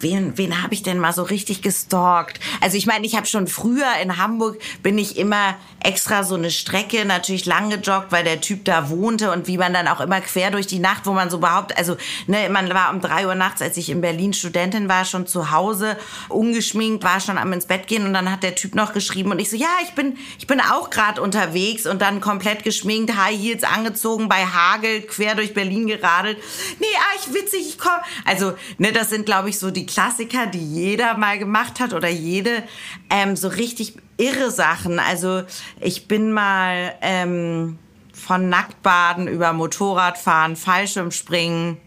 wen, 0.00 0.36
wen 0.36 0.62
habe 0.62 0.74
ich 0.74 0.82
denn 0.82 0.98
mal 0.98 1.12
so 1.12 1.22
richtig 1.22 1.62
gestalkt? 1.62 2.40
Also 2.60 2.76
ich 2.76 2.86
meine, 2.86 3.06
ich 3.06 3.16
habe 3.16 3.26
schon 3.26 3.46
früher 3.46 3.86
in 4.02 4.16
Hamburg 4.16 4.58
bin 4.82 4.98
ich 4.98 5.16
immer 5.16 5.56
extra 5.80 6.24
so 6.24 6.34
eine 6.34 6.50
Strecke 6.50 7.04
natürlich 7.04 7.46
lang 7.46 7.70
gejoggt, 7.70 8.12
weil 8.12 8.24
der 8.24 8.40
Typ 8.40 8.64
da 8.64 8.88
wohnte 8.88 9.32
und 9.32 9.46
wie 9.46 9.58
man 9.58 9.72
dann 9.72 9.88
auch 9.88 10.00
immer 10.00 10.20
quer 10.20 10.50
durch 10.50 10.66
die 10.66 10.78
Nacht, 10.78 11.06
wo 11.06 11.12
man 11.12 11.30
so 11.30 11.38
überhaupt, 11.38 11.76
also 11.76 11.96
ne, 12.26 12.48
man 12.48 12.72
war 12.72 12.92
um 12.92 13.00
drei 13.00 13.26
Uhr 13.26 13.34
nachts, 13.34 13.62
als 13.62 13.76
ich 13.76 13.90
in 13.90 14.00
Berlin 14.00 14.32
Studentin 14.32 14.88
war, 14.88 15.04
schon 15.04 15.26
zu 15.26 15.50
Hause, 15.50 15.96
ungeschminkt, 16.28 17.04
war 17.04 17.20
schon 17.20 17.38
am 17.38 17.52
ins 17.52 17.66
Bett 17.66 17.86
gehen 17.86 18.06
und 18.06 18.14
dann 18.14 18.30
hat 18.30 18.42
der 18.42 18.54
Typ 18.54 18.74
noch 18.74 18.92
geschrieben 18.92 19.30
und 19.32 19.38
ich 19.40 19.50
so, 19.50 19.56
ja, 19.56 19.68
ich 19.84 19.94
bin, 19.94 20.16
ich 20.38 20.46
bin 20.46 20.60
auch 20.60 20.90
gerade 20.90 21.20
unterwegs 21.20 21.86
und 21.86 22.00
dann 22.00 22.20
komplett 22.20 22.64
geschminkt, 22.64 23.16
High 23.16 23.38
Heels 23.38 23.64
angezogen, 23.64 24.28
bei 24.28 24.46
Hagel 24.46 25.02
quer 25.02 25.34
durch 25.34 25.54
Berlin 25.54 25.86
geradelt. 25.86 26.38
Nee, 26.78 26.86
ah, 26.96 27.16
ich 27.20 27.34
witzig, 27.34 27.66
ich 27.68 27.78
komme. 27.78 28.02
Also, 28.24 28.54
ne, 28.78 28.92
das 28.92 29.10
sind, 29.10 29.26
glaube 29.26 29.48
ich, 29.48 29.58
so 29.58 29.70
die 29.72 29.86
Klassiker, 29.86 30.46
die 30.46 30.64
jeder 30.64 31.16
mal 31.16 31.38
gemacht 31.38 31.80
hat 31.80 31.92
oder 31.92 32.08
jede, 32.08 32.62
ähm, 33.10 33.36
so 33.36 33.48
richtig 33.48 33.94
irre 34.16 34.50
Sachen. 34.50 34.98
Also 34.98 35.42
ich 35.80 36.08
bin 36.08 36.32
mal 36.32 36.94
ähm, 37.00 37.78
von 38.12 38.48
Nacktbaden 38.48 39.26
über 39.26 39.52
Motorradfahren, 39.52 40.56
Fallschirmspringen. 40.56 41.78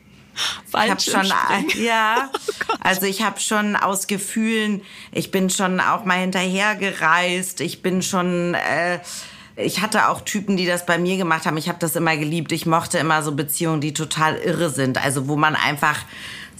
Fallschirmspringen. 0.69 1.67
Ich 1.67 1.73
schon, 1.73 1.83
ja, 1.85 2.29
oh 2.69 2.73
also 2.81 3.05
ich 3.05 3.21
habe 3.21 3.39
schon 3.39 3.75
aus 3.75 4.07
Gefühlen, 4.07 4.81
ich 5.11 5.31
bin 5.31 5.49
schon 5.49 5.79
auch 5.79 6.03
mal 6.03 6.19
hinterhergereist, 6.19 7.61
ich 7.61 7.81
bin 7.81 8.01
schon, 8.01 8.53
äh, 8.55 8.99
ich 9.55 9.81
hatte 9.81 10.09
auch 10.09 10.21
Typen, 10.21 10.57
die 10.57 10.65
das 10.65 10.85
bei 10.85 10.97
mir 10.97 11.15
gemacht 11.15 11.45
haben. 11.45 11.55
Ich 11.55 11.69
habe 11.69 11.79
das 11.79 11.95
immer 11.95 12.17
geliebt. 12.17 12.51
Ich 12.51 12.65
mochte 12.65 12.97
immer 12.97 13.23
so 13.23 13.31
Beziehungen, 13.31 13.79
die 13.79 13.93
total 13.93 14.35
irre 14.35 14.69
sind, 14.69 15.01
also 15.01 15.29
wo 15.29 15.37
man 15.37 15.55
einfach 15.55 15.99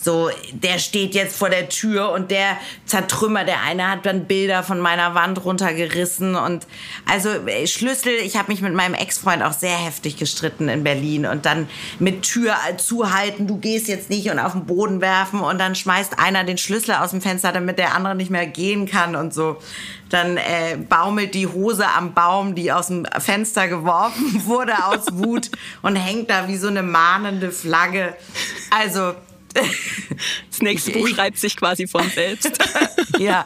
so, 0.05 0.29
der 0.51 0.77
steht 0.77 1.15
jetzt 1.15 1.35
vor 1.35 1.49
der 1.49 1.67
Tür 1.67 2.11
und 2.11 2.29
der 2.31 2.57
zertrümmert. 2.85 3.47
Der 3.47 3.61
eine 3.63 3.89
hat 3.89 4.05
dann 4.05 4.25
Bilder 4.25 4.61
von 4.61 4.79
meiner 4.79 5.15
Wand 5.15 5.43
runtergerissen 5.43 6.35
und 6.35 6.67
also 7.09 7.29
äh, 7.29 7.65
Schlüssel. 7.65 8.13
Ich 8.23 8.37
habe 8.37 8.51
mich 8.51 8.61
mit 8.61 8.73
meinem 8.73 8.93
Ex-Freund 8.93 9.41
auch 9.41 9.53
sehr 9.53 9.75
heftig 9.75 10.15
gestritten 10.15 10.69
in 10.69 10.83
Berlin 10.83 11.25
und 11.25 11.47
dann 11.47 11.67
mit 11.99 12.21
Tür 12.21 12.55
zuhalten. 12.77 13.47
Du 13.47 13.57
gehst 13.57 13.87
jetzt 13.87 14.11
nicht 14.11 14.29
und 14.29 14.37
auf 14.37 14.51
den 14.51 14.67
Boden 14.67 15.01
werfen 15.01 15.39
und 15.39 15.57
dann 15.57 15.73
schmeißt 15.73 16.19
einer 16.19 16.43
den 16.43 16.59
Schlüssel 16.59 16.93
aus 16.93 17.09
dem 17.09 17.21
Fenster, 17.21 17.51
damit 17.51 17.79
der 17.79 17.95
andere 17.95 18.13
nicht 18.13 18.29
mehr 18.29 18.45
gehen 18.45 18.85
kann 18.85 19.15
und 19.15 19.33
so. 19.33 19.57
Dann 20.09 20.37
äh, 20.37 20.77
baumelt 20.77 21.33
die 21.33 21.47
Hose 21.47 21.87
am 21.87 22.13
Baum, 22.13 22.53
die 22.53 22.71
aus 22.71 22.87
dem 22.87 23.07
Fenster 23.17 23.67
geworfen 23.67 24.45
wurde 24.45 24.85
aus 24.85 25.07
Wut 25.13 25.49
und 25.81 25.95
hängt 25.95 26.29
da 26.29 26.47
wie 26.47 26.57
so 26.57 26.67
eine 26.67 26.83
mahnende 26.83 27.51
Flagge. 27.51 28.15
Also 28.69 29.15
das 30.49 30.61
nächste 30.61 30.91
Buch 30.91 31.07
schreibt 31.07 31.37
sich 31.37 31.55
quasi 31.55 31.87
von 31.87 32.09
selbst. 32.09 32.51
ja. 33.19 33.45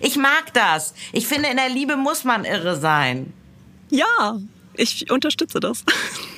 Ich 0.00 0.16
mag 0.16 0.52
das. 0.54 0.94
Ich 1.12 1.26
finde, 1.26 1.48
in 1.48 1.56
der 1.56 1.68
Liebe 1.68 1.96
muss 1.96 2.24
man 2.24 2.44
irre 2.44 2.78
sein. 2.78 3.32
Ja, 3.90 4.38
ich 4.74 5.10
unterstütze 5.10 5.60
das. 5.60 5.84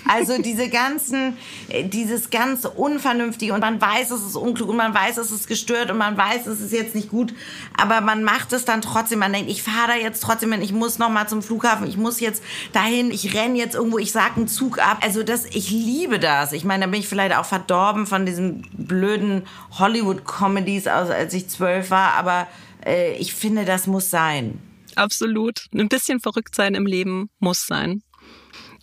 Also 0.09 0.41
diese 0.41 0.69
ganzen, 0.69 1.37
äh, 1.69 1.85
dieses 1.85 2.31
ganz 2.31 2.65
Unvernünftige 2.65 3.53
und 3.55 3.61
man 3.61 3.81
weiß, 3.81 4.11
es 4.11 4.23
ist 4.25 4.37
unklug 4.37 4.71
und 4.71 4.77
man 4.77 4.95
weiß, 4.95 5.19
es 5.19 5.31
ist 5.31 5.47
gestört 5.47 5.91
und 5.91 5.99
man 5.99 6.17
weiß, 6.17 6.47
es 6.47 6.61
ist 6.61 6.73
jetzt 6.73 6.95
nicht 6.95 7.11
gut, 7.11 7.35
aber 7.77 8.01
man 8.01 8.25
macht 8.25 8.53
es 8.53 8.65
dann 8.65 8.83
trotzdem. 8.83 9.19
Man 9.19 9.33
denkt, 9.33 9.51
ich 9.51 9.63
fahre 9.63 9.89
da 9.89 9.97
jetzt 9.97 10.23
trotzdem 10.23 10.53
hin, 10.53 10.63
ich 10.63 10.73
muss 10.73 10.99
noch 10.99 11.11
mal 11.11 11.29
zum 11.29 11.43
Flughafen, 11.43 11.87
ich 11.87 11.97
muss 11.97 12.21
jetzt 12.21 12.43
dahin, 12.73 13.11
ich 13.11 13.35
renne 13.35 13.59
jetzt 13.59 13.75
irgendwo, 13.75 13.99
ich 13.99 14.13
sag 14.13 14.37
einen 14.37 14.49
Zug 14.49 14.79
ab. 14.79 14.99
Also 15.03 15.23
das, 15.23 15.45
ich 15.47 15.71
liebe 15.71 16.19
das. 16.19 16.53
Ich 16.53 16.65
meine, 16.65 16.87
da 16.87 16.91
bin 16.91 17.01
ich 17.01 17.09
vielleicht 17.09 17.37
auch 17.37 17.45
verdorben 17.45 18.07
von 18.07 18.27
diesen 18.27 18.67
blöden 18.73 19.47
Hollywood-Comedies, 19.79 20.87
als 20.87 21.35
ich 21.35 21.49
zwölf 21.49 21.91
war, 21.91 22.15
aber 22.15 22.47
äh, 22.85 23.17
ich 23.17 23.35
finde, 23.35 23.65
das 23.65 23.87
muss 23.87 24.11
sein. 24.11 24.61
Absolut. 24.97 25.67
Ein 25.73 25.89
bisschen 25.89 26.21
verrückt 26.21 26.55
sein 26.55 26.75
im 26.75 26.87
Leben 26.87 27.31
muss 27.39 27.67
sein. 27.67 28.03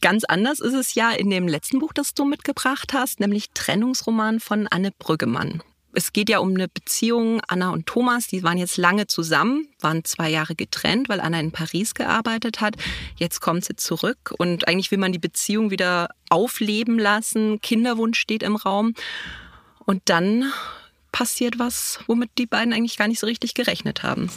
Ganz 0.02 0.24
anders 0.26 0.60
ist 0.60 0.74
es 0.74 0.94
ja 0.96 1.12
in 1.12 1.30
dem 1.30 1.48
letzten 1.48 1.80
Buch, 1.80 1.94
das 1.94 2.14
du 2.14 2.26
mitgebracht 2.26 2.94
hast, 2.94 3.20
nämlich 3.20 3.50
Trennungsroman 3.54 4.40
von 4.40 4.68
Anne 4.68 4.92
Brüggemann. 4.98 5.64
es 5.94 6.14
geht 6.14 6.30
ja 6.30 6.38
um 6.40 6.50
eine 6.50 6.68
Beziehung, 6.68 7.42
Anna 7.48 7.72
und 7.72 7.88
Thomas, 7.88 8.28
die 8.28 8.44
waren 8.44 8.60
jetzt 8.60 8.78
lange 8.78 9.08
zusammen, 9.08 9.68
waren 9.80 10.04
zwei 10.04 10.30
Jahre 10.30 10.54
getrennt, 10.54 11.10
weil 11.10 11.20
Anna 11.20 11.40
in 11.40 11.52
Paris 11.52 11.96
gearbeitet 11.96 12.62
hat. 12.62 12.76
Jetzt 13.16 13.40
kommt 13.42 13.66
sie 13.66 13.76
zurück 13.76 14.32
und 14.38 14.68
eigentlich 14.68 14.92
will 14.92 15.00
man 15.00 15.12
die 15.12 15.18
Beziehung 15.18 15.72
wieder 15.72 16.10
aufleben 16.30 17.00
lassen. 17.00 17.60
Kinderwunsch 17.62 18.20
steht 18.20 18.44
im 18.44 18.56
Raum. 18.56 18.94
Und 19.86 20.04
dann 20.06 20.52
passiert 21.12 21.58
was, 21.58 22.00
womit 22.06 22.30
die 22.38 22.46
beiden 22.46 22.74
eigentlich 22.74 22.98
gar 22.98 23.08
nicht 23.08 23.20
so 23.20 23.26
richtig 23.26 23.56
gerechnet 23.56 24.04
haben. 24.04 24.30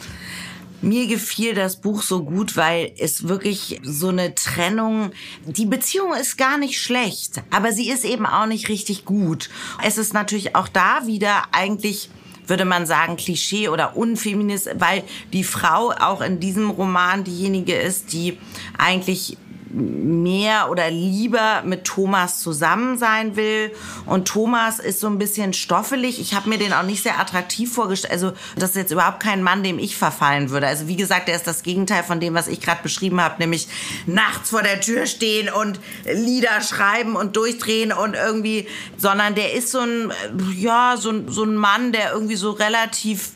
Mir 0.81 1.07
gefiel 1.07 1.53
das 1.53 1.79
Buch 1.79 2.01
so 2.01 2.23
gut, 2.23 2.57
weil 2.57 2.91
es 2.97 3.27
wirklich 3.27 3.79
so 3.83 4.09
eine 4.09 4.33
Trennung, 4.33 5.11
die 5.45 5.65
Beziehung 5.65 6.13
ist 6.13 6.37
gar 6.37 6.57
nicht 6.57 6.81
schlecht, 6.81 7.41
aber 7.51 7.71
sie 7.71 7.89
ist 7.89 8.03
eben 8.03 8.25
auch 8.25 8.47
nicht 8.47 8.67
richtig 8.67 9.05
gut. 9.05 9.49
Es 9.83 9.97
ist 9.97 10.13
natürlich 10.13 10.55
auch 10.55 10.67
da 10.67 11.05
wieder 11.05 11.43
eigentlich 11.51 12.09
würde 12.47 12.65
man 12.65 12.85
sagen, 12.85 13.15
Klischee 13.15 13.69
oder 13.69 13.95
unfeminist, 13.95 14.69
weil 14.75 15.03
die 15.31 15.43
Frau 15.43 15.91
auch 15.91 16.21
in 16.21 16.39
diesem 16.39 16.69
Roman 16.69 17.23
diejenige 17.23 17.75
ist, 17.75 18.11
die 18.11 18.37
eigentlich 18.77 19.37
mehr 19.73 20.69
oder 20.69 20.89
lieber 20.89 21.63
mit 21.65 21.85
Thomas 21.85 22.39
zusammen 22.39 22.97
sein 22.97 23.35
will. 23.35 23.71
Und 24.05 24.27
Thomas 24.27 24.79
ist 24.79 24.99
so 24.99 25.07
ein 25.07 25.17
bisschen 25.17 25.53
stoffelig. 25.53 26.19
Ich 26.19 26.33
habe 26.33 26.49
mir 26.49 26.57
den 26.57 26.73
auch 26.73 26.83
nicht 26.83 27.03
sehr 27.03 27.19
attraktiv 27.19 27.73
vorgestellt. 27.73 28.13
Also 28.13 28.33
das 28.55 28.71
ist 28.71 28.75
jetzt 28.75 28.91
überhaupt 28.91 29.21
kein 29.21 29.43
Mann, 29.43 29.63
dem 29.63 29.79
ich 29.79 29.95
verfallen 29.95 30.49
würde. 30.49 30.67
Also 30.67 30.87
wie 30.87 30.95
gesagt, 30.95 31.29
er 31.29 31.35
ist 31.35 31.47
das 31.47 31.63
Gegenteil 31.63 32.03
von 32.03 32.19
dem, 32.19 32.33
was 32.33 32.47
ich 32.47 32.61
gerade 32.61 32.83
beschrieben 32.83 33.21
habe, 33.21 33.35
nämlich 33.39 33.67
nachts 34.05 34.49
vor 34.49 34.61
der 34.61 34.81
Tür 34.81 35.05
stehen 35.05 35.49
und 35.49 35.79
Lieder 36.05 36.61
schreiben 36.61 37.15
und 37.15 37.35
durchdrehen 37.35 37.91
und 37.91 38.15
irgendwie, 38.15 38.67
sondern 38.97 39.35
der 39.35 39.53
ist 39.53 39.71
so 39.71 39.79
ein, 39.79 40.11
ja, 40.55 40.95
so, 40.97 41.13
so 41.27 41.43
ein 41.43 41.55
Mann, 41.55 41.91
der 41.91 42.13
irgendwie 42.13 42.35
so 42.35 42.51
relativ 42.51 43.31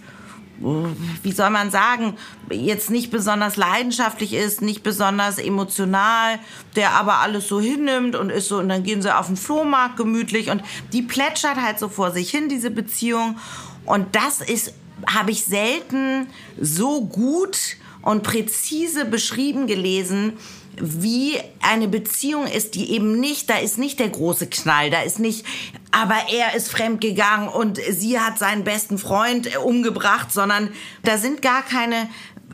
wie 0.58 1.32
soll 1.32 1.50
man 1.50 1.70
sagen, 1.70 2.16
jetzt 2.50 2.90
nicht 2.90 3.12
besonders 3.12 3.58
leidenschaftlich 3.58 4.34
ist, 4.34 4.62
nicht 4.62 4.84
besonders 4.84 5.38
emotional, 5.38 6.40
der 6.76 6.92
aber 6.92 7.20
alles 7.20 7.48
so 7.48 7.60
hinnimmt 7.60 8.16
und 8.16 8.30
ist 8.30 8.48
so, 8.48 8.60
und 8.60 8.70
dann 8.70 8.84
gehen 8.84 9.02
sie 9.02 9.16
auf 9.16 9.28
den 9.28 9.38
Flohmarkt 9.38 9.98
gemütlich 9.98 10.50
und 10.50 10.62
die 10.94 11.02
plätschert 11.02 11.58
halt 11.58 11.80
so 11.80 11.90
vor 11.90 12.12
sich 12.12 12.30
hin, 12.30 12.48
diese 12.50 12.72
Beziehung. 12.72 13.38
Und 13.86 14.16
das 14.16 14.42
ist, 14.42 14.74
habe 15.08 15.32
ich 15.32 15.44
selten 15.44 16.28
so 16.60 17.06
gut 17.06 17.58
und 18.02 18.24
präzise 18.24 19.04
beschrieben 19.06 19.68
gelesen, 19.68 20.34
wie 20.80 21.38
eine 21.62 21.88
Beziehung 21.88 22.48
ist, 22.48 22.76
die 22.76 22.92
eben 22.92 23.20
nicht, 23.20 23.50
da 23.50 23.58
ist 23.58 23.78
nicht 23.78 24.00
der 24.00 24.10
große 24.10 24.48
Knall, 24.48 24.90
da 24.90 25.02
ist 25.02 25.20
nicht, 25.20 25.46
aber 25.92 26.16
er 26.34 26.56
ist 26.56 26.70
fremdgegangen 26.70 27.48
und 27.48 27.80
sie 27.90 28.20
hat 28.20 28.38
seinen 28.38 28.64
besten 28.64 28.98
Freund 28.98 29.56
umgebracht, 29.58 30.32
sondern 30.32 30.70
da 31.04 31.18
sind 31.18 31.42
gar 31.42 31.62
keine 31.64 32.10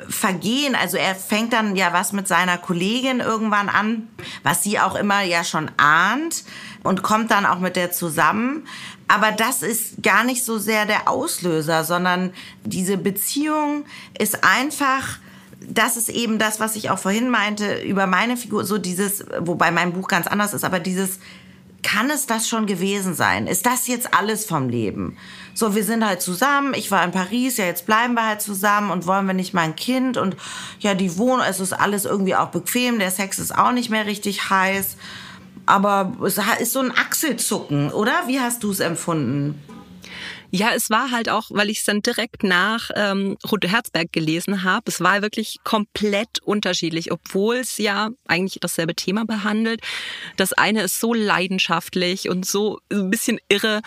Vergehen. 0.08 0.76
Also 0.76 0.98
er 0.98 1.16
fängt 1.16 1.52
dann 1.52 1.76
ja 1.76 1.92
was 1.92 2.14
mit 2.14 2.28
seiner 2.28 2.58
Kollegin 2.58 3.20
irgendwann 3.20 3.68
an, 3.68 4.08
was 4.44 4.64
sie 4.64 4.80
auch 4.80 4.96
immer 4.96 5.22
ja 5.22 5.44
schon 5.44 5.70
ahnt 5.78 6.44
und 6.84 7.04
kommt 7.04 7.32
dann 7.32 7.46
auch 7.46 7.60
mit 7.60 7.76
der 7.76 7.92
zusammen. 7.92 8.68
Aber 9.08 9.32
das 9.32 9.64
ist 9.64 10.02
gar 10.02 10.24
nicht 10.24 10.46
so 10.46 10.58
sehr 10.58 10.86
der 10.86 11.10
Auslöser, 11.10 11.84
sondern 11.84 12.34
diese 12.64 12.98
Beziehung 12.98 13.86
ist 14.18 14.44
einfach 14.44 15.20
das 15.68 15.96
ist 15.98 16.10
eben 16.10 16.40
das, 16.40 16.60
was 16.60 16.76
ich 16.76 16.90
auch 16.90 17.00
vorhin 17.00 17.30
meinte 17.30 17.82
über 17.82 18.08
meine 18.08 18.38
Figur, 18.38 18.66
so 18.66 18.78
dieses, 18.78 19.26
wobei 19.40 19.72
mein 19.72 19.94
Buch 19.94 20.08
ganz 20.08 20.28
anders 20.28 20.54
ist, 20.54 20.64
aber 20.64 20.80
dieses, 20.80 21.20
kann 21.84 22.10
es 22.10 22.26
das 22.28 22.48
schon 22.48 22.66
gewesen 22.66 23.16
sein? 23.16 23.48
Ist 23.48 23.66
das 23.66 23.88
jetzt 23.88 24.14
alles 24.14 24.46
vom 24.46 24.70
Leben? 24.70 25.18
So, 25.54 25.76
wir 25.76 25.84
sind 25.84 26.06
halt 26.06 26.22
zusammen, 26.22 26.74
ich 26.74 26.92
war 26.92 27.04
in 27.04 27.12
Paris, 27.12 27.58
ja, 27.58 27.66
jetzt 27.66 27.86
bleiben 27.86 28.14
wir 28.14 28.26
halt 28.26 28.42
zusammen 28.42 28.92
und 28.92 29.06
wollen 29.08 29.26
wir 29.26 29.34
nicht 29.34 29.54
mal 29.54 29.62
ein 29.62 29.76
Kind 29.76 30.18
und 30.18 30.36
ja, 30.80 30.94
die 30.94 31.18
Wohnung, 31.18 31.46
es 31.48 31.60
ist 31.60 31.74
alles 31.74 32.06
irgendwie 32.06 32.36
auch 32.36 32.50
bequem, 32.50 33.00
der 33.00 33.12
Sex 33.12 33.40
ist 33.40 33.56
auch 33.56 33.72
nicht 33.72 33.90
mehr 33.90 34.06
richtig 34.06 34.50
heiß, 34.50 34.98
aber 35.66 36.14
es 36.26 36.40
ist 36.60 36.74
so 36.74 36.80
ein 36.80 36.92
Achselzucken, 36.92 37.92
oder? 37.92 38.14
Wie 38.28 38.40
hast 38.40 38.64
du 38.64 38.72
es 38.72 38.80
empfunden? 38.80 39.62
Ja, 40.52 40.74
es 40.76 40.90
war 40.90 41.12
halt 41.12 41.30
auch, 41.30 41.50
weil 41.50 41.70
ich 41.70 41.80
es 41.80 41.86
dann 41.86 42.02
direkt 42.02 42.44
nach 42.44 42.90
ähm, 42.96 43.38
Rute 43.50 43.68
Herzberg 43.70 44.12
gelesen 44.12 44.64
habe. 44.64 44.84
Es 44.88 45.02
war 45.02 45.22
wirklich 45.22 45.60
komplett 45.64 46.40
unterschiedlich, 46.44 47.12
obwohl 47.12 47.58
es 47.58 47.78
ja 47.78 48.10
eigentlich 48.28 48.60
dasselbe 48.60 48.96
Thema 48.96 49.26
behandelt. 49.26 49.82
Das 50.38 50.54
eine 50.54 50.84
ist 50.84 51.00
so 51.00 51.14
leidenschaftlich 51.14 52.30
und 52.30 52.46
so 52.46 52.80
ein 52.92 53.10
bisschen 53.10 53.40
irre. 53.50 53.82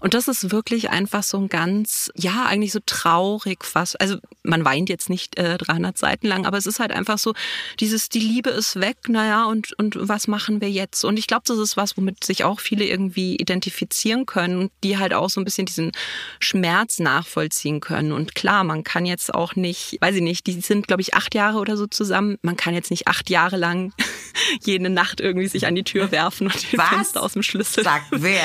Und 0.00 0.14
das 0.14 0.28
ist 0.28 0.50
wirklich 0.50 0.90
einfach 0.90 1.22
so 1.22 1.38
ein 1.38 1.48
ganz, 1.48 2.10
ja, 2.16 2.46
eigentlich 2.46 2.72
so 2.72 2.80
traurig 2.84 3.64
fast. 3.64 4.00
Also 4.00 4.16
man 4.42 4.64
weint 4.64 4.88
jetzt 4.88 5.10
nicht 5.10 5.38
äh, 5.38 5.58
300 5.58 5.96
Seiten 5.96 6.26
lang, 6.26 6.46
aber 6.46 6.58
es 6.58 6.66
ist 6.66 6.80
halt 6.80 6.92
einfach 6.92 7.18
so, 7.18 7.34
dieses, 7.80 8.08
die 8.08 8.20
Liebe 8.20 8.50
ist 8.50 8.80
weg, 8.80 8.96
naja, 9.08 9.44
und, 9.44 9.78
und 9.78 9.96
was 10.00 10.28
machen 10.28 10.60
wir 10.60 10.70
jetzt? 10.70 11.04
Und 11.04 11.18
ich 11.18 11.26
glaube, 11.26 11.44
das 11.46 11.58
ist 11.58 11.76
was, 11.76 11.96
womit 11.96 12.24
sich 12.24 12.44
auch 12.44 12.60
viele 12.60 12.84
irgendwie 12.84 13.36
identifizieren 13.36 14.26
können 14.26 14.70
die 14.82 14.98
halt 14.98 15.12
auch 15.12 15.30
so 15.30 15.40
ein 15.40 15.44
bisschen 15.44 15.66
diesen 15.66 15.92
Schmerz 16.38 16.98
nachvollziehen 16.98 17.80
können. 17.80 18.12
Und 18.12 18.34
klar, 18.34 18.64
man 18.64 18.84
kann 18.84 19.06
jetzt 19.06 19.34
auch 19.34 19.56
nicht, 19.56 19.98
weiß 20.00 20.16
ich 20.16 20.22
nicht, 20.22 20.46
die 20.46 20.60
sind, 20.60 20.86
glaube 20.86 21.02
ich, 21.02 21.14
acht 21.14 21.34
Jahre 21.34 21.58
oder 21.58 21.76
so 21.76 21.86
zusammen. 21.86 22.38
Man 22.42 22.56
kann 22.56 22.74
jetzt 22.74 22.90
nicht 22.90 23.08
acht 23.08 23.30
Jahre 23.30 23.56
lang 23.56 23.92
jede 24.62 24.90
Nacht 24.90 25.20
irgendwie 25.20 25.48
sich 25.48 25.66
an 25.66 25.74
die 25.74 25.84
Tür 25.84 26.10
werfen 26.10 26.46
und 26.46 26.72
den 26.72 26.78
Was? 26.78 26.88
Fenster 26.88 27.22
aus 27.22 27.32
dem 27.34 27.42
Schlüssel. 27.42 27.84
Sagt 27.84 28.06
wer? 28.10 28.44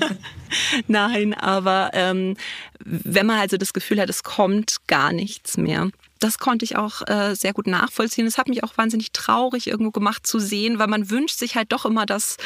Nein, 0.88 1.34
aber 1.34 1.90
ähm, 1.94 2.36
wenn 2.84 3.26
man 3.26 3.38
also 3.38 3.56
das 3.56 3.72
Gefühl 3.72 4.00
hat, 4.00 4.10
es 4.10 4.22
kommt 4.22 4.76
gar 4.86 5.12
nichts 5.12 5.56
mehr. 5.56 5.90
Das 6.18 6.38
konnte 6.38 6.64
ich 6.64 6.76
auch 6.76 7.06
äh, 7.08 7.34
sehr 7.34 7.54
gut 7.54 7.66
nachvollziehen. 7.66 8.26
Es 8.26 8.36
hat 8.36 8.48
mich 8.48 8.62
auch 8.62 8.76
wahnsinnig 8.76 9.12
traurig 9.12 9.66
irgendwo 9.66 9.90
gemacht 9.90 10.26
zu 10.26 10.38
sehen, 10.38 10.78
weil 10.78 10.86
man 10.86 11.08
wünscht 11.08 11.38
sich 11.38 11.56
halt 11.56 11.72
doch 11.72 11.86
immer, 11.86 12.04
dass 12.04 12.36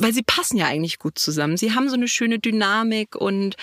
weil 0.00 0.12
sie 0.12 0.22
passen 0.22 0.56
ja 0.56 0.66
eigentlich 0.66 0.98
gut 0.98 1.18
zusammen. 1.18 1.56
Sie 1.56 1.74
haben 1.74 1.88
so 1.88 1.94
eine 1.94 2.08
schöne 2.08 2.38
Dynamik 2.38 3.14
und 3.14 3.56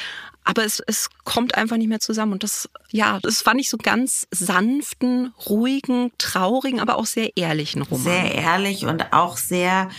aber 0.47 0.63
es, 0.63 0.81
es 0.87 1.09
kommt 1.25 1.55
einfach 1.55 1.75
nicht 1.75 1.89
mehr 1.89 1.99
zusammen. 1.99 2.31
Und 2.31 2.43
das, 2.43 2.69
ja, 2.89 3.19
das 3.21 3.41
fand 3.41 3.59
ich 3.59 3.69
so 3.69 3.75
ganz 3.75 4.27
sanften, 4.31 5.33
ruhigen, 5.49 6.13
traurigen, 6.17 6.79
aber 6.79 6.95
auch 6.95 7.05
sehr 7.05 7.35
ehrlichen 7.35 7.81
Roman. 7.81 8.05
Sehr 8.05 8.33
ehrlich 8.33 8.85
und 8.85 9.11
auch 9.11 9.35
sehr, 9.35 9.89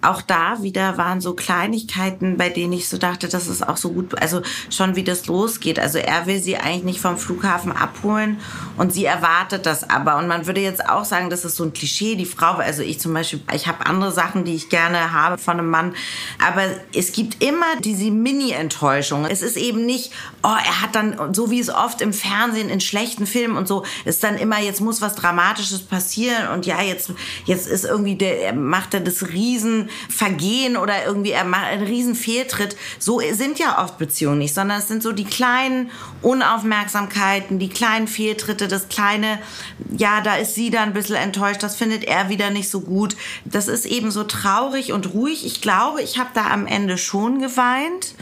auch 0.00 0.22
da 0.22 0.62
wieder 0.62 0.96
waren 0.96 1.20
so 1.20 1.34
Kleinigkeiten, 1.34 2.38
bei 2.38 2.48
denen 2.48 2.72
ich 2.72 2.88
so 2.88 2.96
dachte, 2.96 3.28
das 3.28 3.48
ist 3.48 3.68
auch 3.68 3.76
so 3.76 3.90
gut, 3.90 4.18
also 4.18 4.40
schon 4.70 4.96
wie 4.96 5.04
das 5.04 5.26
losgeht. 5.26 5.78
Also 5.78 5.98
er 5.98 6.24
will 6.24 6.40
sie 6.40 6.56
eigentlich 6.56 6.84
nicht 6.84 7.00
vom 7.00 7.18
Flughafen 7.18 7.70
abholen 7.72 8.40
und 8.78 8.94
sie 8.94 9.04
erwartet 9.04 9.66
das 9.66 9.90
aber. 9.90 10.16
Und 10.16 10.26
man 10.26 10.46
würde 10.46 10.62
jetzt 10.62 10.88
auch 10.88 11.04
sagen, 11.04 11.28
das 11.28 11.44
ist 11.44 11.56
so 11.56 11.64
ein 11.64 11.74
Klischee, 11.74 12.14
die 12.14 12.24
Frau, 12.24 12.54
also 12.54 12.82
ich 12.82 12.98
zum 12.98 13.12
Beispiel, 13.12 13.42
ich 13.54 13.66
habe 13.66 13.84
andere 13.84 14.10
Sachen, 14.12 14.46
die 14.46 14.54
ich 14.54 14.70
gerne 14.70 15.12
habe 15.12 15.36
von 15.36 15.58
einem 15.58 15.68
Mann, 15.68 15.94
aber 16.42 16.62
es 16.94 17.12
gibt 17.12 17.44
immer 17.44 17.76
diese 17.80 18.10
Mini-Enttäuschung. 18.10 19.26
Es 19.26 19.42
ist 19.42 19.58
eben 19.58 19.84
nicht 19.84 19.97
nicht, 19.98 20.12
oh, 20.42 20.48
er 20.48 20.82
hat 20.82 20.94
dann, 20.94 21.34
so 21.34 21.50
wie 21.50 21.60
es 21.60 21.70
oft 21.70 22.00
im 22.00 22.12
Fernsehen, 22.12 22.68
in 22.68 22.80
schlechten 22.80 23.26
Filmen 23.26 23.56
und 23.56 23.68
so, 23.68 23.84
ist 24.04 24.22
dann 24.22 24.36
immer, 24.36 24.60
jetzt 24.60 24.80
muss 24.80 25.00
was 25.00 25.14
Dramatisches 25.14 25.82
passieren 25.82 26.48
und 26.48 26.66
ja, 26.66 26.80
jetzt, 26.80 27.10
jetzt 27.44 27.66
ist 27.66 27.84
irgendwie 27.84 28.16
der, 28.16 28.42
er 28.42 28.52
macht 28.52 28.94
er 28.94 29.00
das 29.00 29.28
Riesenvergehen 29.28 30.76
oder 30.76 31.04
irgendwie 31.04 31.32
er 31.32 31.44
macht 31.44 31.66
einen 31.66 31.86
Riesenfehltritt. 31.86 32.76
So 32.98 33.20
sind 33.32 33.58
ja 33.58 33.82
oft 33.82 33.98
Beziehungen 33.98 34.38
nicht, 34.38 34.54
sondern 34.54 34.78
es 34.78 34.88
sind 34.88 35.02
so 35.02 35.12
die 35.12 35.24
kleinen 35.24 35.90
Unaufmerksamkeiten, 36.22 37.58
die 37.58 37.68
kleinen 37.68 38.08
Fehltritte, 38.08 38.68
das 38.68 38.88
kleine, 38.88 39.38
ja, 39.96 40.20
da 40.20 40.36
ist 40.36 40.54
sie 40.54 40.70
dann 40.70 40.90
ein 40.90 40.92
bisschen 40.92 41.16
enttäuscht, 41.16 41.62
das 41.62 41.76
findet 41.76 42.04
er 42.04 42.28
wieder 42.28 42.50
nicht 42.50 42.70
so 42.70 42.80
gut. 42.80 43.16
Das 43.44 43.68
ist 43.68 43.86
eben 43.86 44.10
so 44.10 44.24
traurig 44.24 44.92
und 44.92 45.14
ruhig. 45.14 45.44
Ich 45.44 45.60
glaube, 45.60 46.02
ich 46.02 46.18
habe 46.18 46.30
da 46.34 46.50
am 46.50 46.66
Ende 46.66 46.98
schon 46.98 47.40
geweint. 47.40 48.14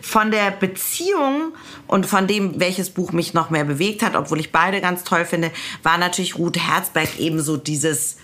Von 0.00 0.30
der 0.30 0.50
Beziehung 0.50 1.19
Beziehung 1.20 1.52
und 1.86 2.06
von 2.06 2.26
dem, 2.26 2.60
welches 2.60 2.90
Buch 2.90 3.12
mich 3.12 3.34
noch 3.34 3.50
mehr 3.50 3.64
bewegt 3.64 4.02
hat, 4.02 4.16
obwohl 4.16 4.40
ich 4.40 4.52
beide 4.52 4.80
ganz 4.80 5.04
toll 5.04 5.24
finde, 5.24 5.50
war 5.82 5.98
natürlich 5.98 6.38
Ruth 6.38 6.58
Herzberg 6.58 7.18
eben 7.18 7.40
so 7.40 7.56
dieses 7.56 8.16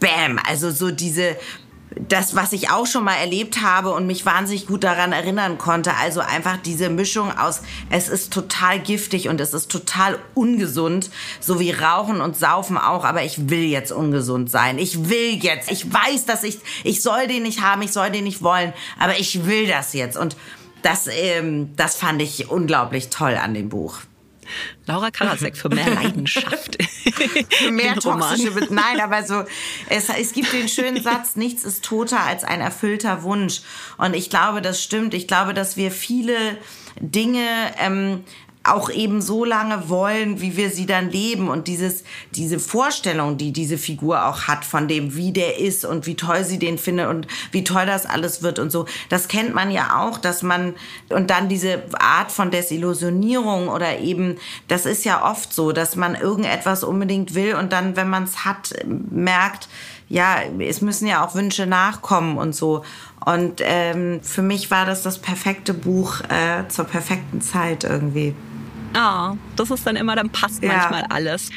Bam, 0.00 0.38
also 0.46 0.70
so 0.70 0.90
diese 0.90 1.36
das, 1.96 2.36
was 2.36 2.52
ich 2.52 2.70
auch 2.70 2.86
schon 2.86 3.02
mal 3.02 3.16
erlebt 3.16 3.62
habe 3.62 3.90
und 3.90 4.06
mich 4.06 4.24
wahnsinnig 4.24 4.68
gut 4.68 4.84
daran 4.84 5.10
erinnern 5.10 5.58
konnte. 5.58 5.96
Also 5.96 6.20
einfach 6.20 6.56
diese 6.56 6.88
Mischung 6.88 7.36
aus, 7.36 7.62
es 7.90 8.08
ist 8.08 8.32
total 8.32 8.78
giftig 8.78 9.28
und 9.28 9.40
es 9.40 9.54
ist 9.54 9.72
total 9.72 10.20
ungesund, 10.34 11.10
so 11.40 11.58
wie 11.58 11.72
Rauchen 11.72 12.20
und 12.20 12.36
Saufen 12.36 12.78
auch, 12.78 13.04
aber 13.04 13.24
ich 13.24 13.50
will 13.50 13.64
jetzt 13.64 13.90
ungesund 13.90 14.52
sein. 14.52 14.78
Ich 14.78 15.08
will 15.08 15.34
jetzt. 15.42 15.68
Ich 15.68 15.92
weiß, 15.92 16.26
dass 16.26 16.44
ich, 16.44 16.60
ich 16.84 17.02
soll 17.02 17.26
den 17.26 17.42
nicht 17.42 17.60
haben, 17.60 17.82
ich 17.82 17.92
soll 17.92 18.10
den 18.10 18.22
nicht 18.22 18.40
wollen, 18.40 18.72
aber 19.00 19.18
ich 19.18 19.44
will 19.46 19.66
das 19.66 19.92
jetzt. 19.92 20.16
Und 20.16 20.36
das, 20.82 21.06
ähm, 21.08 21.74
das 21.76 21.96
fand 21.96 22.22
ich 22.22 22.48
unglaublich 22.50 23.10
toll 23.10 23.34
an 23.36 23.54
dem 23.54 23.68
Buch. 23.68 24.00
Laura 24.86 25.10
Karasek 25.10 25.56
für 25.56 25.68
mehr 25.68 25.90
Leidenschaft. 25.94 26.78
für 26.82 27.70
mehr 27.70 27.94
toxische 27.96 28.50
Be 28.50 28.66
Nein, 28.70 29.00
aber 29.00 29.24
so, 29.24 29.44
es, 29.88 30.08
es 30.08 30.32
gibt 30.32 30.52
den 30.52 30.68
schönen 30.68 31.02
Satz, 31.02 31.36
nichts 31.36 31.64
ist 31.64 31.84
toter 31.84 32.20
als 32.20 32.44
ein 32.44 32.60
erfüllter 32.60 33.22
Wunsch. 33.22 33.60
Und 33.96 34.14
ich 34.14 34.30
glaube, 34.30 34.62
das 34.62 34.82
stimmt. 34.82 35.14
Ich 35.14 35.28
glaube, 35.28 35.54
dass 35.54 35.76
wir 35.76 35.90
viele 35.90 36.58
Dinge 36.98 37.46
ähm, 37.78 38.24
auch 38.62 38.90
eben 38.90 39.22
so 39.22 39.46
lange 39.46 39.88
wollen, 39.88 40.42
wie 40.42 40.56
wir 40.56 40.68
sie 40.70 40.84
dann 40.84 41.10
leben 41.10 41.48
und 41.48 41.66
dieses 41.66 42.04
diese 42.34 42.58
Vorstellung, 42.58 43.38
die 43.38 43.52
diese 43.52 43.78
Figur 43.78 44.26
auch 44.26 44.42
hat 44.42 44.66
von 44.66 44.86
dem, 44.86 45.16
wie 45.16 45.32
der 45.32 45.58
ist 45.58 45.86
und 45.86 46.06
wie 46.06 46.14
toll 46.14 46.44
sie 46.44 46.58
den 46.58 46.76
findet 46.76 47.08
und 47.08 47.26
wie 47.52 47.64
toll 47.64 47.86
das 47.86 48.04
alles 48.04 48.42
wird 48.42 48.58
und 48.58 48.70
so. 48.70 48.84
Das 49.08 49.28
kennt 49.28 49.54
man 49.54 49.70
ja 49.70 50.02
auch, 50.02 50.18
dass 50.18 50.42
man 50.42 50.74
und 51.08 51.30
dann 51.30 51.48
diese 51.48 51.82
Art 51.98 52.30
von 52.30 52.50
Desillusionierung 52.50 53.68
oder 53.68 53.98
eben 53.98 54.36
das 54.68 54.84
ist 54.84 55.06
ja 55.06 55.24
oft 55.24 55.54
so, 55.54 55.72
dass 55.72 55.96
man 55.96 56.14
irgendetwas 56.14 56.84
unbedingt 56.84 57.34
will 57.34 57.54
und 57.54 57.72
dann 57.72 57.96
wenn 57.96 58.10
man 58.10 58.24
es 58.24 58.44
hat, 58.44 58.74
merkt, 58.84 59.68
ja, 60.10 60.38
es 60.58 60.82
müssen 60.82 61.06
ja 61.06 61.24
auch 61.24 61.34
Wünsche 61.34 61.66
nachkommen 61.66 62.36
und 62.36 62.54
so. 62.54 62.84
Und 63.24 63.60
ähm, 63.64 64.20
für 64.22 64.42
mich 64.42 64.70
war 64.70 64.84
das 64.84 65.02
das 65.02 65.18
perfekte 65.18 65.72
Buch 65.72 66.20
äh, 66.28 66.66
zur 66.68 66.84
perfekten 66.84 67.40
Zeit 67.40 67.84
irgendwie. 67.84 68.34
Ah, 68.94 69.34
das 69.56 69.70
ist 69.70 69.86
dann 69.86 69.96
immer, 69.96 70.16
dann 70.16 70.30
passt 70.30 70.62
ja. 70.62 70.72
manchmal 70.72 71.04
alles. 71.04 71.50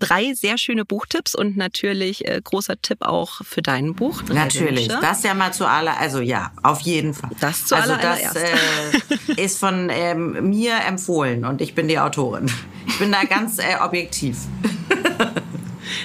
Drei 0.00 0.32
sehr 0.32 0.58
schöne 0.58 0.84
Buchtipps 0.84 1.34
und 1.34 1.56
natürlich 1.56 2.24
äh, 2.24 2.40
großer 2.42 2.80
Tipp 2.80 2.98
auch 3.02 3.44
für 3.44 3.62
dein 3.62 3.94
Buch. 3.94 4.22
Natürlich, 4.32 4.88
Wünsche. 4.88 5.00
das 5.00 5.24
ja 5.24 5.34
mal 5.34 5.52
zu 5.52 5.66
aller, 5.66 5.98
also 5.98 6.20
ja, 6.20 6.52
auf 6.62 6.80
jeden 6.80 7.14
Fall. 7.14 7.30
Das 7.40 7.64
zu 7.66 7.74
Also 7.74 7.96
das 8.00 8.36
äh, 8.36 9.42
ist 9.42 9.58
von 9.58 9.88
ähm, 9.90 10.50
mir 10.50 10.76
empfohlen 10.86 11.44
und 11.44 11.60
ich 11.60 11.74
bin 11.74 11.88
die 11.88 11.98
Autorin. 11.98 12.48
Ich 12.86 12.98
bin 13.00 13.10
da 13.10 13.24
ganz 13.24 13.58
äh, 13.58 13.76
objektiv. 13.80 14.38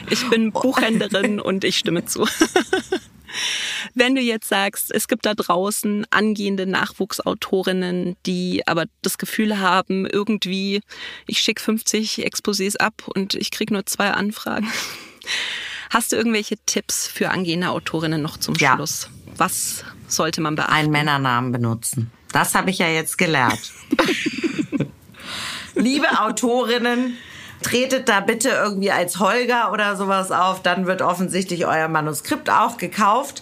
ich 0.10 0.28
bin 0.30 0.52
Buchhändlerin 0.52 1.40
und 1.40 1.64
ich 1.64 1.78
stimme 1.78 2.06
zu. 2.06 2.28
Wenn 3.94 4.16
du 4.16 4.22
jetzt 4.22 4.48
sagst, 4.48 4.92
es 4.92 5.08
gibt 5.08 5.26
da 5.26 5.34
draußen 5.34 6.06
angehende 6.10 6.66
Nachwuchsautorinnen, 6.66 8.16
die 8.26 8.64
aber 8.68 8.86
das 9.02 9.18
Gefühl 9.18 9.60
haben, 9.60 10.06
irgendwie, 10.06 10.82
ich 11.28 11.40
schicke 11.40 11.62
50 11.62 12.26
Exposés 12.26 12.78
ab 12.78 12.94
und 13.14 13.34
ich 13.36 13.52
kriege 13.52 13.74
nur 13.74 13.86
zwei 13.86 14.12
Anfragen. 14.12 14.72
Hast 15.90 16.12
du 16.12 16.16
irgendwelche 16.16 16.58
Tipps 16.66 17.08
für 17.08 17.30
angehende 17.30 17.70
Autorinnen 17.70 18.22
noch 18.22 18.38
zum 18.38 18.56
ja. 18.56 18.76
Schluss? 18.76 19.10
Was 19.38 19.84
sollte 20.08 20.42
man 20.42 20.56
beachten? 20.56 20.74
Einen 20.74 20.92
Männernamen 20.92 21.52
benutzen. 21.52 22.12
Das 22.32 22.56
habe 22.56 22.72
ich 22.72 22.80
ja 22.80 22.88
jetzt 22.88 23.18
gelernt. 23.18 23.72
Liebe 25.76 26.20
Autorinnen, 26.20 27.18
tretet 27.64 28.10
da 28.10 28.20
bitte 28.20 28.50
irgendwie 28.50 28.92
als 28.92 29.20
Holger 29.20 29.72
oder 29.72 29.96
sowas 29.96 30.32
auf, 30.32 30.62
dann 30.62 30.86
wird 30.86 31.02
offensichtlich 31.02 31.66
euer 31.66 31.88
Manuskript 31.88 32.50
auch 32.50 32.78
gekauft. 32.78 33.42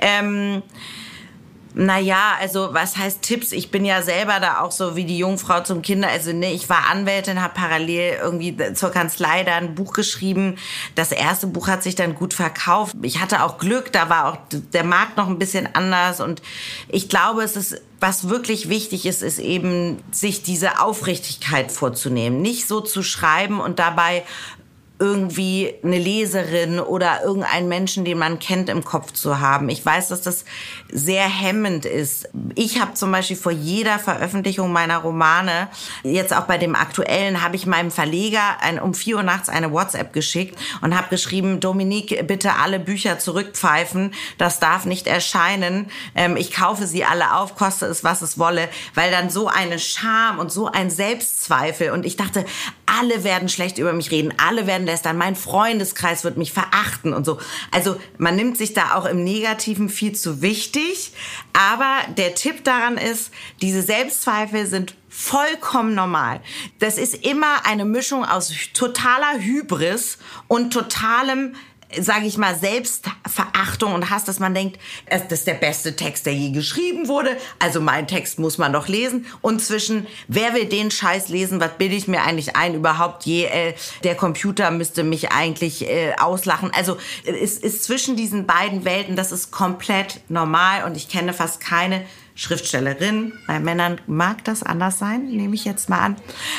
Ähm, 0.00 0.62
naja, 1.74 2.36
also 2.40 2.72
was 2.72 2.96
heißt 2.96 3.22
Tipps? 3.22 3.52
Ich 3.52 3.70
bin 3.70 3.84
ja 3.84 4.02
selber 4.02 4.40
da 4.40 4.60
auch 4.60 4.72
so 4.72 4.96
wie 4.96 5.04
die 5.04 5.18
Jungfrau 5.18 5.60
zum 5.60 5.82
Kinder. 5.82 6.08
Also 6.08 6.32
ne, 6.32 6.52
ich 6.52 6.68
war 6.68 6.88
Anwältin, 6.90 7.40
habe 7.40 7.54
parallel 7.54 8.18
irgendwie 8.20 8.56
zur 8.74 8.90
Kanzlei 8.90 9.44
da 9.44 9.56
ein 9.56 9.74
Buch 9.74 9.92
geschrieben. 9.92 10.56
Das 10.96 11.12
erste 11.12 11.46
Buch 11.46 11.68
hat 11.68 11.82
sich 11.82 11.94
dann 11.94 12.14
gut 12.14 12.34
verkauft. 12.34 12.96
Ich 13.02 13.20
hatte 13.20 13.44
auch 13.44 13.58
Glück, 13.58 13.92
da 13.92 14.08
war 14.08 14.32
auch 14.32 14.38
der 14.50 14.84
Markt 14.84 15.16
noch 15.16 15.28
ein 15.28 15.38
bisschen 15.38 15.68
anders. 15.74 16.20
Und 16.20 16.42
ich 16.88 17.08
glaube, 17.08 17.42
es 17.42 17.56
ist 17.56 17.80
was 18.00 18.30
wirklich 18.30 18.70
wichtig 18.70 19.04
ist, 19.04 19.22
ist 19.22 19.38
eben, 19.38 19.98
sich 20.10 20.42
diese 20.42 20.80
Aufrichtigkeit 20.80 21.70
vorzunehmen. 21.70 22.40
Nicht 22.40 22.66
so 22.66 22.80
zu 22.80 23.02
schreiben 23.02 23.60
und 23.60 23.78
dabei 23.78 24.24
irgendwie 25.00 25.74
eine 25.82 25.98
Leserin 25.98 26.78
oder 26.78 27.22
irgendeinen 27.24 27.68
Menschen, 27.68 28.04
den 28.04 28.18
man 28.18 28.38
kennt, 28.38 28.68
im 28.68 28.84
Kopf 28.84 29.12
zu 29.12 29.40
haben. 29.40 29.70
Ich 29.70 29.84
weiß, 29.84 30.08
dass 30.08 30.20
das 30.20 30.44
sehr 30.92 31.24
hemmend 31.24 31.86
ist. 31.86 32.28
Ich 32.54 32.80
habe 32.80 32.92
zum 32.92 33.10
Beispiel 33.10 33.36
vor 33.36 33.50
jeder 33.50 33.98
Veröffentlichung 33.98 34.72
meiner 34.72 34.98
Romane, 34.98 35.68
jetzt 36.02 36.36
auch 36.36 36.44
bei 36.44 36.58
dem 36.58 36.74
aktuellen, 36.74 37.42
habe 37.42 37.56
ich 37.56 37.64
meinem 37.64 37.90
Verleger 37.90 38.60
ein, 38.60 38.78
um 38.78 38.92
vier 38.92 39.16
Uhr 39.16 39.22
nachts 39.22 39.48
eine 39.48 39.72
WhatsApp 39.72 40.12
geschickt 40.12 40.58
und 40.82 40.94
habe 40.94 41.08
geschrieben, 41.08 41.60
Dominique, 41.60 42.26
bitte 42.26 42.56
alle 42.56 42.78
Bücher 42.78 43.18
zurückpfeifen. 43.18 44.12
Das 44.36 44.60
darf 44.60 44.84
nicht 44.84 45.06
erscheinen. 45.06 45.90
Ähm, 46.14 46.36
ich 46.36 46.52
kaufe 46.52 46.86
sie 46.86 47.04
alle 47.04 47.34
auf, 47.36 47.56
koste 47.56 47.86
es, 47.86 48.04
was 48.04 48.20
es 48.20 48.38
wolle, 48.38 48.68
weil 48.94 49.10
dann 49.10 49.30
so 49.30 49.48
eine 49.48 49.78
Scham 49.78 50.38
und 50.38 50.52
so 50.52 50.66
ein 50.66 50.90
Selbstzweifel 50.90 51.90
und 51.90 52.04
ich 52.04 52.16
dachte, 52.16 52.44
alle 52.84 53.24
werden 53.24 53.48
schlecht 53.48 53.78
über 53.78 53.92
mich 53.92 54.10
reden, 54.10 54.34
alle 54.36 54.66
werden 54.66 54.86
lästern, 54.90 55.16
mein 55.16 55.36
Freundeskreis 55.36 56.24
wird 56.24 56.36
mich 56.36 56.52
verachten 56.52 57.12
und 57.12 57.24
so. 57.24 57.38
Also 57.70 57.96
man 58.18 58.36
nimmt 58.36 58.58
sich 58.58 58.74
da 58.74 58.94
auch 58.94 59.06
im 59.06 59.24
Negativen 59.24 59.88
viel 59.88 60.14
zu 60.14 60.42
wichtig. 60.42 61.12
Aber 61.52 61.98
der 62.16 62.34
Tipp 62.34 62.64
daran 62.64 62.96
ist, 62.96 63.30
diese 63.62 63.82
Selbstzweifel 63.82 64.66
sind 64.66 64.94
vollkommen 65.08 65.94
normal. 65.94 66.40
Das 66.78 66.96
ist 66.96 67.26
immer 67.26 67.66
eine 67.66 67.84
Mischung 67.84 68.24
aus 68.24 68.52
totaler 68.74 69.40
Hybris 69.40 70.18
und 70.46 70.72
totalem 70.72 71.56
sage 71.98 72.26
ich 72.26 72.36
mal, 72.36 72.56
Selbstverachtung 72.56 73.94
und 73.94 74.10
Hass, 74.10 74.24
dass 74.24 74.38
man 74.38 74.54
denkt, 74.54 74.78
das 75.08 75.40
ist 75.40 75.46
der 75.46 75.54
beste 75.54 75.96
Text, 75.96 76.26
der 76.26 76.34
je 76.34 76.50
geschrieben 76.50 77.08
wurde, 77.08 77.36
also 77.58 77.80
mein 77.80 78.06
Text 78.06 78.38
muss 78.38 78.58
man 78.58 78.72
doch 78.72 78.88
lesen. 78.88 79.26
Und 79.40 79.60
zwischen, 79.60 80.06
wer 80.28 80.54
will 80.54 80.66
den 80.66 80.90
Scheiß 80.90 81.28
lesen, 81.28 81.60
was 81.60 81.76
bilde 81.78 81.96
ich 81.96 82.08
mir 82.08 82.22
eigentlich 82.22 82.56
ein 82.56 82.74
überhaupt 82.74 83.24
je, 83.24 83.44
äh, 83.44 83.74
der 84.04 84.14
Computer 84.14 84.70
müsste 84.70 85.02
mich 85.02 85.32
eigentlich 85.32 85.88
äh, 85.88 86.14
auslachen. 86.18 86.70
Also 86.74 86.96
es 87.24 87.58
ist 87.58 87.84
zwischen 87.84 88.16
diesen 88.16 88.46
beiden 88.46 88.84
Welten, 88.84 89.16
das 89.16 89.32
ist 89.32 89.50
komplett 89.50 90.20
normal 90.28 90.84
und 90.84 90.96
ich 90.96 91.08
kenne 91.08 91.32
fast 91.32 91.60
keine 91.60 92.04
Schriftstellerin. 92.40 93.34
Bei 93.46 93.60
Männern 93.60 94.00
mag 94.06 94.44
das 94.44 94.62
anders 94.62 94.98
sein, 94.98 95.26
nehme 95.26 95.54
ich 95.54 95.66
jetzt 95.66 95.90
mal 95.90 95.98
an. 95.98 96.16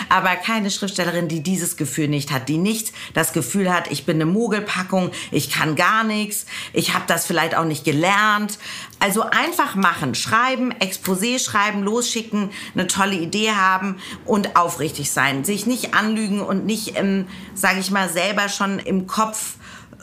Aber 0.09 0.36
keine 0.36 0.69
Schriftstellerin, 0.69 1.27
die 1.27 1.41
dieses 1.41 1.75
Gefühl 1.75 2.07
nicht 2.07 2.29
hat, 2.29 2.49
die 2.49 2.59
nicht 2.59 2.93
das 3.15 3.34
Gefühl 3.34 3.73
hat, 3.73 3.89
ich 3.89 4.05
bin 4.05 4.17
eine 4.17 4.27
Mogelpackung, 4.27 5.09
ich 5.32 5.49
kann 5.49 5.75
gar 5.75 6.03
nichts, 6.03 6.45
ich 6.71 6.93
habe 6.93 7.05
das 7.07 7.25
vielleicht 7.25 7.55
auch 7.55 7.65
nicht 7.65 7.84
gelernt. 7.84 8.59
Also 8.99 9.23
einfach 9.23 9.73
machen, 9.73 10.13
schreiben, 10.13 10.71
Exposé 10.71 11.43
schreiben, 11.43 11.82
losschicken, 11.82 12.51
eine 12.75 12.86
tolle 12.86 13.15
Idee 13.15 13.53
haben 13.53 13.97
und 14.23 14.55
aufrichtig 14.55 15.09
sein. 15.09 15.43
Sich 15.43 15.65
nicht 15.65 15.95
anlügen 15.95 16.41
und 16.41 16.63
nicht, 16.63 16.95
ähm, 16.95 17.25
sage 17.55 17.79
ich 17.79 17.89
mal, 17.89 18.07
selber 18.07 18.49
schon 18.49 18.77
im 18.77 19.07
Kopf 19.07 19.55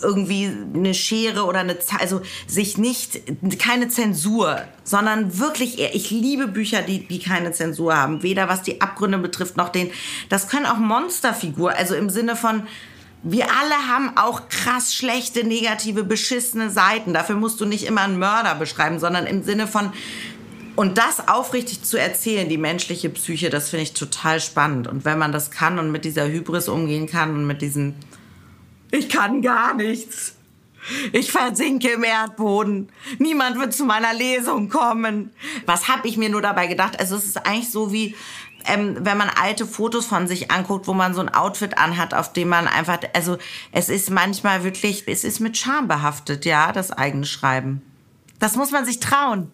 irgendwie 0.02 0.50
eine 0.74 0.94
Schere 0.94 1.44
oder 1.44 1.60
eine, 1.60 1.76
also 1.98 2.20
sich 2.46 2.78
nicht, 2.78 3.20
keine 3.58 3.88
Zensur, 3.88 4.62
sondern 4.84 5.38
wirklich, 5.38 5.78
ich 5.80 6.10
liebe 6.10 6.48
Bücher, 6.48 6.82
die, 6.82 7.06
die 7.06 7.18
keine 7.18 7.52
Zensur 7.52 7.96
haben. 7.96 8.22
Weder 8.22 8.48
was 8.48 8.62
die 8.62 8.80
Abgründe 8.80 9.18
betrifft, 9.18 9.56
noch 9.56 9.68
den, 9.68 9.90
das 10.28 10.48
können 10.48 10.66
auch 10.66 10.78
Monsterfiguren, 10.78 11.74
also 11.76 11.94
im 11.94 12.10
Sinne 12.10 12.36
von, 12.36 12.62
wir 13.22 13.46
alle 13.46 13.88
haben 13.88 14.16
auch 14.16 14.48
krass 14.48 14.94
schlechte, 14.94 15.44
negative, 15.44 16.04
beschissene 16.04 16.70
Seiten. 16.70 17.12
Dafür 17.12 17.34
musst 17.34 17.60
du 17.60 17.64
nicht 17.64 17.84
immer 17.84 18.02
einen 18.02 18.18
Mörder 18.18 18.54
beschreiben, 18.54 19.00
sondern 19.00 19.26
im 19.26 19.42
Sinne 19.42 19.66
von, 19.66 19.92
und 20.76 20.96
das 20.96 21.26
aufrichtig 21.26 21.82
zu 21.82 21.98
erzählen, 21.98 22.48
die 22.48 22.58
menschliche 22.58 23.10
Psyche, 23.10 23.50
das 23.50 23.70
finde 23.70 23.82
ich 23.82 23.94
total 23.94 24.40
spannend. 24.40 24.86
Und 24.86 25.04
wenn 25.04 25.18
man 25.18 25.32
das 25.32 25.50
kann 25.50 25.80
und 25.80 25.90
mit 25.90 26.04
dieser 26.04 26.28
Hybris 26.28 26.68
umgehen 26.68 27.08
kann 27.08 27.34
und 27.34 27.46
mit 27.48 27.62
diesen 27.62 27.96
ich 28.90 29.08
kann 29.08 29.42
gar 29.42 29.74
nichts. 29.74 30.34
Ich 31.12 31.30
versinke 31.30 31.90
im 31.90 32.04
Erdboden. 32.04 32.88
Niemand 33.18 33.58
wird 33.58 33.74
zu 33.74 33.84
meiner 33.84 34.14
Lesung 34.14 34.68
kommen. 34.68 35.30
Was 35.66 35.88
habe 35.88 36.08
ich 36.08 36.16
mir 36.16 36.30
nur 36.30 36.40
dabei 36.40 36.66
gedacht? 36.66 36.98
Also 36.98 37.16
es 37.16 37.24
ist 37.24 37.46
eigentlich 37.46 37.70
so 37.70 37.92
wie, 37.92 38.14
ähm, 38.66 38.96
wenn 39.00 39.18
man 39.18 39.28
alte 39.28 39.66
Fotos 39.66 40.06
von 40.06 40.26
sich 40.26 40.50
anguckt, 40.50 40.86
wo 40.86 40.94
man 40.94 41.14
so 41.14 41.20
ein 41.20 41.28
Outfit 41.28 41.76
anhat, 41.78 42.14
auf 42.14 42.32
dem 42.32 42.48
man 42.48 42.68
einfach, 42.68 42.98
also 43.14 43.38
es 43.72 43.88
ist 43.88 44.10
manchmal 44.10 44.64
wirklich, 44.64 45.04
es 45.06 45.24
ist 45.24 45.40
mit 45.40 45.56
Scham 45.56 45.88
behaftet, 45.88 46.44
ja, 46.44 46.72
das 46.72 46.90
eigene 46.90 47.26
Schreiben. 47.26 47.82
Das 48.38 48.56
muss 48.56 48.70
man 48.70 48.84
sich 48.84 49.00
trauen. 49.00 49.50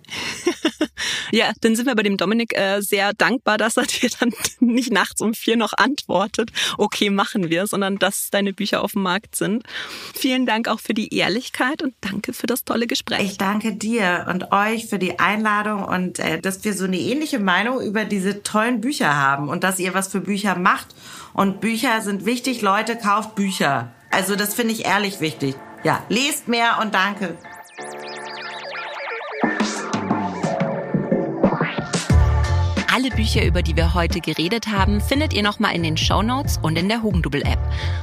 ja, 1.31 1.53
dann 1.61 1.75
sind 1.75 1.87
wir 1.87 1.95
bei 1.95 2.03
dem 2.03 2.17
Dominik 2.17 2.57
äh, 2.57 2.81
sehr 2.81 3.13
dankbar, 3.15 3.59
dass 3.59 3.77
er 3.77 3.85
dir 3.87 4.11
dann 4.21 4.33
nicht 4.61 4.93
nachts 4.93 5.21
um 5.21 5.35
vier 5.35 5.57
noch 5.57 5.73
antwortet, 5.73 6.51
okay, 6.79 7.11
machen 7.11 7.51
wir, 7.51 7.67
sondern 7.67 7.99
dass 7.99 8.31
deine 8.31 8.53
Bücher 8.53 8.83
auf 8.83 8.93
dem 8.93 9.03
Markt 9.03 9.37
sind. 9.37 9.65
Vielen 10.15 10.47
Dank 10.47 10.69
auch 10.69 10.81
für 10.81 10.95
die 10.95 11.15
Ehrlichkeit 11.15 11.83
und 11.83 11.95
danke 12.01 12.33
für 12.33 12.47
das 12.47 12.65
tolle 12.65 12.87
Gespräch. 12.87 13.23
Ich 13.23 13.39
danke 13.39 13.75
dir 13.75 14.27
und 14.29 14.53
euch 14.53 14.87
für 14.87 14.99
die 14.99 15.19
Einladung 15.19 15.85
und 15.85 16.19
äh, 16.19 16.41
dass 16.41 16.65
wir 16.65 16.75
so 16.75 16.85
eine 16.85 16.99
ähnliche 16.99 17.39
Meinung 17.39 17.81
über 17.81 18.05
diese 18.05 18.43
tollen 18.43 18.81
Bücher 18.81 19.17
haben 19.17 19.49
und 19.49 19.65
dass 19.65 19.79
ihr 19.79 19.95
was 19.95 20.09
für 20.09 20.21
Bücher 20.21 20.57
macht. 20.57 20.89
Und 21.33 21.61
Bücher 21.61 22.01
sind 22.01 22.27
wichtig, 22.27 22.63
Leute, 22.63 22.97
kauft 22.97 23.35
Bücher. 23.35 23.93
Also 24.11 24.37
das 24.37 24.55
finde 24.55 24.73
ich 24.73 24.85
ehrlich 24.85 25.21
wichtig. 25.21 25.57
Ja, 25.83 26.03
lest 26.09 26.49
mehr 26.49 26.79
und 26.81 26.95
danke. 26.95 27.37
Alle 32.95 33.11
Bücher, 33.11 33.45
über 33.45 33.63
die 33.63 33.75
wir 33.75 33.93
heute 33.93 34.21
geredet 34.21 34.69
haben, 34.69 35.01
findet 35.01 35.33
ihr 35.33 35.43
nochmal 35.43 35.75
in 35.75 35.83
den 35.83 35.97
Show 35.97 36.23
Notes 36.23 36.61
und 36.63 36.79
in 36.79 36.89
der 36.89 37.03
Hugendubel-App. 37.03 37.59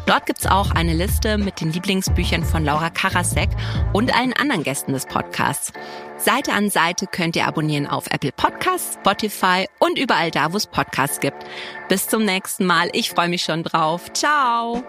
Dort 0.06 0.26
gibt's 0.26 0.46
auch 0.46 0.72
eine 0.72 0.94
Liste 0.94 1.38
mit 1.38 1.62
den 1.62 1.72
Lieblingsbüchern 1.72 2.44
von 2.44 2.66
Laura 2.66 2.90
Karasek 2.90 3.50
und 3.94 4.14
allen 4.14 4.34
anderen 4.34 4.64
Gästen 4.64 4.92
des 4.92 5.06
Podcasts. 5.06 5.72
Seite 6.18 6.52
an 6.52 6.70
Seite 6.70 7.08
könnt 7.08 7.38
ihr 7.38 7.48
abonnieren 7.48 7.88
auf 7.88 8.08
Apple 8.12 8.34
Podcasts, 8.34 8.96
Spotify 8.96 9.66
und 9.80 9.98
überall 9.98 10.30
da, 10.30 10.52
wo 10.52 10.58
es 10.58 10.68
Podcasts 10.68 11.22
gibt. 11.22 11.42
Bis 11.88 12.10
zum 12.10 12.26
nächsten 12.26 12.66
Mal. 12.66 12.90
Ich 12.92 13.12
freue 13.12 13.30
mich 13.30 13.44
schon 13.44 13.64
drauf. 13.64 14.12
Ciao. 14.12 14.84